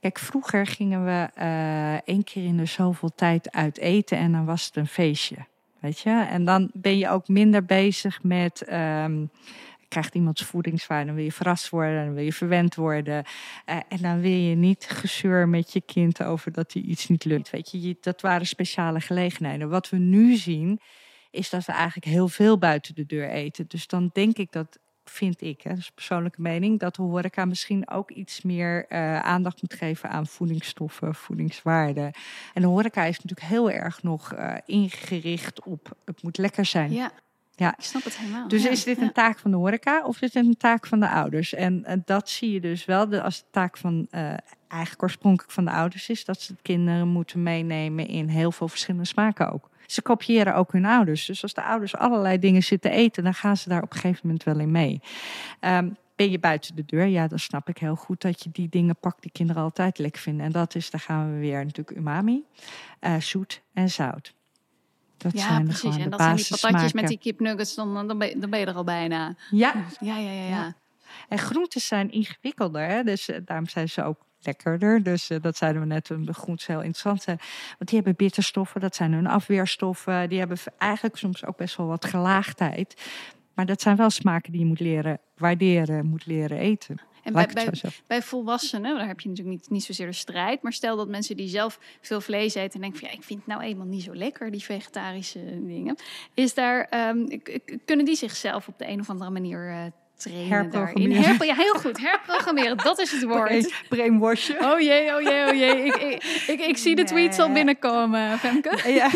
Kijk, 0.00 0.18
vroeger 0.18 0.66
gingen 0.66 1.04
we 1.04 1.28
eh 1.34 1.94
één 1.94 2.24
keer 2.24 2.44
in 2.44 2.56
de 2.56 2.64
zoveel 2.64 3.10
tijd 3.14 3.50
uit 3.52 3.78
eten 3.78 4.18
en 4.18 4.32
dan 4.32 4.44
was 4.44 4.64
het 4.66 4.76
een 4.76 4.86
feestje. 4.86 5.36
Weet 5.80 5.98
je? 5.98 6.26
En 6.30 6.44
dan 6.44 6.70
ben 6.72 6.98
je 6.98 7.08
ook 7.08 7.28
minder 7.28 7.64
bezig 7.64 8.22
met. 8.22 8.62
ehm, 8.62 9.24
krijgt 9.90 10.14
iemands 10.14 10.44
voedingswaarde, 10.44 11.06
dan 11.06 11.14
wil 11.14 11.24
je 11.24 11.32
verrast 11.32 11.68
worden, 11.68 12.04
dan 12.04 12.14
wil 12.14 12.24
je 12.24 12.32
verwend 12.32 12.74
worden. 12.74 13.24
Eh, 13.64 13.76
en 13.88 14.02
dan 14.02 14.20
wil 14.20 14.30
je 14.30 14.54
niet 14.54 14.86
gezeur 14.88 15.48
met 15.48 15.72
je 15.72 15.80
kind 15.80 16.22
over 16.22 16.52
dat 16.52 16.72
hij 16.72 16.82
iets 16.82 17.08
niet 17.08 17.24
lukt. 17.24 17.50
Weet 17.50 17.70
je, 17.70 17.96
dat 18.00 18.20
waren 18.20 18.46
speciale 18.46 19.00
gelegenheden. 19.00 19.68
Wat 19.68 19.88
we 19.88 19.96
nu 19.96 20.36
zien, 20.36 20.80
is 21.30 21.50
dat 21.50 21.64
we 21.64 21.72
eigenlijk 21.72 22.06
heel 22.06 22.28
veel 22.28 22.58
buiten 22.58 22.94
de 22.94 23.06
deur 23.06 23.28
eten. 23.28 23.64
Dus 23.68 23.86
dan 23.86 24.10
denk 24.12 24.36
ik 24.36 24.52
dat, 24.52 24.78
vind 25.04 25.40
ik, 25.40 25.62
hè, 25.62 25.70
dat 25.70 25.78
is 25.78 25.90
persoonlijke 25.90 26.40
mening, 26.40 26.78
dat 26.78 26.94
de 26.94 27.02
horeca 27.02 27.44
misschien 27.44 27.90
ook 27.90 28.10
iets 28.10 28.42
meer 28.42 28.86
eh, 28.88 29.18
aandacht 29.18 29.62
moet 29.62 29.74
geven 29.74 30.10
aan 30.10 30.26
voedingsstoffen, 30.26 31.14
voedingswaarden. 31.14 32.12
En 32.54 32.62
de 32.62 32.68
horeca 32.68 33.04
is 33.04 33.16
natuurlijk 33.20 33.48
heel 33.48 33.70
erg 33.70 34.02
nog 34.02 34.32
eh, 34.32 34.54
ingericht 34.64 35.64
op 35.64 35.96
het 36.04 36.22
moet 36.22 36.38
lekker 36.38 36.64
zijn. 36.64 36.92
Ja, 36.92 37.12
Ja. 37.60 37.74
ik 37.78 37.84
snap 37.84 38.04
het 38.04 38.18
helemaal. 38.18 38.48
Dus 38.48 38.62
Ja, 38.62 38.70
is 38.70 38.84
dit 38.84 39.00
een 39.00 39.12
taak 39.12 39.38
van 39.38 39.50
de 39.50 39.56
horeca 39.56 40.02
of 40.04 40.22
is 40.22 40.30
dit 40.30 40.44
een 40.44 40.56
taak 40.56 40.86
van 40.86 41.00
de 41.00 41.08
ouders? 41.08 41.54
En 41.54 41.84
eh, 41.84 41.96
dat 42.04 42.28
zie 42.28 42.52
je 42.52 42.60
dus 42.60 42.84
wel 42.84 43.08
de, 43.08 43.22
als 43.22 43.38
de 43.38 43.44
taak 43.50 43.76
van 43.76 44.06
eh, 44.10 44.34
eigenlijk 44.68 45.02
oorspronkelijk 45.02 45.52
van 45.52 45.64
de 45.64 45.70
ouders 45.70 46.08
is, 46.08 46.24
dat 46.24 46.40
ze 46.40 46.52
de 46.52 46.62
kinderen 46.62 47.08
moeten 47.08 47.42
meenemen 47.42 48.06
in 48.06 48.28
heel 48.28 48.52
veel 48.52 48.68
verschillende 48.68 49.06
smaken 49.06 49.52
ook. 49.52 49.68
Ze 49.86 50.02
kopiëren 50.02 50.54
ook 50.54 50.72
hun 50.72 50.84
ouders. 50.84 51.26
Dus 51.26 51.42
als 51.42 51.54
de 51.54 51.62
ouders 51.62 51.96
allerlei 51.96 52.38
dingen 52.38 52.62
zitten 52.62 52.90
eten, 52.90 53.24
dan 53.24 53.34
gaan 53.34 53.56
ze 53.56 53.68
daar 53.68 53.82
op 53.82 53.92
een 53.92 54.00
gegeven 54.00 54.20
moment 54.22 54.44
wel 54.44 54.58
in 54.58 54.70
mee. 54.70 55.00
Ehm, 55.60 55.88
ben 56.16 56.30
je 56.30 56.38
buiten 56.38 56.76
de 56.76 56.84
deur? 56.86 57.06
Ja, 57.06 57.26
dan 57.26 57.38
snap 57.38 57.68
ik 57.68 57.78
heel 57.78 57.96
goed 57.96 58.20
dat 58.20 58.42
je 58.42 58.50
die 58.52 58.68
dingen 58.68 58.96
pakt 58.96 59.22
die 59.22 59.32
kinderen 59.32 59.62
altijd 59.62 59.98
lekker 59.98 60.22
vinden. 60.22 60.46
En 60.46 60.52
dat 60.52 60.74
is, 60.74 60.90
daar 60.90 61.00
gaan 61.00 61.32
we 61.32 61.38
weer 61.38 61.64
natuurlijk 61.64 61.96
umami, 61.96 62.44
eh, 63.00 63.16
zoet 63.16 63.62
en 63.72 63.90
zout. 63.90 64.34
Dat 65.22 65.32
Ja, 65.32 65.38
zijn 65.46 65.64
precies. 65.64 65.96
En 65.96 66.02
de 66.02 66.08
dat 66.08 66.20
zijn 66.20 66.36
die 66.36 66.46
patatjes 66.60 66.92
met 66.92 67.06
die 67.08 67.18
kipnuggets, 67.18 67.74
dan, 67.74 68.06
dan, 68.08 68.18
ben, 68.18 68.28
je- 68.28 68.38
dan 68.38 68.50
ben 68.50 68.58
je 68.60 68.66
er 68.66 68.74
al 68.74 68.84
bijna. 68.84 69.34
Ja, 69.50 69.74
Ja, 70.00 70.16
ja, 70.16 70.30
ja. 70.30 70.74
En 71.28 71.38
groenten 71.38 71.80
zijn 71.80 72.10
ingewikkelder, 72.12 72.86
hè? 72.86 73.02
dus 73.02 73.28
eh, 73.28 73.36
daarom 73.44 73.68
zijn 73.68 73.88
ze 73.88 74.02
ook 74.02 74.18
lekkerder. 74.40 75.02
Dus 75.02 75.30
eh, 75.30 75.38
dat 75.40 75.56
zeiden 75.56 75.80
we 75.82 75.86
net, 75.88 76.08
een 76.08 76.34
groenten 76.34 76.66
heel 76.66 76.76
interessant 76.82 77.22
zijn. 77.22 77.36
Want 77.78 77.84
die 77.90 77.94
hebben 77.94 78.14
bitterstoffen, 78.16 78.80
dat 78.80 78.94
zijn 78.96 79.12
hun 79.12 79.26
afweerstoffen. 79.26 80.28
Die 80.28 80.38
hebben 80.38 80.58
eigenlijk 80.78 81.16
soms 81.16 81.44
ook 81.46 81.56
best 81.56 81.76
wel 81.76 81.86
wat 81.86 82.04
gelaagdheid. 82.04 82.94
Maar 83.54 83.66
dat 83.66 83.80
zijn 83.80 83.96
wel 83.96 84.10
smaken 84.10 84.52
die 84.52 84.60
je 84.60 84.66
moet 84.66 84.80
leren 84.80 85.18
waarderen, 85.36 86.06
moet 86.06 86.26
leren 86.26 86.58
eten. 86.58 87.00
En 87.34 87.54
bij, 87.54 87.92
bij, 88.06 88.22
volwassenen, 88.22 88.96
daar 88.96 89.06
heb 89.06 89.20
je 89.20 89.28
natuurlijk 89.28 89.56
niet, 89.56 89.70
niet 89.70 89.84
zozeer 89.84 90.06
de 90.06 90.12
strijd. 90.12 90.62
Maar 90.62 90.72
stel 90.72 90.96
dat 90.96 91.08
mensen 91.08 91.36
die 91.36 91.48
zelf 91.48 91.78
veel 92.00 92.20
vlees 92.20 92.54
eten 92.54 92.74
en 92.74 92.80
denken 92.80 92.98
van 92.98 93.08
ja, 93.08 93.14
ik 93.14 93.22
vind 93.22 93.38
het 93.38 93.48
nou 93.48 93.62
eenmaal 93.62 93.86
niet 93.86 94.02
zo 94.02 94.14
lekker, 94.14 94.50
die 94.50 94.62
vegetarische 94.62 95.64
dingen. 95.66 95.96
Is 96.34 96.54
daar, 96.54 96.86
ehm, 96.90 97.38
kunnen 97.84 98.04
die 98.04 98.16
zichzelf 98.16 98.68
op 98.68 98.78
de 98.78 98.88
een 98.88 99.00
of 99.00 99.10
andere 99.10 99.30
manier 99.30 99.68
eh 99.68 99.76
trainen? 100.20 100.48
Herprogrammeren. 100.48 101.22
Herpro- 101.22 101.44
ja, 101.44 101.54
heel 101.54 101.74
goed. 101.74 101.98
Herprogrammeren, 101.98 102.76
dat 102.76 102.98
is 102.98 103.10
het 103.10 103.22
woord. 103.22 103.72
Brainwashen. 103.88 104.72
Oh 104.72 104.80
jee, 104.80 105.14
oh 105.14 105.20
jee, 105.20 105.46
oh 105.46 105.54
jee. 105.54 105.84
Ik, 105.84 105.94
ik, 105.94 106.22
ik, 106.46 106.60
ik 106.60 106.76
zie 106.76 106.96
de 106.96 107.04
tweets 107.04 107.38
al 107.38 107.52
binnenkomen, 107.52 108.38
Femke. 108.38 108.90
Ja. 108.92 109.10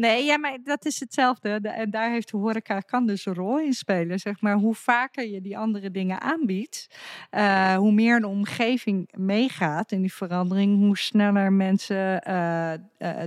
Nee, 0.00 0.24
ja, 0.24 0.38
maar 0.38 0.58
dat 0.62 0.84
is 0.84 1.00
hetzelfde. 1.00 1.60
De- 1.60 1.68
En 1.68 1.90
daar 1.90 2.10
heeft 2.10 2.30
de 2.30 2.36
horeca 2.36 2.80
kan 2.80 3.06
dus 3.06 3.26
een 3.26 3.34
rol 3.34 3.60
in 3.60 3.72
spelen. 3.72 4.18
Zeg 4.18 4.40
maar, 4.40 4.54
hoe 4.54 4.74
vaker 4.74 5.26
je 5.26 5.40
die 5.40 5.58
andere 5.58 5.90
dingen 5.90 6.20
aanbiedt, 6.20 6.86
eh, 7.30 7.74
hoe 7.76 7.92
meer 7.92 8.20
de 8.20 8.26
omgeving 8.26 9.08
meegaat 9.16 9.92
in 9.92 10.00
die 10.00 10.12
verandering, 10.12 10.78
hoe 10.78 10.98
sneller 10.98 11.52
mensen 11.52 12.22
eh, 12.22 12.72
eh, 12.72 12.80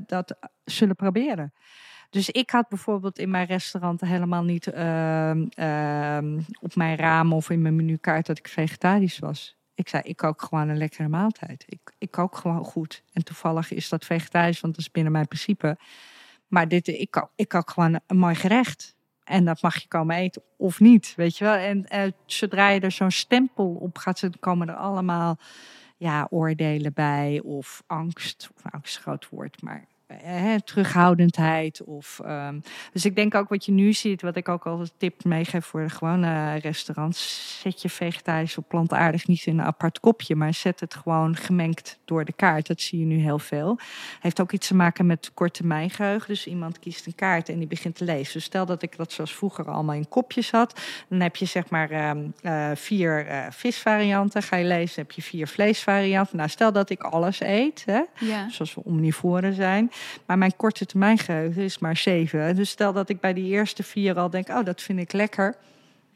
dat 0.06 0.38
zullen 0.64 0.96
proberen. 0.96 1.54
Dus 2.10 2.30
ik 2.30 2.50
had 2.50 2.70
bijvoorbeeld 2.70 3.20
in 3.20 3.30
mijn 3.30 3.46
restaurant 3.46 4.02
helemaal 4.02 4.44
niet 4.44 4.68
ehm, 4.68 5.46
ehm, 5.50 6.40
op 6.62 6.76
mijn 6.76 6.98
raam 6.98 7.34
of 7.34 7.50
in 7.50 7.62
mijn 7.62 7.76
menukaart 7.76 8.26
dat 8.26 8.38
ik 8.38 8.48
vegetarisch 8.48 9.20
was. 9.20 9.58
Ik 9.76 9.90
zei, 9.90 10.04
ik 10.04 10.18
kook 10.18 10.42
gewoon 10.42 10.70
een 10.70 10.78
lekkere 10.78 11.08
maaltijd. 11.08 11.64
Ik, 11.68 11.80
ik 11.98 12.12
kook 12.12 12.36
gewoon 12.38 12.64
goed. 12.64 13.04
En 13.14 13.24
toevallig 13.24 13.72
is 13.74 13.90
dat 13.90 14.06
vegetarisch, 14.06 14.60
want 14.62 14.76
dat 14.76 14.86
is 14.86 14.92
binnen 14.92 15.12
mijn 15.12 15.28
principe. 15.28 15.78
Maar 16.54 16.68
dit, 16.68 16.88
ik, 16.88 17.12
kook, 17.12 17.32
ik 17.36 17.48
kook 17.48 17.70
gewoon 17.70 18.00
een 18.08 18.18
mooi 18.18 18.36
gerecht. 18.36 18.96
En 19.24 19.46
dat 19.46 19.62
mag 19.62 19.82
je 19.82 19.88
komen 19.88 20.16
eten 20.16 20.42
of 20.58 20.80
niet, 20.80 21.14
weet 21.16 21.38
je 21.38 21.44
wel. 21.44 21.54
En 21.54 21.86
eh, 21.86 22.12
zodra 22.26 22.70
je 22.70 22.80
er 22.80 22.92
zo'n 22.92 23.12
stempel 23.12 23.66
op 23.66 23.98
gaat 23.98 24.30
komen 24.40 24.70
er 24.70 24.76
allemaal 24.76 25.38
ja, 25.98 26.28
oordelen 26.30 26.94
bij. 26.94 27.42
Of 27.44 27.84
angst, 27.88 28.50
of 28.56 28.72
angst 28.72 28.90
is 28.90 28.96
een 28.96 29.02
groot 29.02 29.30
woord, 29.30 29.62
maar 29.62 29.88
eh, 30.24 30.56
terughoudendheid. 30.66 31.84
Of, 31.84 32.20
ehm, 32.26 32.60
dus 32.94 33.06
ik 33.06 33.16
denk 33.16 33.36
ook 33.36 33.50
wat 33.50 33.66
je 33.66 33.72
nu 33.72 33.94
ziet, 33.94 34.22
wat 34.22 34.36
ik 34.36 34.50
ook 34.50 34.66
altijd 34.66 34.94
tip 34.98 35.24
meegeef 35.24 35.66
voor 35.66 35.82
de 35.84 35.90
gewone 35.90 36.56
restaurants. 36.56 37.60
Zet 37.62 37.82
je 37.82 37.90
vegetarisch 37.90 38.58
of 38.58 38.68
plantaardig 38.68 39.28
niet 39.28 39.46
in 39.46 39.60
een 39.60 39.66
apart 39.66 40.00
kopje, 40.00 40.36
maar 40.36 40.54
zet 40.54 40.80
het 40.80 40.96
gewoon 40.96 41.36
gemengd 41.36 42.00
door 42.06 42.26
de 42.26 42.34
kaart. 42.34 42.68
Dat 42.68 42.82
zie 42.82 43.00
je 43.00 43.06
nu 43.06 43.18
heel 43.20 43.40
veel. 43.40 43.80
Heeft 44.20 44.42
ook 44.42 44.52
iets 44.52 44.68
te 44.68 44.76
maken 44.76 45.06
met 45.06 45.32
korttermijngeheugen. 45.34 46.28
Dus 46.28 46.48
iemand 46.48 46.80
kiest 46.80 47.06
een 47.06 47.16
kaart 47.16 47.50
en 47.50 47.58
die 47.58 47.68
begint 47.68 47.96
te 47.96 48.04
lezen. 48.04 48.34
Dus 48.34 48.44
stel 48.44 48.66
dat 48.66 48.82
ik 48.82 48.98
dat 48.98 49.12
zoals 49.12 49.36
vroeger 49.36 49.66
allemaal 49.70 49.96
in 49.96 50.10
kopjes 50.10 50.52
had. 50.52 50.82
Dan 51.10 51.20
heb 51.20 51.36
je 51.36 51.46
zeg 51.46 51.70
maar 51.70 51.90
ehm, 51.90 52.20
eh, 52.42 52.70
vier 52.76 53.28
eh, 53.28 53.46
visvarianten. 53.50 54.44
Ga 54.44 54.56
je 54.56 54.66
lezen, 54.66 55.02
heb 55.02 55.12
je 55.12 55.22
vier 55.22 55.48
vleesvarianten. 55.48 56.38
Nou, 56.38 56.50
stel 56.50 56.72
dat 56.72 56.90
ik 56.90 57.02
alles 57.02 57.42
eet, 57.42 57.84
hè, 57.86 58.02
Ja. 58.20 58.50
zoals 58.50 58.74
we 58.76 58.82
omnivoren 58.84 59.54
zijn. 59.54 59.92
Maar 60.26 60.38
mijn 60.38 60.56
korte 60.56 60.86
termijn 60.86 61.18
geheugen 61.18 61.62
is 61.64 61.80
maar 61.80 61.98
zeven. 61.98 62.56
Dus 62.56 62.70
stel 62.70 62.94
dat 62.94 63.10
ik 63.10 63.20
bij 63.20 63.34
die 63.34 63.52
eerste 63.52 63.84
vier 63.84 64.18
al 64.20 64.30
denk, 64.30 64.50
oh, 64.50 64.64
dat 64.66 64.82
vind 64.82 65.00
ik 65.00 65.12
lekker. 65.14 65.56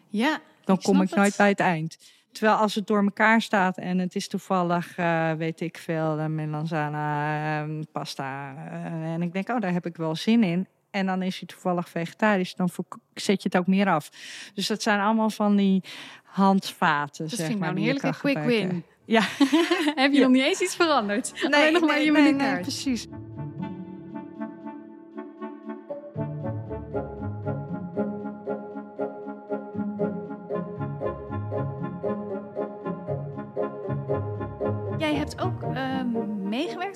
Ja, 0.09 0.39
Dan 0.63 0.75
Ik 0.75 0.83
kom 0.83 1.01
ik 1.01 1.15
nooit 1.15 1.27
het. 1.27 1.38
bij 1.38 1.49
het 1.49 1.59
eind. 1.59 1.97
Terwijl 2.31 2.57
als 2.57 2.75
het 2.75 2.88
door 2.88 3.03
elkaar 3.03 3.41
staat 3.41 3.77
en 3.77 3.97
het 3.99 4.15
is 4.15 4.27
toevallig, 4.27 4.97
eh, 4.97 5.31
weet 5.31 5.61
ik 5.61 5.77
veel, 5.77 6.19
uh, 6.19 6.25
melanzana, 6.25 7.63
eh, 7.63 7.69
pasta. 7.91 8.53
eh, 8.71 9.13
en 9.13 9.21
ik 9.21 9.33
denk, 9.33 9.49
oh, 9.49 9.59
daar 9.59 9.73
heb 9.73 9.85
ik 9.85 9.97
wel 9.97 10.15
zin 10.15 10.43
in. 10.43 10.67
en 10.91 11.05
dan 11.05 11.21
is 11.21 11.38
hij 11.39 11.47
toevallig 11.47 11.89
vegetarisch, 11.89 12.55
dan 12.55 12.69
zet 13.13 13.41
je 13.43 13.49
het 13.51 13.57
ook 13.57 13.67
meer 13.67 13.88
af. 13.88 14.09
Dus 14.53 14.67
dat 14.67 14.81
zijn 14.81 14.99
allemaal 14.99 15.29
van 15.29 15.55
die 15.55 15.83
handvaten. 16.23 17.27
Dat 17.27 17.38
zeg 17.38 17.45
vind 17.45 17.57
ik 17.59 17.63
nou 17.65 17.75
een 17.75 17.81
heerlijke 17.81 18.09
quick 18.19 18.38
gebruiken. 18.38 18.67
win. 18.69 18.83
Ja. 19.05 19.21
Heb 20.03 20.11
je 20.11 20.19
nog 20.21 20.29
niet 20.31 20.43
eens 20.43 20.61
iets 20.61 20.75
veranderd? 20.75 21.33
Alleen 21.45 21.73
nog 21.73 21.81
maar 21.85 21.99
je 22.01 22.11
nee, 22.11 22.33
nee, 22.33 22.59
precies. 22.59 23.07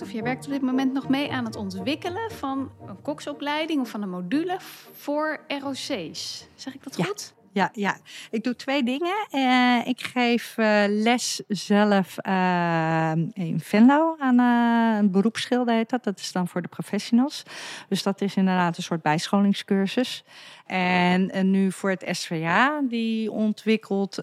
Of 0.01 0.11
je 0.11 0.21
werkt 0.23 0.45
op 0.45 0.51
dit 0.51 0.61
moment 0.61 0.93
nog 0.93 1.09
mee 1.09 1.31
aan 1.31 1.45
het 1.45 1.55
ontwikkelen 1.55 2.31
van 2.31 2.71
een 2.87 3.01
koksopleiding 3.01 3.81
of 3.81 3.89
van 3.89 4.01
een 4.01 4.09
module 4.09 4.57
voor 4.91 5.39
ROC's. 5.47 6.45
Zeg 6.55 6.73
ik 6.73 6.83
dat 6.83 6.97
Ja. 6.97 7.03
goed? 7.03 7.33
Ja, 7.53 7.69
ja, 7.73 7.97
ik 8.29 8.43
doe 8.43 8.55
twee 8.55 8.83
dingen. 8.83 9.27
Eh, 9.29 9.87
ik 9.87 10.01
geef 10.01 10.57
eh, 10.57 10.83
les 10.87 11.41
zelf 11.47 12.17
eh, 12.17 13.11
in 13.33 13.59
Venlo 13.59 14.15
aan 14.19 14.39
een 14.39 15.11
beroepsschilder 15.11 15.75
heet 15.75 15.89
dat. 15.89 16.03
Dat 16.03 16.19
is 16.19 16.31
dan 16.31 16.47
voor 16.47 16.61
de 16.61 16.67
professionals. 16.67 17.43
Dus 17.89 18.03
dat 18.03 18.21
is 18.21 18.35
inderdaad 18.35 18.77
een 18.77 18.83
soort 18.83 19.01
bijscholingscursus. 19.01 20.23
En, 20.65 21.51
nu 21.51 21.71
voor 21.71 21.89
het 21.89 22.05
SVA, 22.11 22.81
die 22.89 23.31
ontwikkelt 23.31 24.15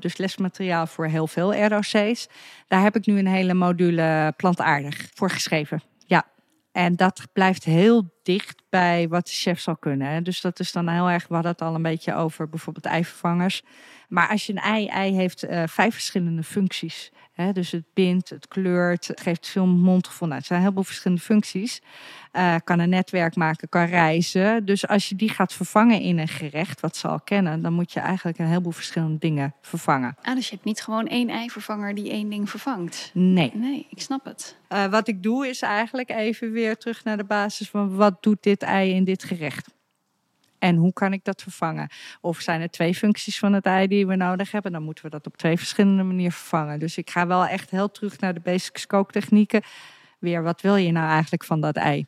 dus 0.00 0.16
lesmateriaal 0.16 0.86
voor 0.86 1.06
heel 1.06 1.26
veel 1.26 1.54
ROC's. 1.54 2.28
Daar 2.68 2.82
heb 2.82 2.96
ik 2.96 3.06
nu 3.06 3.18
een 3.18 3.26
hele 3.26 3.54
module 3.54 4.32
plantaardig 4.36 5.10
voor 5.14 5.30
geschreven. 5.30 5.82
En 6.76 6.96
dat 6.96 7.26
blijft 7.32 7.64
heel 7.64 8.14
dicht 8.22 8.62
bij 8.68 9.08
wat 9.08 9.26
de 9.26 9.32
chef 9.32 9.60
zal 9.60 9.76
kunnen. 9.76 10.08
Hè. 10.08 10.22
Dus 10.22 10.40
dat 10.40 10.60
is 10.60 10.72
dan 10.72 10.88
heel 10.88 11.10
erg, 11.10 11.28
we 11.28 11.34
hadden 11.34 11.52
het 11.52 11.62
al 11.62 11.74
een 11.74 11.82
beetje 11.82 12.14
over 12.14 12.48
bijvoorbeeld 12.48 12.84
eivervangers. 12.84 13.62
Maar 14.08 14.28
als 14.28 14.46
je 14.46 14.52
een 14.52 14.58
ei, 14.58 14.86
ei 14.86 15.14
heeft 15.14 15.42
eh, 15.42 15.62
vijf 15.66 15.92
verschillende 15.94 16.42
functies. 16.42 17.12
Dus 17.52 17.70
het 17.70 17.84
bindt, 17.94 18.28
het 18.28 18.48
kleurt, 18.48 19.06
het 19.06 19.20
geeft 19.20 19.48
veel 19.48 19.66
mondgevoel. 19.66 20.28
Nou, 20.28 20.40
het 20.40 20.48
zijn 20.48 20.60
heel 20.60 20.72
veel 20.72 20.84
verschillende 20.84 21.22
functies. 21.22 21.82
Eh, 22.32 22.54
kan 22.64 22.78
een 22.78 22.88
netwerk 22.88 23.36
maken, 23.36 23.68
kan 23.68 23.84
reizen. 23.84 24.64
Dus 24.64 24.88
als 24.88 25.08
je 25.08 25.14
die 25.14 25.28
gaat 25.28 25.52
vervangen 25.52 26.00
in 26.00 26.18
een 26.18 26.28
gerecht, 26.28 26.80
wat 26.80 26.96
ze 26.96 27.08
al 27.08 27.20
kennen, 27.20 27.62
dan 27.62 27.72
moet 27.72 27.92
je 27.92 28.00
eigenlijk 28.00 28.38
een 28.38 28.46
heleboel 28.46 28.72
verschillende 28.72 29.18
dingen 29.18 29.54
vervangen. 29.60 30.16
Ah, 30.22 30.34
dus 30.34 30.48
je 30.48 30.54
hebt 30.54 30.66
niet 30.66 30.80
gewoon 30.80 31.06
één 31.06 31.28
eivervanger 31.28 31.94
die 31.94 32.10
één 32.10 32.28
ding 32.28 32.50
vervangt. 32.50 33.10
Nee. 33.14 33.50
Nee, 33.54 33.86
ik 33.90 34.00
snap 34.00 34.24
het. 34.24 34.56
Eh, 34.68 34.86
wat 34.86 35.08
ik 35.08 35.22
doe 35.22 35.48
is 35.48 35.62
eigenlijk 35.62 36.10
even 36.10 36.52
weer 36.52 36.76
terug 36.76 37.04
naar 37.04 37.16
de 37.16 37.24
basis 37.24 37.70
van 37.70 37.96
wat 37.96 38.22
doet 38.22 38.42
dit 38.42 38.62
ei 38.62 38.94
in 38.94 39.04
dit 39.04 39.24
gerecht? 39.24 39.75
En 40.58 40.76
hoe 40.76 40.92
kan 40.92 41.12
ik 41.12 41.24
dat 41.24 41.42
vervangen? 41.42 41.88
Of 42.20 42.40
zijn 42.40 42.60
er 42.60 42.70
twee 42.70 42.94
functies 42.94 43.38
van 43.38 43.52
het 43.52 43.66
ei 43.66 43.86
die 43.86 44.06
we 44.06 44.16
nodig 44.16 44.50
hebben? 44.50 44.72
Dan 44.72 44.82
moeten 44.82 45.04
we 45.04 45.10
dat 45.10 45.26
op 45.26 45.36
twee 45.36 45.56
verschillende 45.56 46.02
manieren 46.02 46.32
vervangen. 46.32 46.78
Dus 46.78 46.96
ik 46.96 47.10
ga 47.10 47.26
wel 47.26 47.46
echt 47.46 47.70
heel 47.70 47.90
terug 47.90 48.20
naar 48.20 48.34
de 48.34 48.40
basics 48.40 48.86
kooktechnieken. 48.86 49.62
Weer, 50.18 50.42
wat 50.42 50.60
wil 50.60 50.76
je 50.76 50.92
nou 50.92 51.08
eigenlijk 51.08 51.44
van 51.44 51.60
dat 51.60 51.76
ei? 51.76 52.06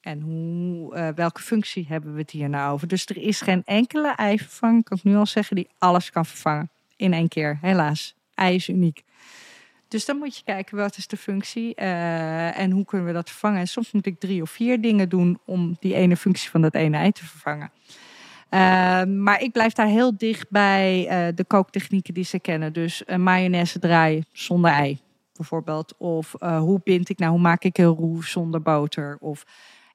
En 0.00 0.20
hoe, 0.20 0.94
eh, 0.94 1.08
welke 1.14 1.40
functie 1.40 1.86
hebben 1.88 2.14
we 2.14 2.20
het 2.20 2.30
hier 2.30 2.48
nou 2.48 2.72
over? 2.72 2.88
Dus 2.88 3.06
er 3.06 3.16
is 3.16 3.40
geen 3.40 3.62
enkele 3.64 4.14
eivervanger, 4.14 4.82
kan 4.82 4.96
ik 4.96 5.04
nu 5.04 5.16
al 5.16 5.26
zeggen, 5.26 5.56
die 5.56 5.68
alles 5.78 6.10
kan 6.10 6.26
vervangen. 6.26 6.70
In 6.96 7.12
één 7.12 7.28
keer, 7.28 7.58
helaas. 7.60 8.14
Ei 8.34 8.54
is 8.54 8.68
uniek. 8.68 9.02
Dus 9.96 10.04
dan 10.04 10.16
moet 10.16 10.36
je 10.36 10.44
kijken 10.44 10.76
wat 10.76 10.96
is 10.96 11.06
de 11.06 11.16
functie 11.16 11.74
eh, 11.74 12.58
en 12.58 12.70
hoe 12.70 12.84
kunnen 12.84 13.06
we 13.06 13.12
dat 13.12 13.30
vervangen. 13.30 13.60
En 13.60 13.66
soms 13.66 13.92
moet 13.92 14.06
ik 14.06 14.20
drie 14.20 14.42
of 14.42 14.50
vier 14.50 14.80
dingen 14.80 15.08
doen 15.08 15.38
om 15.44 15.76
die 15.80 15.94
ene 15.94 16.16
functie 16.16 16.50
van 16.50 16.62
dat 16.62 16.74
ene 16.74 16.96
ei 16.96 17.12
te 17.12 17.24
vervangen. 17.24 17.70
Eh, 18.48 19.04
maar 19.04 19.40
ik 19.40 19.52
blijf 19.52 19.72
daar 19.72 19.86
heel 19.86 20.16
dicht 20.16 20.50
bij 20.50 21.08
eh, 21.08 21.34
de 21.34 21.44
kooktechnieken 21.44 22.14
die 22.14 22.24
ze 22.24 22.38
kennen. 22.38 22.72
Dus 22.72 23.02
een 23.06 23.22
mayonaise 23.22 23.78
draaien 23.78 24.26
zonder 24.32 24.70
ei, 24.70 25.00
bijvoorbeeld. 25.36 25.94
Of 25.96 26.34
eh, 26.34 26.58
hoe 26.58 26.80
bind 26.84 27.08
ik 27.08 27.18
nou, 27.18 27.30
hoe 27.30 27.40
maak 27.40 27.64
ik 27.64 27.78
een 27.78 27.94
roux 27.94 28.30
zonder 28.30 28.62
boter? 28.62 29.16
Of, 29.20 29.44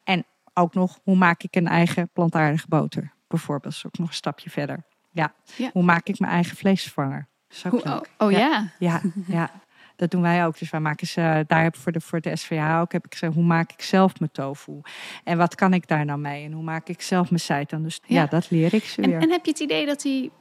en 0.04 0.26
ook 0.54 0.74
nog, 0.74 1.00
hoe 1.04 1.16
maak 1.16 1.44
ik 1.44 1.56
een 1.56 1.68
eigen 1.68 2.10
plantaardige 2.14 2.68
boter? 2.68 3.14
Bijvoorbeeld, 3.28 3.64
dat 3.64 3.74
is 3.74 3.86
ook 3.86 3.98
nog 3.98 4.08
een 4.08 4.14
stapje 4.14 4.50
verder. 4.50 4.84
Ja. 5.12 5.34
Ja. 5.56 5.70
Hoe 5.74 5.84
maak 5.84 6.08
ik 6.08 6.20
mijn 6.20 6.32
eigen 6.32 6.58
vleesvervanger? 6.58 7.28
Hoe, 7.70 7.84
oh, 7.84 8.02
oh 8.18 8.32
ja. 8.32 8.72
Ja, 8.80 9.02
ja, 9.28 9.52
dat 10.02 10.12
doen 10.12 10.22
wij 10.22 10.46
ook. 10.46 10.60
Dus 10.60 10.70
wij 10.70 10.80
maken 10.80 11.08
ze, 11.08 11.44
daar 11.48 11.64
heb 11.64 11.76
ik 11.76 11.82
voor 11.82 11.92
de, 11.92 12.02
voor 12.02 12.22
de 12.22 12.36
SVH 12.36 12.80
ook, 12.80 12.92
heb 12.92 13.06
ik 13.06 13.12
gezegd, 13.12 13.34
hoe 13.34 13.44
maak 13.44 13.72
ik 13.72 13.82
zelf 13.82 14.20
mijn 14.20 14.32
tofu? 14.32 14.82
En 15.24 15.38
wat 15.38 15.56
kan 15.56 15.74
ik 15.74 15.88
daar 15.88 16.06
nou 16.06 16.20
mee? 16.20 16.46
En 16.46 16.52
hoe 16.52 16.64
maak 16.64 16.88
ik 16.88 17.02
zelf 17.02 17.30
mijn 17.30 17.42
seitan? 17.42 17.84
Dus 17.84 18.00
ja, 18.06 18.22
Ja. 18.22 18.26
dat 18.26 18.50
leer 18.50 18.74
ik 18.74 18.84
ze 18.84 19.02
En, 19.02 19.10
weer. 19.10 19.22
en 19.22 19.32
heb 19.32 19.46
je 19.46 19.52
het 19.52 19.60
idee 19.60 19.86
dat 19.86 20.02
die, 20.02 20.32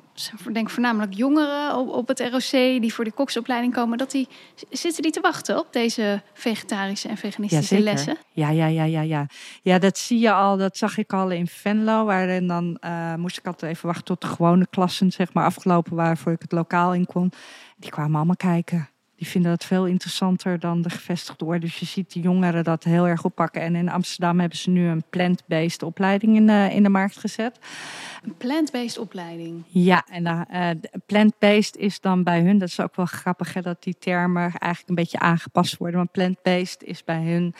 denk 0.52 0.70
voornamelijk 0.70 1.14
jongeren 1.14 1.76
op, 1.76 1.88
op 1.88 2.08
het 2.08 2.20
ROC 2.20 2.50
die 2.80 2.94
voor 2.94 3.04
de 3.04 3.12
koksopleiding 3.12 3.74
komen, 3.74 3.98
dat 3.98 4.10
die 4.10 4.28
zitten 4.70 5.02
die 5.02 5.12
te 5.12 5.20
wachten 5.20 5.58
op 5.58 5.72
deze 5.72 6.22
vegetarische 6.34 7.08
en 7.08 7.16
veganistische 7.16 7.80
lessen? 7.80 8.16
Ja, 8.32 8.50
ja, 8.50 8.66
ja, 8.66 8.84
ja, 8.84 9.00
ja. 9.00 9.26
Ja, 9.62 9.78
dat 9.78 9.98
zie 9.98 10.18
je 10.18 10.32
al. 10.32 10.56
Dat 10.56 10.76
zag 10.76 10.98
ik 10.98 11.12
al 11.12 11.30
in 11.30 11.46
Venlo. 11.46 12.04
Waarin 12.04 12.46
dan 12.46 12.76
eh, 12.80 13.14
moest 13.14 13.38
ik 13.38 13.46
altijd 13.46 13.72
even 13.72 13.86
wachten 13.86 14.04
tot 14.04 14.20
de 14.20 14.26
gewone 14.26 14.66
klassen, 14.70 15.10
zeg 15.12 15.32
maar, 15.32 15.44
afgelopen 15.44 15.96
waren 15.96 16.16
voor 16.16 16.32
ik 16.32 16.42
het 16.42 16.52
lokaal 16.52 16.94
in 16.94 17.06
kon. 17.06 17.32
Die 17.76 17.90
kwamen 17.90 18.16
allemaal 18.16 18.36
kijken. 18.36 18.88
Die 19.20 19.28
vinden 19.28 19.50
dat 19.50 19.64
veel 19.64 19.86
interessanter 19.86 20.58
dan 20.58 20.82
de 20.82 20.90
gevestigde 20.90 21.44
orde. 21.44 21.60
Dus 21.60 21.76
je 21.76 21.86
ziet 21.86 22.12
de 22.12 22.20
jongeren 22.20 22.64
dat 22.64 22.84
heel 22.84 23.06
erg 23.06 23.24
oppakken. 23.24 23.62
En 23.62 23.74
in 23.74 23.88
Amsterdam 23.88 24.40
hebben 24.40 24.58
ze 24.58 24.70
nu 24.70 24.86
een 24.88 25.02
plant-based 25.10 25.82
opleiding 25.82 26.36
in 26.36 26.46
de, 26.46 26.68
in 26.72 26.82
de 26.82 26.88
markt 26.88 27.16
gezet. 27.16 27.58
Een 28.22 28.34
plant-based 28.36 28.98
opleiding. 28.98 29.62
Ja, 29.66 30.04
en 30.10 30.46
uh, 30.50 30.70
plant-based 31.06 31.76
is 31.76 32.00
dan 32.00 32.22
bij 32.22 32.40
hun, 32.40 32.58
dat 32.58 32.68
is 32.68 32.80
ook 32.80 32.96
wel 32.96 33.06
grappig 33.06 33.54
hè, 33.54 33.60
dat 33.60 33.82
die 33.82 33.96
termen 33.98 34.42
eigenlijk 34.42 34.88
een 34.88 34.94
beetje 34.94 35.18
aangepast 35.18 35.76
worden. 35.76 35.96
Want 35.96 36.12
plant-based 36.12 36.82
is 36.82 37.04
bij 37.04 37.22
hun 37.22 37.54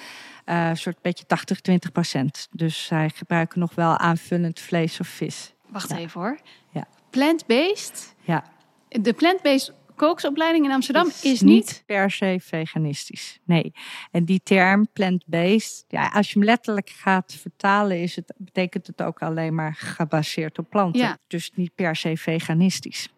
uh, 0.47 0.69
een 0.69 0.77
soort 0.77 1.03
beetje 1.03 1.27
80, 1.27 1.61
20 1.61 1.93
procent. 1.93 2.49
Dus 2.51 2.85
zij 2.87 3.11
gebruiken 3.15 3.61
nog 3.61 3.75
wel 3.75 3.97
aanvullend 3.99 4.61
vlees 4.61 5.01
of 5.01 5.09
vis. 5.09 5.53
Wacht 5.69 5.89
Ja. 5.91 5.97
even 5.97 6.21
hoor. 6.21 6.39
Ja. 6.71 6.87
Plant-based? 7.11 8.15
Ja. 8.21 8.45
De 8.89 9.13
plant-based 9.13 9.73
koksopleiding 10.07 10.65
in 10.65 10.71
Amsterdam 10.71 11.07
is, 11.07 11.25
is 11.25 11.41
niet... 11.41 11.55
niet 11.55 11.83
per 11.87 12.11
se 12.11 12.39
veganistisch. 12.43 13.41
Nee. 13.45 13.73
En 14.11 14.25
die 14.25 14.41
term 14.43 14.89
plant-based, 14.93 15.85
ja, 15.89 16.09
als 16.09 16.33
je 16.33 16.39
hem 16.39 16.49
letterlijk 16.49 16.91
gaat 16.91 17.35
vertalen, 17.41 18.03
is 18.03 18.17
het, 18.17 18.35
betekent 18.37 18.87
het 18.87 19.03
ook 19.03 19.23
alleen 19.23 19.55
maar 19.55 19.75
gebaseerd 19.75 20.59
op 20.59 20.71
planten. 20.71 21.01
Ja. 21.01 21.19
Dus 21.27 21.51
niet 21.55 21.75
per 21.75 21.97
se 21.97 22.17
veganistisch. 22.17 23.09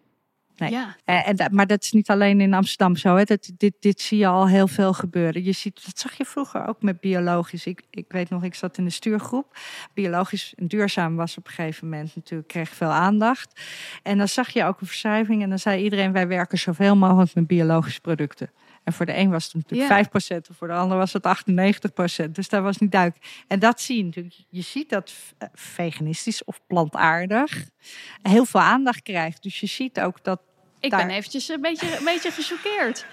Nee. 0.57 0.71
Ja. 0.71 0.97
Eh, 1.05 1.29
en 1.29 1.37
maar 1.51 1.67
dat 1.67 1.83
is 1.83 1.93
niet 1.93 2.11
alleen 2.11 2.41
in 2.41 2.55
Amsterdam 2.55 2.97
zo. 2.97 3.17
Hè. 3.17 3.25
Dat, 3.25 3.51
dit, 3.57 3.75
dit 3.81 4.01
zie 4.01 4.19
je 4.19 4.27
al 4.27 4.49
heel 4.49 4.69
veel 4.69 4.93
gebeuren. 4.93 5.45
Je 5.45 5.53
ziet, 5.53 5.85
dat 5.85 5.99
zag 5.99 6.15
je 6.15 6.25
vroeger 6.25 6.67
ook 6.67 6.83
met 6.83 7.01
biologisch. 7.01 7.67
Ik, 7.67 7.83
ik 7.91 8.05
weet 8.09 8.31
nog, 8.31 8.45
ik 8.45 8.55
zat 8.55 8.79
in 8.79 8.85
de 8.85 8.91
stuurgroep. 8.91 9.57
Biologisch 9.95 10.55
en 10.57 10.67
duurzaam 10.67 11.17
was 11.17 11.37
op 11.37 11.47
een 11.47 11.53
gegeven 11.53 11.89
moment 11.89 12.15
natuurlijk, 12.15 12.49
kreeg 12.49 12.69
veel 12.69 12.91
aandacht. 12.91 13.61
En 14.03 14.19
dan 14.19 14.29
zag 14.29 14.51
je 14.51 14.65
ook 14.65 14.81
een 14.81 14.87
verschuiving. 14.87 15.43
En 15.43 15.49
dan 15.49 15.59
zei 15.59 15.83
iedereen, 15.83 16.13
wij 16.13 16.27
werken 16.27 16.59
zoveel 16.59 16.97
mogelijk 16.97 17.35
met 17.35 17.47
biologische 17.47 18.01
producten. 18.01 18.51
En 18.85 18.93
voor 18.93 19.07
de 19.07 19.17
een 19.17 19.31
was 19.31 19.45
het 19.45 19.55
natuurlijk 19.55 19.91
Ja. 19.91 19.97
5%, 19.97 20.49
en 20.49 20.55
voor 20.55 20.69
de 20.69 20.75
ander 20.75 20.97
was 20.97 21.13
het 21.13 21.27
98%. 21.27 22.35
Dus 22.35 22.49
dat 22.49 22.63
was 22.63 22.79
niet 22.79 22.93
duidelijk. 22.93 23.25
En 23.49 23.59
dat 23.59 23.81
zie 23.81 23.97
je 23.97 24.05
natuurlijk. 24.05 24.35
Je 24.49 24.63
ziet 24.63 24.89
dat 24.91 25.13
eh, 25.39 25.49
veganistisch 25.55 26.45
of 26.45 26.61
plantaardig 26.67 27.69
heel 28.23 28.45
veel 28.45 28.61
aandacht 28.61 29.03
krijgt. 29.03 29.43
Dus 29.43 29.61
je 29.61 29.67
ziet 29.67 30.01
ook 30.01 30.25
dat 30.25 30.41
Ik 30.81 30.91
daar- 30.91 31.07
ben 31.07 31.15
eventjes 31.17 31.49
een 31.49 31.61
beetje, 31.61 31.99
een 31.99 32.05
beetje 32.05 32.31
gechoqueerd. 32.31 33.07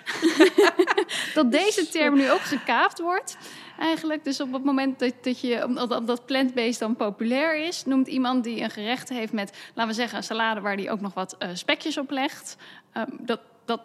dat 1.34 1.52
deze 1.52 1.88
term 1.90 2.16
nu 2.16 2.32
ook 2.32 2.42
gekaapt 2.42 3.00
wordt. 3.00 3.38
Eigenlijk, 3.80 4.24
dus 4.24 4.42
op 4.42 4.54
het 4.54 4.64
moment 4.64 5.00
dat, 5.00 5.14
dat, 5.22 5.42
je, 5.42 5.66
omdat, 5.66 5.92
omdat 6.00 6.26
plant-based 6.26 6.80
dan 6.80 6.96
populair 6.96 7.66
is, 7.68 7.86
noemt 7.86 8.08
iemand 8.08 8.44
die 8.44 8.62
een 8.62 8.70
gerecht 8.70 9.10
heeft 9.10 9.34
met, 9.34 9.58
laten 9.74 9.92
we 9.92 9.98
zeggen, 9.98 10.18
een 10.18 10.24
salade 10.24 10.62
waar 10.62 10.78
die 10.78 10.92
ook 10.92 11.02
nog 11.02 11.14
wat 11.14 11.38
eh, 11.38 11.50
spekjes 11.54 11.98
op 11.98 12.10
legt. 12.12 12.58
Ehm, 12.94 13.10
dat, 13.20 13.40
dat 13.66 13.82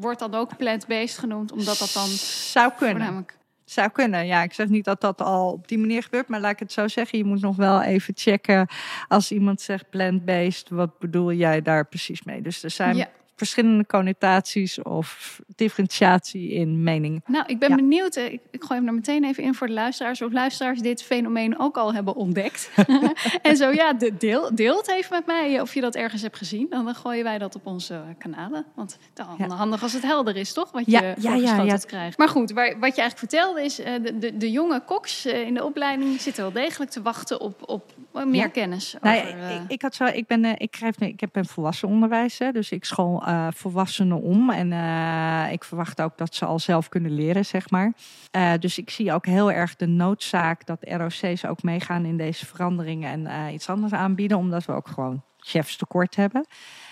wordt 0.00 0.18
dan 0.18 0.34
ook 0.34 0.56
plant-based 0.56 1.18
genoemd, 1.18 1.52
omdat 1.52 1.78
dat 1.78 1.92
dan 1.92 2.08
zou 2.08 2.72
kunnen. 2.78 2.96
voornamelijk. 2.96 3.34
Zou 3.64 3.90
kunnen, 3.90 4.26
ja. 4.26 4.42
Ik 4.42 4.52
zeg 4.52 4.68
niet 4.68 4.84
dat 4.84 5.00
dat 5.00 5.20
al 5.20 5.52
op 5.52 5.68
die 5.68 5.78
manier 5.78 6.02
gebeurt, 6.02 6.28
maar 6.28 6.40
laat 6.40 6.52
ik 6.52 6.58
het 6.58 6.72
zo 6.72 6.88
zeggen. 6.88 7.18
Je 7.18 7.24
moet 7.24 7.40
nog 7.40 7.56
wel 7.56 7.82
even 7.82 8.14
checken 8.16 8.68
als 9.08 9.32
iemand 9.32 9.60
zegt 9.60 9.90
plant-based, 9.90 10.68
wat 10.68 10.98
bedoel 10.98 11.32
jij 11.32 11.62
daar 11.62 11.86
precies 11.86 12.22
mee? 12.22 12.42
Dus 12.42 12.62
er 12.62 12.70
zijn 12.70 12.96
Ja. 12.96 13.08
Verschillende 13.36 13.86
connotaties 13.86 14.82
of 14.82 15.40
differentiatie 15.56 16.50
in 16.50 16.82
mening. 16.82 17.22
Nou, 17.26 17.44
ik 17.46 17.58
ben 17.58 17.76
benieuwd. 17.76 18.16
Ik, 18.16 18.40
ik 18.50 18.64
gooi 18.64 18.78
hem 18.78 18.88
er 18.88 18.94
meteen 18.94 19.24
even 19.24 19.42
in 19.42 19.54
voor 19.54 19.66
de 19.66 19.72
luisteraars. 19.72 20.22
Of 20.22 20.32
luisteraars 20.32 20.80
dit 20.80 21.02
fenomeen 21.02 21.58
ook 21.58 21.76
al 21.76 21.94
hebben 21.94 22.14
ontdekt. 22.14 22.70
en 23.42 23.56
zo 23.56 23.70
ja, 23.70 23.92
deel, 24.18 24.54
deel 24.54 24.76
het 24.76 24.88
even 24.88 25.16
met 25.16 25.26
mij 25.26 25.60
of 25.60 25.74
je 25.74 25.80
dat 25.80 25.94
ergens 25.94 26.22
hebt 26.22 26.36
gezien. 26.36 26.66
Dan 26.70 26.94
gooien 26.94 27.24
wij 27.24 27.38
dat 27.38 27.54
op 27.54 27.66
onze 27.66 28.02
kanalen. 28.18 28.64
Want 28.74 28.98
dan 29.14 29.50
handig 29.50 29.82
als 29.82 29.92
het 29.92 30.02
helder 30.02 30.36
is, 30.36 30.52
toch? 30.52 30.70
Wat 30.70 30.84
je 30.84 30.90
ja, 30.90 31.00
ja, 31.00 31.34
ja, 31.34 31.62
ja. 31.62 31.76
krijgt. 31.76 32.18
Maar 32.18 32.28
goed, 32.28 32.50
waar, 32.50 32.78
wat 32.78 32.94
je 32.94 33.00
eigenlijk 33.00 33.18
vertelde 33.18 33.64
is... 33.64 33.76
de, 33.76 34.18
de, 34.18 34.36
de 34.36 34.50
jonge 34.50 34.80
koks 34.84 35.26
in 35.26 35.54
de 35.54 35.64
opleiding 35.64 36.20
zitten 36.20 36.42
wel 36.42 36.52
degelijk 36.52 36.90
te 36.90 37.02
wachten 37.02 37.40
op, 37.40 37.68
op 37.68 37.94
meer 38.24 38.50
kennis. 38.50 38.96
Nou 39.00 39.18
over, 39.18 39.50
ik, 39.50 39.60
ik, 39.68 39.82
had 39.82 39.94
zo, 39.94 40.04
ik, 40.04 40.26
ben, 40.26 40.58
ik, 40.58 40.70
krijg, 40.70 40.98
ik 40.98 41.20
heb 41.20 41.36
een 41.36 41.46
volwassen 41.46 41.88
onderwijs, 41.88 42.38
dus 42.52 42.70
ik 42.70 42.84
school 42.84 43.24
uh, 43.26 43.46
volwassenen 43.54 44.20
om. 44.20 44.50
En 44.50 44.70
uh, 44.70 45.52
ik 45.52 45.64
verwacht 45.64 46.00
ook 46.00 46.18
dat 46.18 46.34
ze 46.34 46.44
al 46.44 46.58
zelf 46.58 46.88
kunnen 46.88 47.14
leren, 47.14 47.44
zeg 47.44 47.70
maar. 47.70 47.92
Uh, 48.36 48.52
dus 48.58 48.78
ik 48.78 48.90
zie 48.90 49.12
ook 49.12 49.26
heel 49.26 49.52
erg 49.52 49.76
de 49.76 49.86
noodzaak 49.86 50.66
dat 50.66 50.78
ROC's 50.80 51.44
ook 51.44 51.62
meegaan 51.62 52.04
in 52.04 52.16
deze 52.16 52.46
veranderingen 52.46 53.26
en 53.26 53.54
iets 53.54 53.68
anders 53.68 53.92
aanbieden, 53.92 54.36
omdat 54.36 54.64
we 54.64 54.72
ook 54.72 54.88
gewoon 54.88 55.22
chefs 55.38 55.76
tekort 55.76 56.16
hebben. 56.16 56.46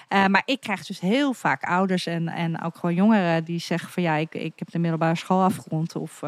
Maar 0.08 0.42
ik 0.44 0.60
krijg 0.60 0.86
dus 0.86 1.00
heel 1.00 1.32
vaak 1.32 1.62
ouders 1.62 2.06
en, 2.06 2.28
en 2.28 2.62
ook 2.62 2.76
gewoon 2.76 2.94
jongeren 2.94 3.44
die 3.44 3.58
zeggen 3.58 3.90
van 3.90 4.02
ja, 4.02 4.14
ik, 4.14 4.34
ik 4.34 4.52
heb 4.56 4.70
de 4.70 4.78
middelbare 4.78 5.16
school 5.16 5.42
afgerond 5.42 5.96
of, 5.96 6.22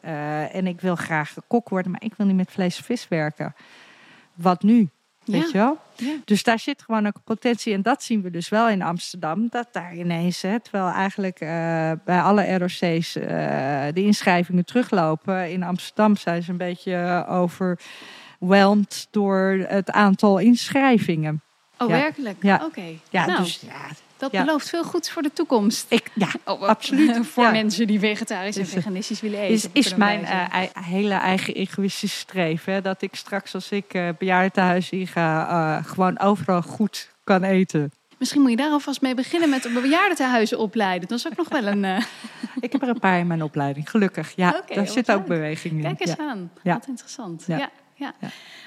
en 0.00 0.66
ik 0.66 0.80
wil 0.80 0.96
graag 0.96 1.34
kok 1.46 1.68
worden, 1.68 1.90
maar 1.90 2.02
ik 2.02 2.14
wil 2.14 2.26
niet 2.26 2.36
met 2.36 2.52
vlees 2.52 2.76
en 2.76 2.84
vis 2.84 3.08
werken. 3.08 3.54
Wat 4.34 4.62
nu? 4.62 4.90
Weet 5.24 5.50
je 5.50 5.58
wel? 5.58 5.78
Ja. 5.96 6.14
Dus 6.24 6.42
daar 6.42 6.58
zit 6.58 6.82
gewoon 6.82 7.06
ook 7.06 7.16
potentie. 7.24 7.74
En 7.74 7.82
dat 7.82 8.02
zien 8.02 8.22
we 8.22 8.30
dus 8.30 8.48
wel 8.48 8.68
in 8.68 8.82
Amsterdam. 8.82 9.48
Dat 9.50 9.68
daar 9.72 9.94
ineens, 9.96 10.42
hè, 10.42 10.60
terwijl 10.60 10.88
eigenlijk 10.88 11.40
uh, 11.40 11.48
bij 12.04 12.20
alle 12.20 12.58
ROC's 12.58 13.16
uh, 13.16 13.24
de 13.92 14.02
inschrijvingen 14.02 14.64
teruglopen. 14.64 15.50
In 15.50 15.62
Amsterdam 15.62 16.16
zijn 16.16 16.42
ze 16.42 16.50
een 16.50 16.56
beetje 16.56 17.24
overweldigd 17.28 19.08
door 19.10 19.64
het 19.68 19.90
aantal 19.90 20.38
inschrijvingen. 20.38 21.42
Oh, 21.78 21.88
ja. 21.88 21.94
werkelijk? 21.94 22.42
Ja. 22.42 22.54
Oké. 22.54 22.64
Okay. 22.64 23.00
Ja, 23.10 23.26
nou. 23.26 23.42
dus 23.42 23.60
ja, 23.60 23.86
dat 24.16 24.30
belooft 24.30 24.68
veel 24.68 24.84
goeds 24.84 25.10
voor 25.10 25.22
de 25.22 25.32
toekomst. 25.32 25.86
Ik, 25.88 26.10
ja, 26.14 26.28
oh, 26.52 26.62
absoluut. 26.62 27.26
voor 27.34 27.50
mensen 27.50 27.86
die 27.86 27.98
vegetarisch 27.98 28.56
en 28.56 28.62
dus, 28.62 28.70
eh, 28.70 28.76
veganistisch 28.76 29.20
willen 29.20 29.38
eten. 29.38 29.54
Is, 29.54 29.68
is 29.72 29.94
mijn 29.94 30.20
uh, 30.20 30.62
hele 30.80 31.14
eigen 31.14 31.54
egoïstische 31.54 32.18
streven. 32.18 32.82
Dat 32.82 33.02
ik 33.02 33.14
straks 33.14 33.54
als 33.54 33.70
ik 33.70 33.94
uh, 33.94 34.08
bejaardentehuis 34.18 34.90
in 34.90 35.06
ga, 35.06 35.50
uh, 35.50 35.84
gewoon 35.84 36.18
overal 36.18 36.62
goed 36.62 37.10
kan 37.24 37.42
eten. 37.42 37.92
Misschien 38.18 38.40
moet 38.40 38.50
je 38.50 38.56
daar 38.56 38.70
alvast 38.70 39.00
mee 39.00 39.14
beginnen 39.14 39.48
met 39.48 39.68
bejaardentehuizen 39.82 40.58
opleiden. 40.58 41.08
Dat 41.08 41.18
is 41.18 41.26
ook 41.26 41.36
nog 41.36 41.48
wel 41.48 41.66
een... 41.66 41.84
Uh... 41.84 41.98
ik 42.60 42.72
heb 42.72 42.82
er 42.82 42.88
een 42.88 42.98
paar 42.98 43.18
in 43.18 43.26
mijn 43.26 43.42
opleiding, 43.42 43.90
gelukkig. 43.90 44.32
Ja, 44.36 44.48
okay, 44.48 44.76
daar 44.76 44.88
zit 44.88 45.10
ook 45.10 45.26
beweging 45.26 45.74
in. 45.74 45.82
Kijk 45.82 46.00
eens 46.00 46.18
aan. 46.18 46.50
Wat 46.62 46.86
interessant. 46.86 47.44
ja. 47.46 47.70
Ja. 47.94 48.14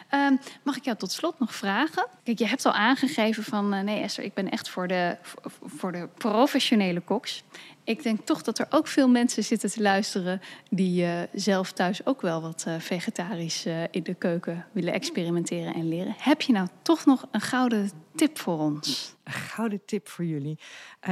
Ehm, 0.10 0.36
mag 0.64 0.78
ik 0.78 0.84
jou 0.84 0.98
tot 0.98 1.12
slot 1.12 1.40
nog 1.40 1.56
vragen? 1.56 2.08
Kijk, 2.24 2.40
je 2.40 2.48
hebt 2.48 2.66
al 2.66 2.74
aangegeven 2.74 3.44
van 3.44 3.74
uh, 3.74 3.82
nee 3.82 4.02
Esther, 4.02 4.24
ik 4.24 4.34
ben 4.34 4.50
echt 4.50 4.70
voor 4.70 4.88
de, 4.88 5.18
voor 5.64 5.92
de 5.92 6.08
professionele 6.18 7.00
koks. 7.00 7.44
Ik 7.88 8.04
denk 8.04 8.26
toch 8.26 8.42
dat 8.42 8.60
er 8.60 8.68
ook 8.70 8.88
veel 8.88 9.10
mensen 9.10 9.44
zitten 9.44 9.70
te 9.70 9.82
luisteren 9.82 10.42
die 10.70 11.04
uh, 11.04 11.22
zelf 11.34 11.72
thuis 11.72 12.06
ook 12.06 12.22
wel 12.22 12.42
wat 12.42 12.66
uh, 12.68 12.80
vegetarisch 12.80 13.66
in 13.92 14.04
de 14.04 14.14
keuken 14.14 14.66
willen 14.72 14.94
experimenteren 14.94 15.74
en 15.74 15.88
leren. 15.88 16.16
Heb 16.18 16.42
je 16.42 16.54
nou 16.54 16.68
toch 16.82 17.06
nog 17.06 17.28
een 17.32 17.42
gouden 17.42 17.92
tip 18.16 18.40
voor 18.40 18.60
ons? 18.60 19.16
Een 19.24 19.34
gouden 19.34 19.82
tip 19.86 20.08
voor 20.08 20.26
jullie. 20.26 20.60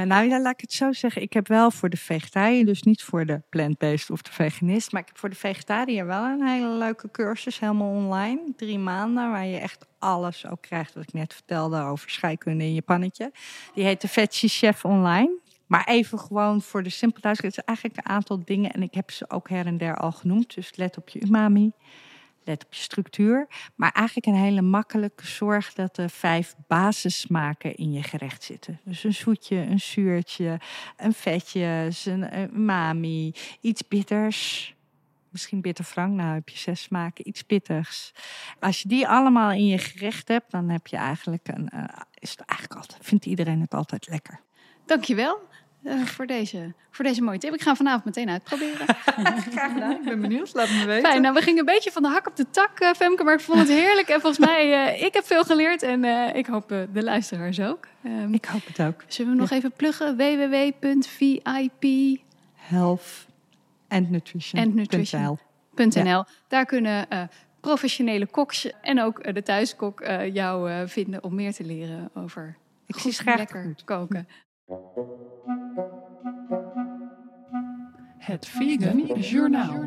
Nou 0.04 0.28
ja, 0.28 0.40
laat 0.40 0.52
ik 0.52 0.60
het 0.60 0.72
zo 0.72 0.92
zeggen. 0.92 1.22
Ik 1.22 1.32
heb 1.32 1.48
wel 1.48 1.70
voor 1.70 1.88
de 1.88 1.96
vegetariër, 1.96 2.66
dus 2.66 2.82
niet 2.82 3.02
voor 3.02 3.26
de 3.26 3.42
plant-based 3.48 4.10
of 4.10 4.22
de 4.22 4.32
veganist, 4.32 4.92
maar 4.92 5.00
ik 5.00 5.08
heb 5.08 5.18
voor 5.18 5.30
de 5.30 5.36
vegetariër 5.36 6.06
wel 6.06 6.24
een 6.24 6.46
hele 6.46 6.76
leuke 6.76 7.10
cursus, 7.10 7.58
helemaal 7.58 7.90
online. 7.90 8.40
Drie 8.56 8.78
maanden, 8.78 9.30
waar 9.30 9.46
je 9.46 9.58
echt 9.58 9.86
alles 9.98 10.46
ook 10.46 10.62
krijgt 10.62 10.94
wat 10.94 11.02
ik 11.02 11.12
net 11.12 11.34
vertelde 11.34 11.80
over 11.80 12.10
scheikunde 12.10 12.64
in 12.64 12.74
je 12.74 12.82
pannetje. 12.82 13.32
Die 13.74 13.84
heet 13.84 14.00
de 14.00 14.08
Veggie 14.08 14.48
Chef 14.48 14.84
Online. 14.84 15.44
Maar 15.66 15.84
even 15.86 16.18
gewoon 16.18 16.62
voor 16.62 16.82
de 16.82 16.90
simpel 16.90 17.20
thuis. 17.20 17.38
Het 17.38 17.56
is 17.56 17.64
eigenlijk 17.64 17.98
een 17.98 18.12
aantal 18.12 18.44
dingen 18.44 18.70
en 18.70 18.82
ik 18.82 18.94
heb 18.94 19.10
ze 19.10 19.30
ook 19.30 19.48
her 19.48 19.66
en 19.66 19.78
der 19.78 19.96
al 19.96 20.12
genoemd. 20.12 20.54
Dus 20.54 20.76
let 20.76 20.96
op 20.96 21.08
je 21.08 21.20
umami, 21.20 21.72
let 22.44 22.64
op 22.64 22.74
je 22.74 22.80
structuur. 22.80 23.46
Maar 23.74 23.92
eigenlijk 23.92 24.26
een 24.26 24.42
hele 24.42 24.62
makkelijke 24.62 25.26
zorg 25.26 25.72
dat 25.72 25.98
er 25.98 26.10
vijf 26.10 26.54
basissmaken 26.66 27.76
in 27.76 27.92
je 27.92 28.02
gerecht 28.02 28.42
zitten. 28.42 28.80
Dus 28.84 29.04
een 29.04 29.14
zoetje, 29.14 29.56
een 29.56 29.80
zuurtje, 29.80 30.60
een 30.96 31.12
vetje, 31.12 31.90
een 32.04 32.54
umami, 32.54 33.34
iets 33.60 33.88
bitters. 33.88 34.74
Misschien 35.30 35.60
bitterfrank, 35.60 36.14
nou 36.14 36.34
heb 36.34 36.48
je 36.48 36.58
zes 36.58 36.82
smaken, 36.82 37.28
iets 37.28 37.42
pittigs. 37.42 38.12
Als 38.60 38.82
je 38.82 38.88
die 38.88 39.08
allemaal 39.08 39.50
in 39.50 39.66
je 39.66 39.78
gerecht 39.78 40.28
hebt, 40.28 40.50
dan 40.50 40.68
heb 40.68 40.86
je 40.86 40.96
eigenlijk 40.96 41.48
een, 41.48 41.70
uh, 41.74 41.84
is 42.14 42.30
het 42.30 42.40
eigenlijk 42.40 42.80
altijd, 42.80 43.06
vindt 43.06 43.26
iedereen 43.26 43.60
het 43.60 43.74
altijd 43.74 44.08
lekker. 44.08 44.40
Dankjewel. 44.86 45.38
Uh, 45.82 46.04
voor, 46.04 46.26
deze, 46.26 46.72
voor 46.90 47.04
deze 47.04 47.22
mooie 47.22 47.38
tip. 47.38 47.54
Ik 47.54 47.62
ga 47.62 47.74
vanavond 47.74 48.04
meteen 48.04 48.30
uitproberen. 48.30 48.76
Graag 49.52 49.72
gedaan. 49.72 49.90
Ik 49.90 50.04
ben 50.04 50.20
benieuwd. 50.20 50.54
Laat 50.54 50.68
me 50.68 50.84
weten. 50.84 51.10
Fijn. 51.10 51.22
Nou, 51.22 51.34
we 51.34 51.42
gingen 51.42 51.58
een 51.58 51.64
beetje 51.64 51.92
van 51.92 52.02
de 52.02 52.08
hak 52.08 52.26
op 52.26 52.36
de 52.36 52.50
tak, 52.50 52.80
uh, 52.80 52.92
Femke. 52.92 53.24
Maar 53.24 53.34
ik 53.34 53.40
vond 53.40 53.58
het 53.58 53.68
heerlijk. 53.68 54.08
En 54.08 54.20
volgens 54.20 54.46
mij, 54.46 54.94
uh, 54.96 55.02
ik 55.02 55.14
heb 55.14 55.24
veel 55.24 55.44
geleerd. 55.44 55.82
En 55.82 56.04
ik 56.34 56.46
hoop 56.46 56.68
de 56.68 57.02
luisteraars 57.02 57.60
ook. 57.60 57.86
Um, 58.04 58.34
ik 58.34 58.44
hoop 58.44 58.66
het 58.66 58.80
ook. 58.80 59.04
Zullen 59.06 59.32
we 59.32 59.38
nog 59.38 59.50
even 59.50 59.72
pluggen? 59.72 60.16
www.vip... 60.16 61.84
Health 62.54 63.26
and 63.88 64.10
Nutrition.nl. 64.10 66.24
Daar 66.48 66.66
kunnen 66.66 67.08
professionele 67.60 68.26
koks 68.26 68.70
en 68.82 69.00
ook 69.00 69.34
de 69.34 69.42
thuiskok 69.42 70.06
jou 70.32 70.88
vinden 70.88 71.22
om 71.22 71.34
meer 71.34 71.52
te 71.52 71.64
leren 71.64 72.10
over 72.14 72.56
ik 72.86 72.98
zie 72.98 73.24
lekker 73.24 73.62
goed. 73.62 73.84
koken. 73.84 74.28
Het 74.66 74.78
Vegan 78.46 79.20
Journaal. 79.20 79.84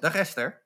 Dag 0.00 0.14
Esther. 0.14 0.62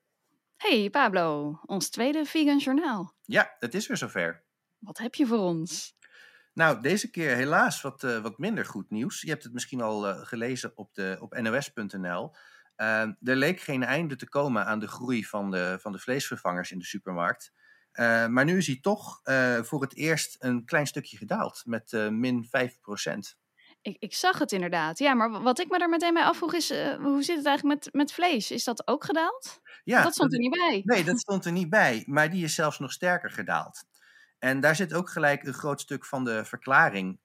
Hey 0.57 0.91
Pablo, 0.91 1.59
ons 1.67 1.89
tweede 1.89 2.25
Vegan 2.25 2.59
Journaal. 2.59 3.15
Ja, 3.25 3.57
het 3.59 3.75
is 3.75 3.87
weer 3.87 3.97
zover. 3.97 4.43
Wat 4.79 4.99
heb 4.99 5.15
je 5.15 5.27
voor 5.27 5.39
ons? 5.39 5.99
Nou, 6.55 6.81
deze 6.81 7.11
keer 7.11 7.37
helaas 7.37 7.81
wat, 7.81 8.03
uh, 8.03 8.19
wat 8.19 8.39
minder 8.39 8.65
goed 8.65 8.91
nieuws. 8.91 9.21
Je 9.21 9.31
hebt 9.31 9.43
het 9.43 9.53
misschien 9.53 9.81
al 9.81 10.09
uh, 10.09 10.27
gelezen 10.27 10.73
op, 10.75 10.95
de, 10.95 11.17
op 11.21 11.41
nos.nl. 11.41 12.35
Uh, 12.81 13.01
er 13.01 13.37
leek 13.37 13.61
geen 13.61 13.83
einde 13.83 14.17
te 14.17 14.29
komen 14.29 14.67
aan 14.67 14.79
de 14.79 14.89
groei 14.89 15.25
van 15.25 15.51
de, 15.51 15.79
van 15.81 15.93
de 15.93 15.99
vleesvervangers 15.99 16.71
in 16.71 16.79
de 16.79 16.85
supermarkt. 16.85 17.53
Uh, 17.93 18.27
maar 18.27 18.45
nu 18.45 18.57
is 18.57 18.67
hij 18.67 18.79
toch 18.81 19.21
uh, 19.25 19.63
voor 19.63 19.81
het 19.81 19.97
eerst 19.97 20.37
een 20.39 20.65
klein 20.65 20.87
stukje 20.87 21.17
gedaald, 21.17 21.63
met 21.65 21.93
uh, 21.93 22.09
min 22.09 22.45
5 22.45 22.79
Ik, 23.81 23.97
ik, 23.99 24.15
zag 24.15 24.39
het 24.39 24.53
inderdaad. 24.53 24.99
Ja, 24.99 25.15
maar 25.15 25.43
wat 25.43 25.61
ik 25.61 25.69
me 25.69 25.79
daar 25.79 25.89
meteen 25.89 26.15
bij 26.15 26.23
afvroeg 26.23 26.55
is, 26.55 26.69
hoe 26.99 27.23
zit 27.23 27.37
het 27.37 27.47
eigenlijk 27.47 27.85
met, 27.85 27.95
met 27.95 28.13
vlees? 28.13 28.51
Is 28.51 28.65
dat 28.65 28.89
ook 28.89 29.05
gedaald? 29.05 29.61
Ja, 29.85 30.03
dat 30.03 30.13
stond 30.13 30.33
er 30.33 30.39
niet 30.39 30.57
bij. 30.57 30.83
Nee, 30.85 31.05
dat 31.05 31.19
stond 31.19 31.45
er 31.45 31.53
niet 31.53 31.71
bij. 31.71 32.03
Maar 32.07 32.31
die 32.31 32.45
is 32.45 32.55
zelfs 32.55 32.79
nog 32.79 32.93
sterker 32.93 33.31
gedaald. 33.31 33.85
En 34.41 34.61
daar 34.61 34.77
zit 34.77 34.95
ook 34.95 35.11
gelijk 35.11 35.43
een 35.43 35.55
groot 35.55 35.81
stuk 35.81 36.05
van 36.05 36.25
de 36.25 36.45
verklaring 36.45 37.19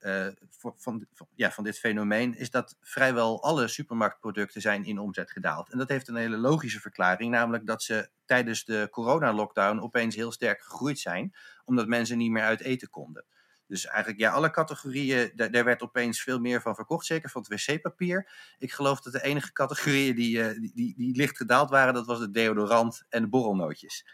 voor, 0.50 0.74
van, 0.76 1.06
van, 1.12 1.28
ja, 1.34 1.50
van 1.50 1.64
dit 1.64 1.78
fenomeen, 1.78 2.36
is 2.38 2.50
dat 2.50 2.76
vrijwel 2.80 3.42
alle 3.42 3.68
supermarktproducten 3.68 4.60
zijn 4.60 4.84
in 4.84 4.98
omzet 4.98 5.30
gedaald. 5.30 5.70
En 5.70 5.78
dat 5.78 5.88
heeft 5.88 6.08
een 6.08 6.16
hele 6.16 6.36
logische 6.36 6.80
verklaring, 6.80 7.30
namelijk 7.30 7.66
dat 7.66 7.82
ze 7.82 8.08
tijdens 8.24 8.64
de 8.64 8.88
coronalockdown 8.90 9.78
opeens 9.78 10.14
heel 10.14 10.32
sterk 10.32 10.62
gegroeid 10.62 10.98
zijn, 10.98 11.34
omdat 11.64 11.86
mensen 11.86 12.18
niet 12.18 12.30
meer 12.30 12.42
uit 12.42 12.60
eten 12.60 12.90
konden. 12.90 13.24
Dus 13.66 13.86
eigenlijk, 13.86 14.20
ja, 14.20 14.30
alle 14.32 14.50
categorieën, 14.50 15.32
daar, 15.34 15.64
werd 15.64 15.82
opeens 15.82 16.22
veel 16.22 16.38
meer 16.38 16.60
van 16.60 16.74
verkocht, 16.74 17.06
zeker 17.06 17.30
van 17.30 17.44
het 17.48 17.66
wc-papier. 17.66 18.30
Ik 18.58 18.72
geloof 18.72 19.00
dat 19.00 19.12
de 19.12 19.22
enige 19.22 19.52
categorieën 19.52 20.14
die, 20.14 20.60
die, 20.60 20.72
die, 20.74 20.94
die, 20.96 21.16
licht 21.16 21.36
gedaald 21.36 21.70
waren, 21.70 21.94
dat 21.94 22.06
was 22.06 22.18
de 22.18 22.30
deodorant 22.30 23.04
en 23.08 23.22
de 23.22 23.28
borrelnootjes. 23.28 24.06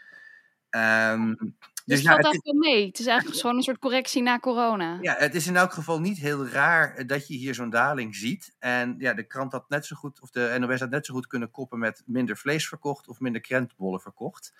Um, 0.69 1.57
dus, 1.85 1.95
dus 1.95 2.01
ja, 2.01 2.11
valt 2.11 2.23
eigenlijk 2.23 2.45
wel 2.45 2.73
mee. 2.73 2.87
Het 2.87 2.99
is 2.99 3.05
eigenlijk 3.05 3.39
gewoon 3.39 3.55
een 3.55 3.63
soort 3.63 3.79
correctie 3.79 4.21
na 4.21 4.39
corona. 4.39 4.97
Ja, 5.01 5.15
het 5.17 5.35
is 5.35 5.47
in 5.47 5.55
elk 5.55 5.73
geval 5.73 5.99
niet 5.99 6.17
heel 6.17 6.47
raar 6.47 6.95
eh, 6.95 7.07
dat 7.07 7.27
je 7.27 7.33
hier 7.33 7.55
zo'n 7.55 7.69
daling 7.69 8.15
ziet. 8.15 8.55
En 8.59 8.95
ja, 8.97 9.13
de 9.13 9.23
krant 9.23 9.51
had 9.51 9.69
net 9.69 9.85
zo 9.85 9.95
goed, 9.95 10.21
of 10.21 10.29
de 10.29 10.55
NOS 10.59 10.79
had 10.79 10.89
net 10.89 11.05
zo 11.05 11.13
goed 11.13 11.27
kunnen 11.27 11.51
koppen 11.51 11.79
met 11.79 12.03
minder 12.05 12.37
vlees 12.37 12.67
verkocht 12.67 13.07
of 13.07 13.19
minder 13.19 13.41
krentenbollen 13.41 14.01
verkocht. 14.01 14.53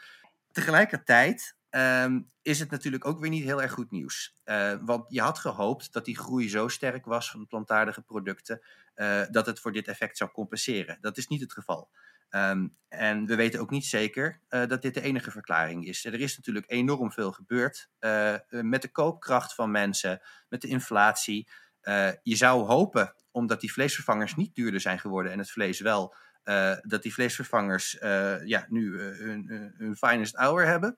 Tegelijkertijd 0.52 1.56
um, 1.70 2.30
is 2.42 2.60
het 2.60 2.70
natuurlijk 2.70 3.06
ook 3.06 3.20
weer 3.20 3.30
niet 3.30 3.44
heel 3.44 3.62
erg 3.62 3.72
goed 3.72 3.92
nieuws. 3.92 4.36
Uh, 4.46 4.74
want 4.82 5.06
je 5.08 5.22
had 5.22 5.40
gehoopt 5.40 5.94
dat 5.94 6.06
die 6.06 6.18
groei 6.18 6.50
zo 6.50 6.68
sterk 6.68 7.06
was 7.06 7.32
van 7.32 7.48
plantaardige 7.48 8.02
producten, 8.02 8.62
uh, 8.96 9.22
dat 9.32 9.46
het 9.46 9.60
voor 9.60 9.72
dit 9.72 9.88
effect 9.88 10.18
zou 10.18 10.32
compenseren. 10.32 10.98
Dat 11.02 11.18
is 11.18 11.28
niet 11.28 11.42
het 11.42 11.54
geval. 11.54 11.90
Ehm, 12.34 12.68
en 12.88 13.26
we 13.26 13.36
weten 13.36 13.60
ook 13.60 13.70
niet 13.70 13.86
zeker 13.86 14.40
uh, 14.50 14.66
dat 14.68 14.82
dit 14.82 14.94
de 14.94 15.02
enige 15.02 15.32
verklaring 15.32 15.86
is. 15.88 16.06
Er 16.06 16.20
is 16.20 16.36
natuurlijk 16.38 16.72
enorm 16.72 17.12
veel 17.12 17.32
gebeurd 17.32 17.90
uh, 18.00 18.36
met 18.50 18.82
de 18.82 18.92
koopkracht 18.92 19.56
van 19.56 19.72
mensen, 19.72 20.22
met 20.50 20.62
de 20.62 20.68
inflatie. 20.68 21.48
Uh, 21.84 22.10
je 22.24 22.36
zou 22.36 22.66
hopen, 22.66 23.14
omdat 23.32 23.62
die 23.62 23.72
vleesvervangers 23.72 24.36
niet 24.36 24.56
duurder 24.56 24.80
zijn 24.80 25.00
geworden 25.00 25.32
en 25.32 25.38
het 25.38 25.52
vlees 25.52 25.80
wel, 25.80 26.16
dat 26.82 27.04
die 27.04 27.14
vleesvervangers 27.14 27.98
ja, 28.44 28.66
nu 28.70 29.00
hun, 29.00 29.74
hun 29.78 29.96
finest 29.96 30.36
hour 30.36 30.66
hebben. 30.66 30.98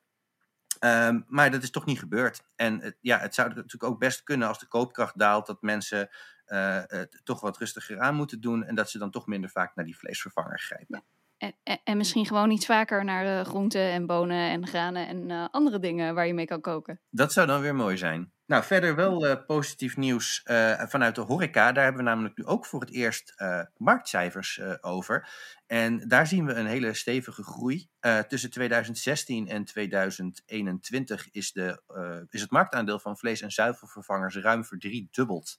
Um, 0.79 1.25
maar 1.27 1.51
dat 1.51 1.63
is 1.63 1.71
toch 1.71 1.86
niet 1.86 1.99
gebeurd. 1.99 2.43
En 2.55 2.79
het, 2.79 2.97
ja, 3.01 3.19
het 3.19 3.36
zou 3.36 3.47
natuurlijk 3.47 3.83
ook 3.83 3.99
best 3.99 4.23
kunnen 4.23 4.47
als 4.47 4.59
de 4.59 4.67
koopkracht 4.67 5.19
daalt, 5.19 5.45
dat 5.45 5.61
mensen 5.61 6.09
het 6.45 7.21
toch 7.23 7.41
wat 7.41 7.57
rustiger 7.57 7.99
aan 7.99 8.15
moeten 8.15 8.41
doen 8.41 8.63
en 8.63 8.75
dat 8.75 8.89
ze 8.89 8.97
dan 8.97 9.11
toch 9.11 9.27
minder 9.27 9.49
vaak 9.49 9.75
naar 9.75 9.86
die 9.86 9.97
vleesvervanger 9.97 10.59
grijpen. 10.59 11.03
En, 11.45 11.55
en, 11.63 11.79
en 11.83 11.97
misschien 11.97 12.25
gewoon 12.25 12.51
iets 12.51 12.65
vaker 12.65 13.05
naar 13.05 13.25
uh, 13.25 13.45
groenten 13.45 13.81
en 13.81 14.05
bonen 14.05 14.49
en 14.49 14.67
granen 14.67 15.07
en 15.07 15.29
uh, 15.29 15.47
andere 15.51 15.79
dingen 15.79 16.15
waar 16.15 16.27
je 16.27 16.33
mee 16.33 16.45
kan 16.45 16.61
koken. 16.61 16.99
Dat 17.09 17.33
zou 17.33 17.47
dan 17.47 17.61
weer 17.61 17.75
mooi 17.75 17.97
zijn. 17.97 18.33
Nou, 18.45 18.63
verder 18.63 18.95
wel 18.95 19.27
uh, 19.27 19.35
positief 19.45 19.97
nieuws 19.97 20.41
vanuit 20.87 21.15
de 21.15 21.21
horeca. 21.21 21.71
Daar 21.71 21.83
hebben 21.83 22.03
we 22.03 22.09
namelijk 22.09 22.37
nu 22.37 22.45
ook 22.45 22.65
voor 22.65 22.79
het 22.79 22.91
eerst 22.91 23.33
marktcijfers 23.77 24.61
over. 24.81 25.29
En 25.67 26.07
daar 26.07 26.27
zien 26.27 26.45
we 26.45 26.53
een 26.53 26.65
hele 26.65 26.93
stevige 26.93 27.43
groei. 27.43 27.89
tussen 28.27 28.49
2016 28.49 29.47
en 29.47 29.65
2021 29.65 31.31
is, 31.31 31.51
de, 31.51 31.81
is 32.29 32.41
het 32.41 32.51
marktaandeel 32.51 32.99
van 32.99 33.17
vlees- 33.17 33.41
en 33.41 33.51
zuivelvervangers 33.51 34.35
ruim 34.35 34.65
verdriedubbeld. 34.65 35.57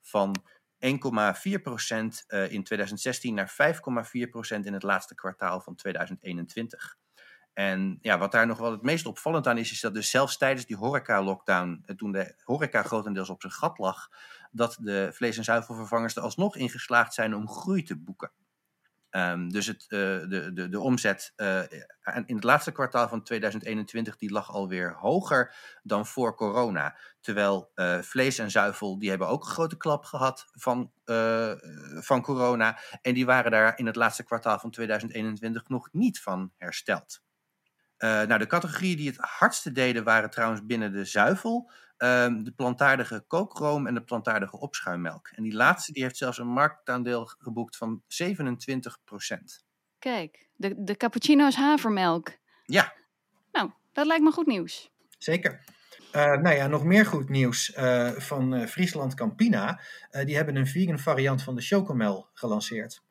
Van 0.00 0.44
1,4% 0.80 0.86
in 2.48 2.64
2016 2.64 3.34
naar 3.34 3.54
5,4% 4.56 4.64
in 4.64 4.72
het 4.72 4.82
laatste 4.82 5.14
kwartaal 5.14 5.60
van 5.60 5.74
2021. 5.74 6.96
En 7.52 7.98
ja, 8.00 8.18
wat 8.18 8.32
daar 8.32 8.46
nog 8.46 8.58
wel 8.58 8.70
het 8.70 8.82
meest 8.82 9.06
opvallend 9.06 9.46
aan 9.46 9.58
is, 9.58 9.72
is 9.72 9.80
dat 9.80 9.94
dus 9.94 10.10
zelfs 10.10 10.36
tijdens 10.36 10.66
die 10.66 10.76
horeca-lockdown, 10.76 11.84
toen 11.96 12.12
de 12.12 12.34
horeca 12.44 12.82
grotendeels 12.82 13.30
op 13.30 13.40
zijn 13.40 13.52
gat 13.52 13.78
lag, 13.78 14.08
dat 14.50 14.78
de 14.80 15.10
vlees- 15.12 15.36
en 15.36 15.44
zuivelvervangers 15.44 16.16
er 16.16 16.22
alsnog 16.22 16.56
in 16.56 16.70
geslaagd 16.70 17.14
zijn 17.14 17.34
om 17.34 17.48
groei 17.48 17.82
te 17.82 17.96
boeken. 17.96 18.32
Um, 19.10 19.52
dus 19.52 19.66
het, 19.66 19.82
uh, 19.82 19.98
de, 20.28 20.50
de, 20.52 20.68
de 20.68 20.80
omzet 20.80 21.32
uh, 21.36 21.62
in 22.26 22.34
het 22.34 22.44
laatste 22.44 22.72
kwartaal 22.72 23.08
van 23.08 23.22
2021 23.22 24.16
die 24.16 24.32
lag 24.32 24.50
alweer 24.50 24.94
hoger 24.94 25.54
dan 25.82 26.06
voor 26.06 26.34
corona. 26.34 26.96
Terwijl 27.20 27.70
uh, 27.74 27.98
vlees 27.98 28.38
en 28.38 28.50
zuivel 28.50 28.98
die 28.98 29.08
hebben 29.08 29.28
ook 29.28 29.44
een 29.44 29.50
grote 29.50 29.76
klap 29.76 30.04
gehad 30.04 30.46
van, 30.52 30.92
van 32.00 32.22
corona. 32.22 32.78
En 33.02 33.14
die 33.14 33.26
waren 33.26 33.50
daar 33.50 33.78
in 33.78 33.86
het 33.86 33.96
laatste 33.96 34.24
kwartaal 34.24 34.58
van 34.58 34.70
2021 34.70 35.68
nog 35.68 35.88
niet 35.92 36.20
van 36.20 36.52
hersteld. 36.56 37.22
nou, 37.98 38.38
de 38.38 38.46
categorieën 38.46 38.96
die 38.96 39.08
het 39.08 39.18
hardste 39.18 39.72
deden 39.72 40.04
waren 40.04 40.30
trouwens 40.30 40.66
binnen 40.66 40.92
de 40.92 41.04
zuivel. 41.04 41.70
Um, 41.98 42.44
de 42.44 42.52
plantaardige 42.52 43.24
kookroom 43.26 43.86
en 43.86 43.94
de 43.94 44.02
plantaardige 44.02 44.58
opschuimmelk. 44.58 45.28
En 45.34 45.42
die 45.42 45.54
laatste 45.54 45.92
die 45.92 46.02
heeft 46.02 46.16
zelfs 46.16 46.38
een 46.38 46.46
marktaandeel 46.46 47.24
geboekt 47.24 47.76
van 47.76 48.02
27% 48.02 48.04
Kijk, 49.98 50.48
de, 50.56 50.84
de 50.84 50.96
cappuccino's 50.96 51.56
havermelk. 51.56 52.38
Ja. 52.64 52.92
Nou, 53.52 53.70
dat 53.92 54.06
lijkt 54.06 54.22
me 54.22 54.30
goed 54.30 54.46
nieuws. 54.46 54.90
Zeker. 55.18 55.64
Uh, 56.14 56.36
nou 56.36 56.54
ja, 56.54 56.66
nog 56.66 56.84
meer 56.84 57.06
goed 57.06 57.28
nieuws 57.28 57.76
uh, 57.76 58.10
van 58.10 58.54
uh, 58.54 58.66
Friesland 58.66 59.14
Campina. 59.14 59.80
die 60.24 60.36
hebben 60.36 60.56
een 60.56 60.66
vegan 60.66 60.98
variant 60.98 61.42
van 61.42 61.54
de 61.54 61.62
chocomel 61.62 62.28
gelanceerd. 62.34 63.02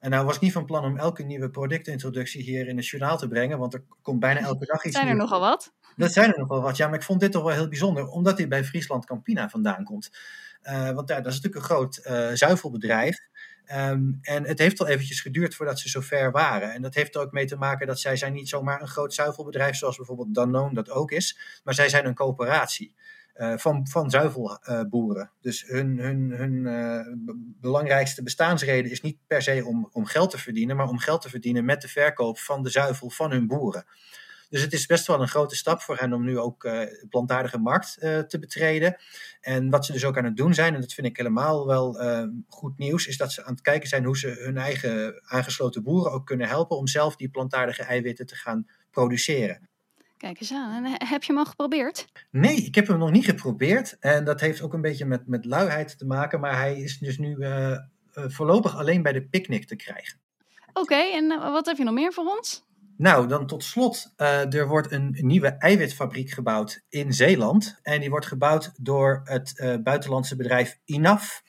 En 0.00 0.10
nou 0.10 0.24
was 0.24 0.34
ik 0.34 0.40
niet 0.40 0.52
van 0.52 0.64
plan 0.64 0.84
om 0.84 0.98
elke 0.98 1.22
nieuwe 1.22 1.50
productintroductie 1.50 2.42
hier 2.42 2.68
in 2.68 2.76
het 2.76 2.86
journaal 2.86 3.18
te 3.18 3.28
brengen, 3.28 3.58
want 3.58 3.74
er 3.74 3.82
komt 4.02 4.20
bijna 4.20 4.40
elke 4.40 4.66
dag 4.66 4.84
iets 4.84 4.96
Zijn 4.96 5.08
er 5.08 5.16
nogal 5.16 5.40
wat? 5.40 5.72
Dat 5.96 6.12
zijn 6.12 6.32
er 6.32 6.38
nogal 6.38 6.62
wat, 6.62 6.76
ja, 6.76 6.86
maar 6.86 6.98
ik 6.98 7.04
vond 7.04 7.20
dit 7.20 7.32
toch 7.32 7.42
wel 7.42 7.52
heel 7.52 7.68
bijzonder, 7.68 8.06
omdat 8.06 8.38
hij 8.38 8.48
bij 8.48 8.64
Friesland 8.64 9.06
Campina 9.06 9.48
vandaan 9.48 9.84
komt. 9.84 10.10
Uh, 10.62 10.90
want 10.90 11.08
ja, 11.08 11.20
dat 11.20 11.32
is 11.32 11.40
natuurlijk 11.40 11.54
een 11.54 11.76
groot 11.76 12.00
uh, 12.06 12.28
zuivelbedrijf. 12.32 13.18
Um, 13.74 14.18
en 14.22 14.44
het 14.44 14.58
heeft 14.58 14.80
al 14.80 14.86
eventjes 14.86 15.20
geduurd 15.20 15.54
voordat 15.54 15.78
ze 15.78 15.88
zover 15.88 16.30
waren. 16.30 16.72
En 16.72 16.82
dat 16.82 16.94
heeft 16.94 17.14
er 17.14 17.20
ook 17.20 17.32
mee 17.32 17.46
te 17.46 17.56
maken 17.56 17.86
dat 17.86 18.00
zij 18.00 18.16
zijn 18.16 18.32
niet 18.32 18.48
zomaar 18.48 18.80
een 18.80 18.88
groot 18.88 19.14
zuivelbedrijf, 19.14 19.76
zoals 19.76 19.96
bijvoorbeeld 19.96 20.34
Danone 20.34 20.74
dat 20.74 20.90
ook 20.90 21.10
is, 21.10 21.60
maar 21.64 21.74
zij 21.74 21.88
zijn 21.88 22.06
een 22.06 22.14
coöperatie. 22.14 22.94
Uh, 23.40 23.56
van, 23.56 23.86
van 23.88 24.10
zuivelboeren. 24.10 25.30
Dus 25.40 25.64
hun, 25.66 25.98
hun, 25.98 26.30
hun 26.30 26.52
uh, 26.52 27.00
belangrijkste 27.60 28.22
bestaansreden 28.22 28.90
is 28.90 29.00
niet 29.00 29.18
per 29.26 29.42
se 29.42 29.64
om, 29.64 29.88
om 29.92 30.04
geld 30.04 30.30
te 30.30 30.38
verdienen, 30.38 30.76
maar 30.76 30.88
om 30.88 30.98
geld 30.98 31.20
te 31.20 31.28
verdienen 31.28 31.64
met 31.64 31.80
de 31.80 31.88
verkoop 31.88 32.38
van 32.38 32.62
de 32.62 32.70
zuivel 32.70 33.10
van 33.10 33.30
hun 33.30 33.46
boeren. 33.46 33.84
Dus 34.48 34.62
het 34.62 34.72
is 34.72 34.86
best 34.86 35.06
wel 35.06 35.20
een 35.20 35.28
grote 35.28 35.56
stap 35.56 35.80
voor 35.80 35.96
hen 35.96 36.12
om 36.12 36.24
nu 36.24 36.38
ook 36.38 36.62
de 36.62 37.06
plantaardige 37.10 37.58
markt 37.58 37.94
te 38.00 38.38
betreden. 38.40 38.96
En 39.40 39.70
wat 39.70 39.86
ze 39.86 39.92
dus 39.92 40.04
ook 40.04 40.18
aan 40.18 40.24
het 40.24 40.36
doen 40.36 40.54
zijn, 40.54 40.74
en 40.74 40.80
dat 40.80 40.92
vind 40.92 41.06
ik 41.06 41.16
helemaal 41.16 41.66
wel 41.66 41.98
goed 42.48 42.78
nieuws, 42.78 43.06
is 43.06 43.16
dat 43.16 43.32
ze 43.32 43.44
aan 43.44 43.52
het 43.52 43.62
kijken 43.62 43.88
zijn 43.88 44.04
hoe 44.04 44.18
ze 44.18 44.28
hun 44.28 44.56
eigen 44.56 45.22
aangesloten 45.24 45.82
boeren 45.82 46.12
ook 46.12 46.26
kunnen 46.26 46.48
helpen 46.48 46.76
om 46.76 46.86
zelf 46.86 47.16
die 47.16 47.30
plantaardige 47.30 47.82
eiwitten 47.82 48.26
te 48.26 48.36
gaan 48.36 48.66
produceren. 48.90 49.69
Kijk 50.20 50.40
eens 50.40 50.52
aan. 50.52 50.84
En 50.84 51.08
heb 51.08 51.22
je 51.22 51.32
hem 51.32 51.38
al 51.38 51.44
geprobeerd? 51.44 52.06
Nee, 52.30 52.56
ik 52.56 52.74
heb 52.74 52.86
hem 52.86 52.98
nog 52.98 53.10
niet 53.10 53.24
geprobeerd. 53.24 53.96
En 54.00 54.24
dat 54.24 54.40
heeft 54.40 54.62
ook 54.62 54.72
een 54.72 54.80
beetje 54.80 55.04
met, 55.04 55.26
met 55.26 55.44
luiheid 55.44 55.98
te 55.98 56.06
maken. 56.06 56.40
Maar 56.40 56.56
hij 56.56 56.80
is 56.80 56.98
dus 56.98 57.18
nu 57.18 57.36
uh, 57.36 57.48
uh, 57.68 57.78
voorlopig 58.12 58.76
alleen 58.76 59.02
bij 59.02 59.12
de 59.12 59.22
picknick 59.22 59.66
te 59.66 59.76
krijgen. 59.76 60.18
Oké, 60.68 60.80
okay, 60.80 61.12
en 61.12 61.28
wat 61.28 61.66
heb 61.66 61.76
je 61.76 61.84
nog 61.84 61.94
meer 61.94 62.12
voor 62.12 62.24
ons? 62.24 62.64
Nou, 62.96 63.28
dan 63.28 63.46
tot 63.46 63.64
slot. 63.64 64.12
er 64.16 64.68
wordt 64.68 64.92
een 64.92 65.16
nieuwe 65.20 65.48
eiwitfabriek 65.48 66.30
gebouwd 66.30 66.82
in 66.88 67.12
Zeeland. 67.12 67.78
En 67.82 68.00
die 68.00 68.10
wordt 68.10 68.26
gebouwd 68.26 68.72
door 68.76 69.20
het 69.24 69.80
buitenlandse 69.82 70.36
bedrijf 70.36 70.78
INAF. 70.84 71.42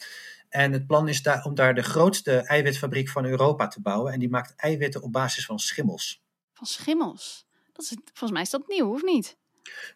En 0.49 0.71
het 0.71 0.87
plan 0.87 1.07
is 1.07 1.21
daar, 1.21 1.43
om 1.43 1.55
daar 1.55 1.75
de 1.75 1.83
grootste 1.83 2.35
eiwitfabriek 2.35 3.09
van 3.09 3.25
Europa 3.25 3.67
te 3.67 3.81
bouwen. 3.81 4.13
En 4.13 4.19
die 4.19 4.29
maakt 4.29 4.53
eiwitten 4.55 5.01
op 5.01 5.11
basis 5.11 5.45
van 5.45 5.59
schimmels. 5.59 6.23
Van 6.53 6.67
schimmels? 6.67 7.49
Is, 7.81 7.97
volgens 8.05 8.31
mij 8.31 8.41
is 8.41 8.49
dat 8.49 8.67
nieuw, 8.67 8.93
of 8.93 9.03
niet? 9.03 9.37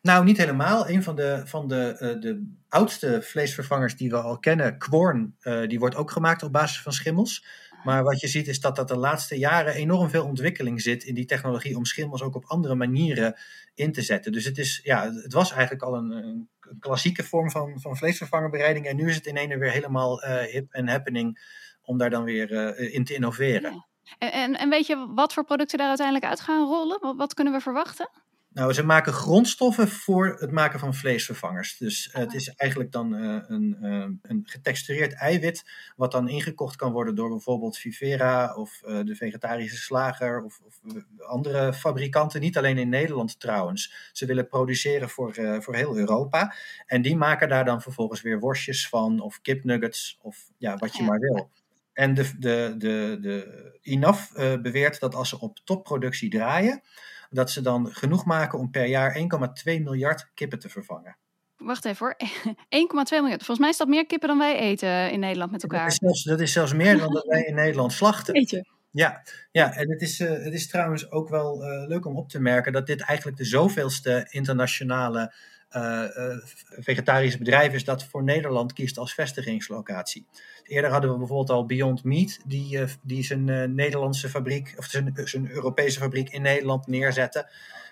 Nou, 0.01 0.23
niet 0.23 0.37
helemaal. 0.37 0.89
Een 0.89 1.03
van 1.03 1.15
de, 1.15 1.41
van 1.45 1.67
de, 1.67 1.97
uh, 1.99 2.21
de 2.21 2.53
oudste 2.69 3.21
vleesvervangers 3.21 3.95
die 3.95 4.09
we 4.09 4.17
al 4.17 4.39
kennen, 4.39 4.77
Quorn, 4.77 5.35
uh, 5.41 5.67
die 5.67 5.79
wordt 5.79 5.95
ook 5.95 6.11
gemaakt 6.11 6.43
op 6.43 6.51
basis 6.51 6.81
van 6.81 6.93
schimmels. 6.93 7.45
Maar 7.83 8.03
wat 8.03 8.19
je 8.19 8.27
ziet 8.27 8.47
is 8.47 8.59
dat 8.59 8.75
dat 8.75 8.87
de 8.87 8.97
laatste 8.97 9.37
jaren 9.37 9.73
enorm 9.73 10.09
veel 10.09 10.25
ontwikkeling 10.25 10.81
zit 10.81 11.03
in 11.03 11.15
die 11.15 11.25
technologie 11.25 11.77
om 11.77 11.85
schimmels 11.85 12.21
ook 12.21 12.35
op 12.35 12.45
andere 12.45 12.75
manieren 12.75 13.35
in 13.73 13.91
te 13.91 14.01
zetten. 14.01 14.31
Dus 14.31 14.45
het, 14.45 14.57
is, 14.57 14.79
ja, 14.83 15.11
het 15.13 15.33
was 15.33 15.51
eigenlijk 15.51 15.83
al 15.83 15.95
een, 15.95 16.11
een 16.11 16.49
klassieke 16.79 17.23
vorm 17.23 17.51
van, 17.51 17.79
van 17.79 17.97
vleesvervangerbereiding. 17.97 18.85
En 18.85 18.95
nu 18.95 19.09
is 19.09 19.15
het 19.15 19.25
in 19.25 19.37
ene 19.37 19.57
weer 19.57 19.71
helemaal 19.71 20.23
uh, 20.23 20.37
hip 20.37 20.71
en 20.73 20.87
happening 20.87 21.39
om 21.81 21.97
daar 21.97 22.09
dan 22.09 22.23
weer 22.23 22.77
in 22.77 23.03
te 23.03 23.13
innoveren. 23.13 23.71
Ja. 23.73 23.85
En, 24.17 24.31
en, 24.31 24.55
en, 24.57 24.69
weet 24.69 24.87
je 24.87 25.07
wat 25.15 25.33
voor 25.33 25.43
producten 25.43 25.77
daar 25.77 25.87
uiteindelijk 25.87 26.27
uit 26.27 26.39
gaan 26.39 26.67
rollen? 26.67 26.97
Wat, 27.01 27.15
wat, 27.15 27.33
kunnen 27.33 27.53
we 27.53 27.59
verwachten? 27.59 28.09
Nou, 28.49 28.73
ze 28.73 28.83
maken 28.83 29.13
grondstoffen 29.13 29.87
voor 29.87 30.37
het 30.39 30.51
maken 30.51 30.79
van 30.79 30.93
vleesvervangers. 30.93 31.77
Dus 31.77 32.07
uh, 32.07 32.13
het 32.13 32.33
is 32.33 32.49
eigenlijk 32.49 32.91
dan 32.91 33.13
uh, 33.13 33.43
een, 33.47 33.77
uh, 33.81 34.05
een 34.21 34.41
getextureerd 34.45 35.13
eiwit, 35.13 35.63
wat 35.95 36.11
dan 36.11 36.29
ingekocht 36.29 36.75
kan 36.75 36.91
worden 36.91 37.15
door 37.15 37.29
bijvoorbeeld 37.29 37.77
Vivera 37.77 38.53
of 38.53 38.81
de 38.83 39.15
vegetarische 39.15 39.77
slager 39.77 40.43
of, 40.43 40.59
of, 40.63 40.79
andere 41.17 41.73
fabrikanten. 41.73 42.41
Niet 42.41 42.57
alleen 42.57 42.77
in 42.77 42.89
Nederland 42.89 43.39
trouwens. 43.39 44.09
Ze 44.11 44.25
willen 44.25 44.47
produceren 44.47 45.09
voor, 45.09 45.35
voor 45.59 45.75
heel 45.75 45.97
Europa. 45.97 46.55
En 46.85 47.01
die 47.01 47.17
maken 47.17 47.49
daar 47.49 47.65
dan 47.65 47.81
vervolgens 47.81 48.21
weer 48.21 48.39
worstjes 48.39 48.89
van 48.89 49.19
of 49.19 49.41
kipnuggets 49.41 50.19
of 50.21 50.37
ja, 50.57 50.77
wat 50.77 50.95
je 50.95 51.03
maar 51.03 51.19
wil. 51.19 51.49
En 51.95 52.13
de, 52.13 52.31
de, 52.39 52.75
de, 52.77 53.17
de 53.21 53.77
INAF 53.81 54.31
uh, 54.37 54.61
beweert 54.61 54.99
dat 54.99 55.15
als 55.15 55.29
ze 55.29 55.39
op 55.39 55.59
topproductie 55.63 56.29
draaien, 56.29 56.81
dat 57.29 57.51
ze 57.51 57.61
dan 57.61 57.93
genoeg 57.93 58.25
maken 58.25 58.59
om 58.59 58.71
per 58.71 58.85
jaar 58.85 59.17
1,2 59.17 59.23
miljard 59.63 60.31
kippen 60.33 60.59
te 60.59 60.69
vervangen. 60.69 61.17
Wacht 61.57 61.85
even 61.85 62.05
hoor, 62.05 62.15
1,2 63.05 63.09
miljard. 63.09 63.43
Volgens 63.43 63.59
mij 63.59 63.69
is 63.69 63.77
dat 63.77 63.87
meer 63.87 64.05
kippen 64.05 64.27
dan 64.27 64.37
wij 64.37 64.59
eten 64.59 65.11
in 65.11 65.19
Nederland 65.19 65.51
met 65.51 65.63
elkaar. 65.63 65.83
Dat 65.83 65.91
is 65.91 65.97
zelfs, 65.97 66.23
dat 66.23 66.39
is 66.39 66.51
zelfs 66.51 66.73
meer 66.73 66.97
dan 66.97 67.13
dat 67.13 67.25
wij 67.25 67.43
in 67.43 67.55
Nederland 67.55 67.93
slachten. 67.93 68.33
Weet 68.39 68.49
je? 68.49 68.73
Ja, 68.91 69.23
ja, 69.51 69.73
en 69.73 69.91
het 69.91 70.01
is, 70.01 70.19
uh, 70.19 70.29
het 70.29 70.53
is 70.53 70.67
trouwens 70.67 71.11
ook 71.11 71.29
wel 71.29 71.63
uh, 71.63 71.87
leuk 71.87 72.05
om 72.05 72.17
op 72.17 72.29
te 72.29 72.39
merken 72.39 72.73
dat 72.73 72.87
dit 72.87 73.01
eigenlijk 73.01 73.37
de 73.37 73.45
zoveelste 73.45 74.27
internationale 74.29 75.33
uh, 75.75 76.03
uh, 76.17 76.37
vegetarische 76.79 77.37
bedrijf 77.37 77.73
is 77.73 77.83
dat 77.83 78.03
voor 78.03 78.23
Nederland 78.23 78.73
kiest 78.73 78.97
als 78.97 79.13
vestigingslocatie. 79.13 80.25
Eerder 80.63 80.91
hadden 80.91 81.11
we 81.11 81.17
bijvoorbeeld 81.17 81.49
al 81.49 81.65
Beyond 81.65 82.03
Meat, 82.03 82.39
die, 82.45 82.77
uh, 82.77 82.87
die 83.01 83.23
zijn 83.23 83.75
Nederlandse 83.75 84.29
fabriek, 84.29 84.73
of 84.77 84.85
zijn, 84.85 85.11
zijn 85.23 85.51
Europese 85.51 85.99
fabriek 85.99 86.29
in 86.29 86.41
Nederland 86.41 86.87
neerzette. 86.87 87.49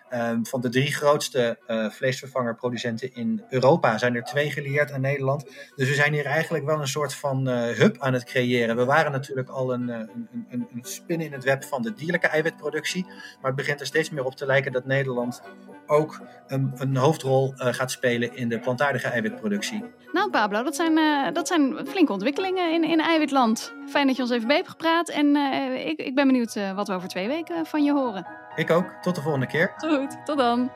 Ehm, 0.10 0.44
van 0.44 0.62
de 0.62 0.70
drie 0.70 0.94
grootste 0.94 1.58
vleesvervangerproducenten 1.92 3.14
in 3.14 3.44
Europa 3.50 3.98
zijn 3.98 4.16
er 4.16 4.24
twee 4.24 4.52
geleerd 4.52 4.92
aan 4.92 5.02
Nederland. 5.02 5.46
Dus 5.76 5.88
we 5.88 5.94
zijn 5.94 6.14
hier 6.14 6.26
eigenlijk 6.26 6.66
wel 6.66 6.80
een 6.80 6.88
soort 6.88 7.14
van 7.14 7.48
hub 7.48 7.96
aan 8.00 8.14
het 8.14 8.24
creëren. 8.24 8.76
We 8.76 8.86
waren 8.86 9.12
natuurlijk 9.12 9.50
al 9.50 9.74
een, 9.74 9.88
een, 9.88 10.28
een, 10.50 10.68
een 10.74 10.84
spin 10.84 11.22
in 11.22 11.34
het 11.34 11.44
web 11.44 11.64
van 11.64 11.82
de 11.82 11.94
dierlijke 11.94 12.28
eiwitproductie. 12.28 13.06
Maar 13.06 13.52
het 13.52 13.56
begint 13.56 13.80
er 13.80 13.86
steeds 13.86 14.10
meer 14.10 14.26
op 14.26 14.36
te 14.36 14.46
lijken 14.46 14.72
dat 14.72 14.86
Nederland 14.86 15.42
ook 15.94 16.22
een, 16.48 16.72
een 16.76 16.96
hoofdrol 16.96 17.54
uh, 17.58 17.68
gaat 17.74 17.92
spelen 17.92 18.36
in 18.36 18.50
de 18.50 18.60
plantaardige 18.60 19.08
eiwitproductie. 19.08 19.84
Nou, 20.12 20.30
Pablo, 20.30 20.64
dat 20.64 20.76
zijn, 20.76 20.98
uh, 20.98 21.28
dat 21.34 21.48
zijn 21.48 21.88
flinke 21.88 22.12
ontwikkelingen 22.12 22.74
in, 22.74 22.84
in 22.84 23.00
eiwitland. 23.00 23.74
Fijn 23.88 24.08
dat 24.08 24.16
je 24.16 24.22
ons 24.22 24.32
even 24.32 24.48
bij 24.48 24.56
hebt 24.56 24.70
gepraat. 24.70 25.10
En 25.10 25.36
uh, 25.36 25.88
ik, 25.88 26.00
ik 26.00 26.16
ben 26.16 26.28
benieuwd 26.28 26.60
wat 26.76 26.88
we 26.88 26.94
over 26.94 27.08
twee 27.08 27.28
weken 27.28 27.66
van 27.66 27.84
je 27.84 27.92
horen. 27.92 28.28
Ik 28.56 28.70
ook. 28.70 28.86
Tot 29.02 29.16
de 29.16 29.22
volgende 29.22 29.48
keer. 29.48 29.74
Goed, 29.78 30.26
tot 30.26 30.38
dan. 30.38 30.72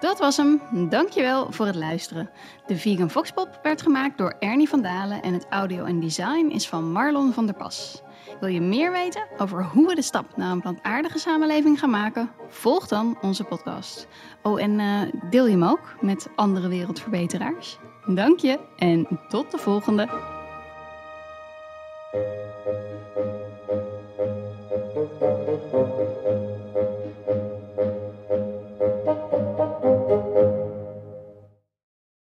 Dat 0.00 0.18
was 0.18 0.36
hem. 0.36 0.60
Dankjewel 0.88 1.52
voor 1.52 1.66
het 1.66 1.74
luisteren. 1.74 2.30
De 2.66 2.76
Vegan 2.76 3.10
Foxpop 3.10 3.58
werd 3.62 3.82
gemaakt 3.82 4.18
door 4.18 4.36
Ernie 4.38 4.68
van 4.68 4.82
Dalen 4.82 5.22
en 5.22 5.32
het 5.32 5.46
audio 5.50 5.84
en 5.84 6.00
design 6.00 6.50
is 6.52 6.68
van 6.68 6.92
Marlon 6.92 7.32
van 7.32 7.46
der 7.46 7.54
Pas. 7.54 8.02
Wil 8.40 8.48
je 8.48 8.60
meer 8.60 8.92
weten 8.92 9.26
over 9.38 9.64
hoe 9.64 9.86
we 9.86 9.94
de 9.94 10.02
stap 10.02 10.36
naar 10.36 10.50
een 10.50 10.60
plantaardige 10.60 11.18
samenleving 11.18 11.78
gaan 11.78 11.90
maken? 11.90 12.30
Volg 12.48 12.88
dan 12.88 13.18
onze 13.20 13.44
podcast. 13.44 14.06
Oh, 14.42 14.62
en 14.62 14.78
uh, 14.78 15.00
deel 15.30 15.44
je 15.44 15.50
hem 15.50 15.64
ook 15.64 15.94
met 16.00 16.28
andere 16.36 16.68
wereldverbeteraars. 16.68 17.78
Dank 18.06 18.38
je 18.38 18.58
en 18.76 19.20
tot 19.28 19.50
de 19.50 19.58
volgende. 19.58 20.08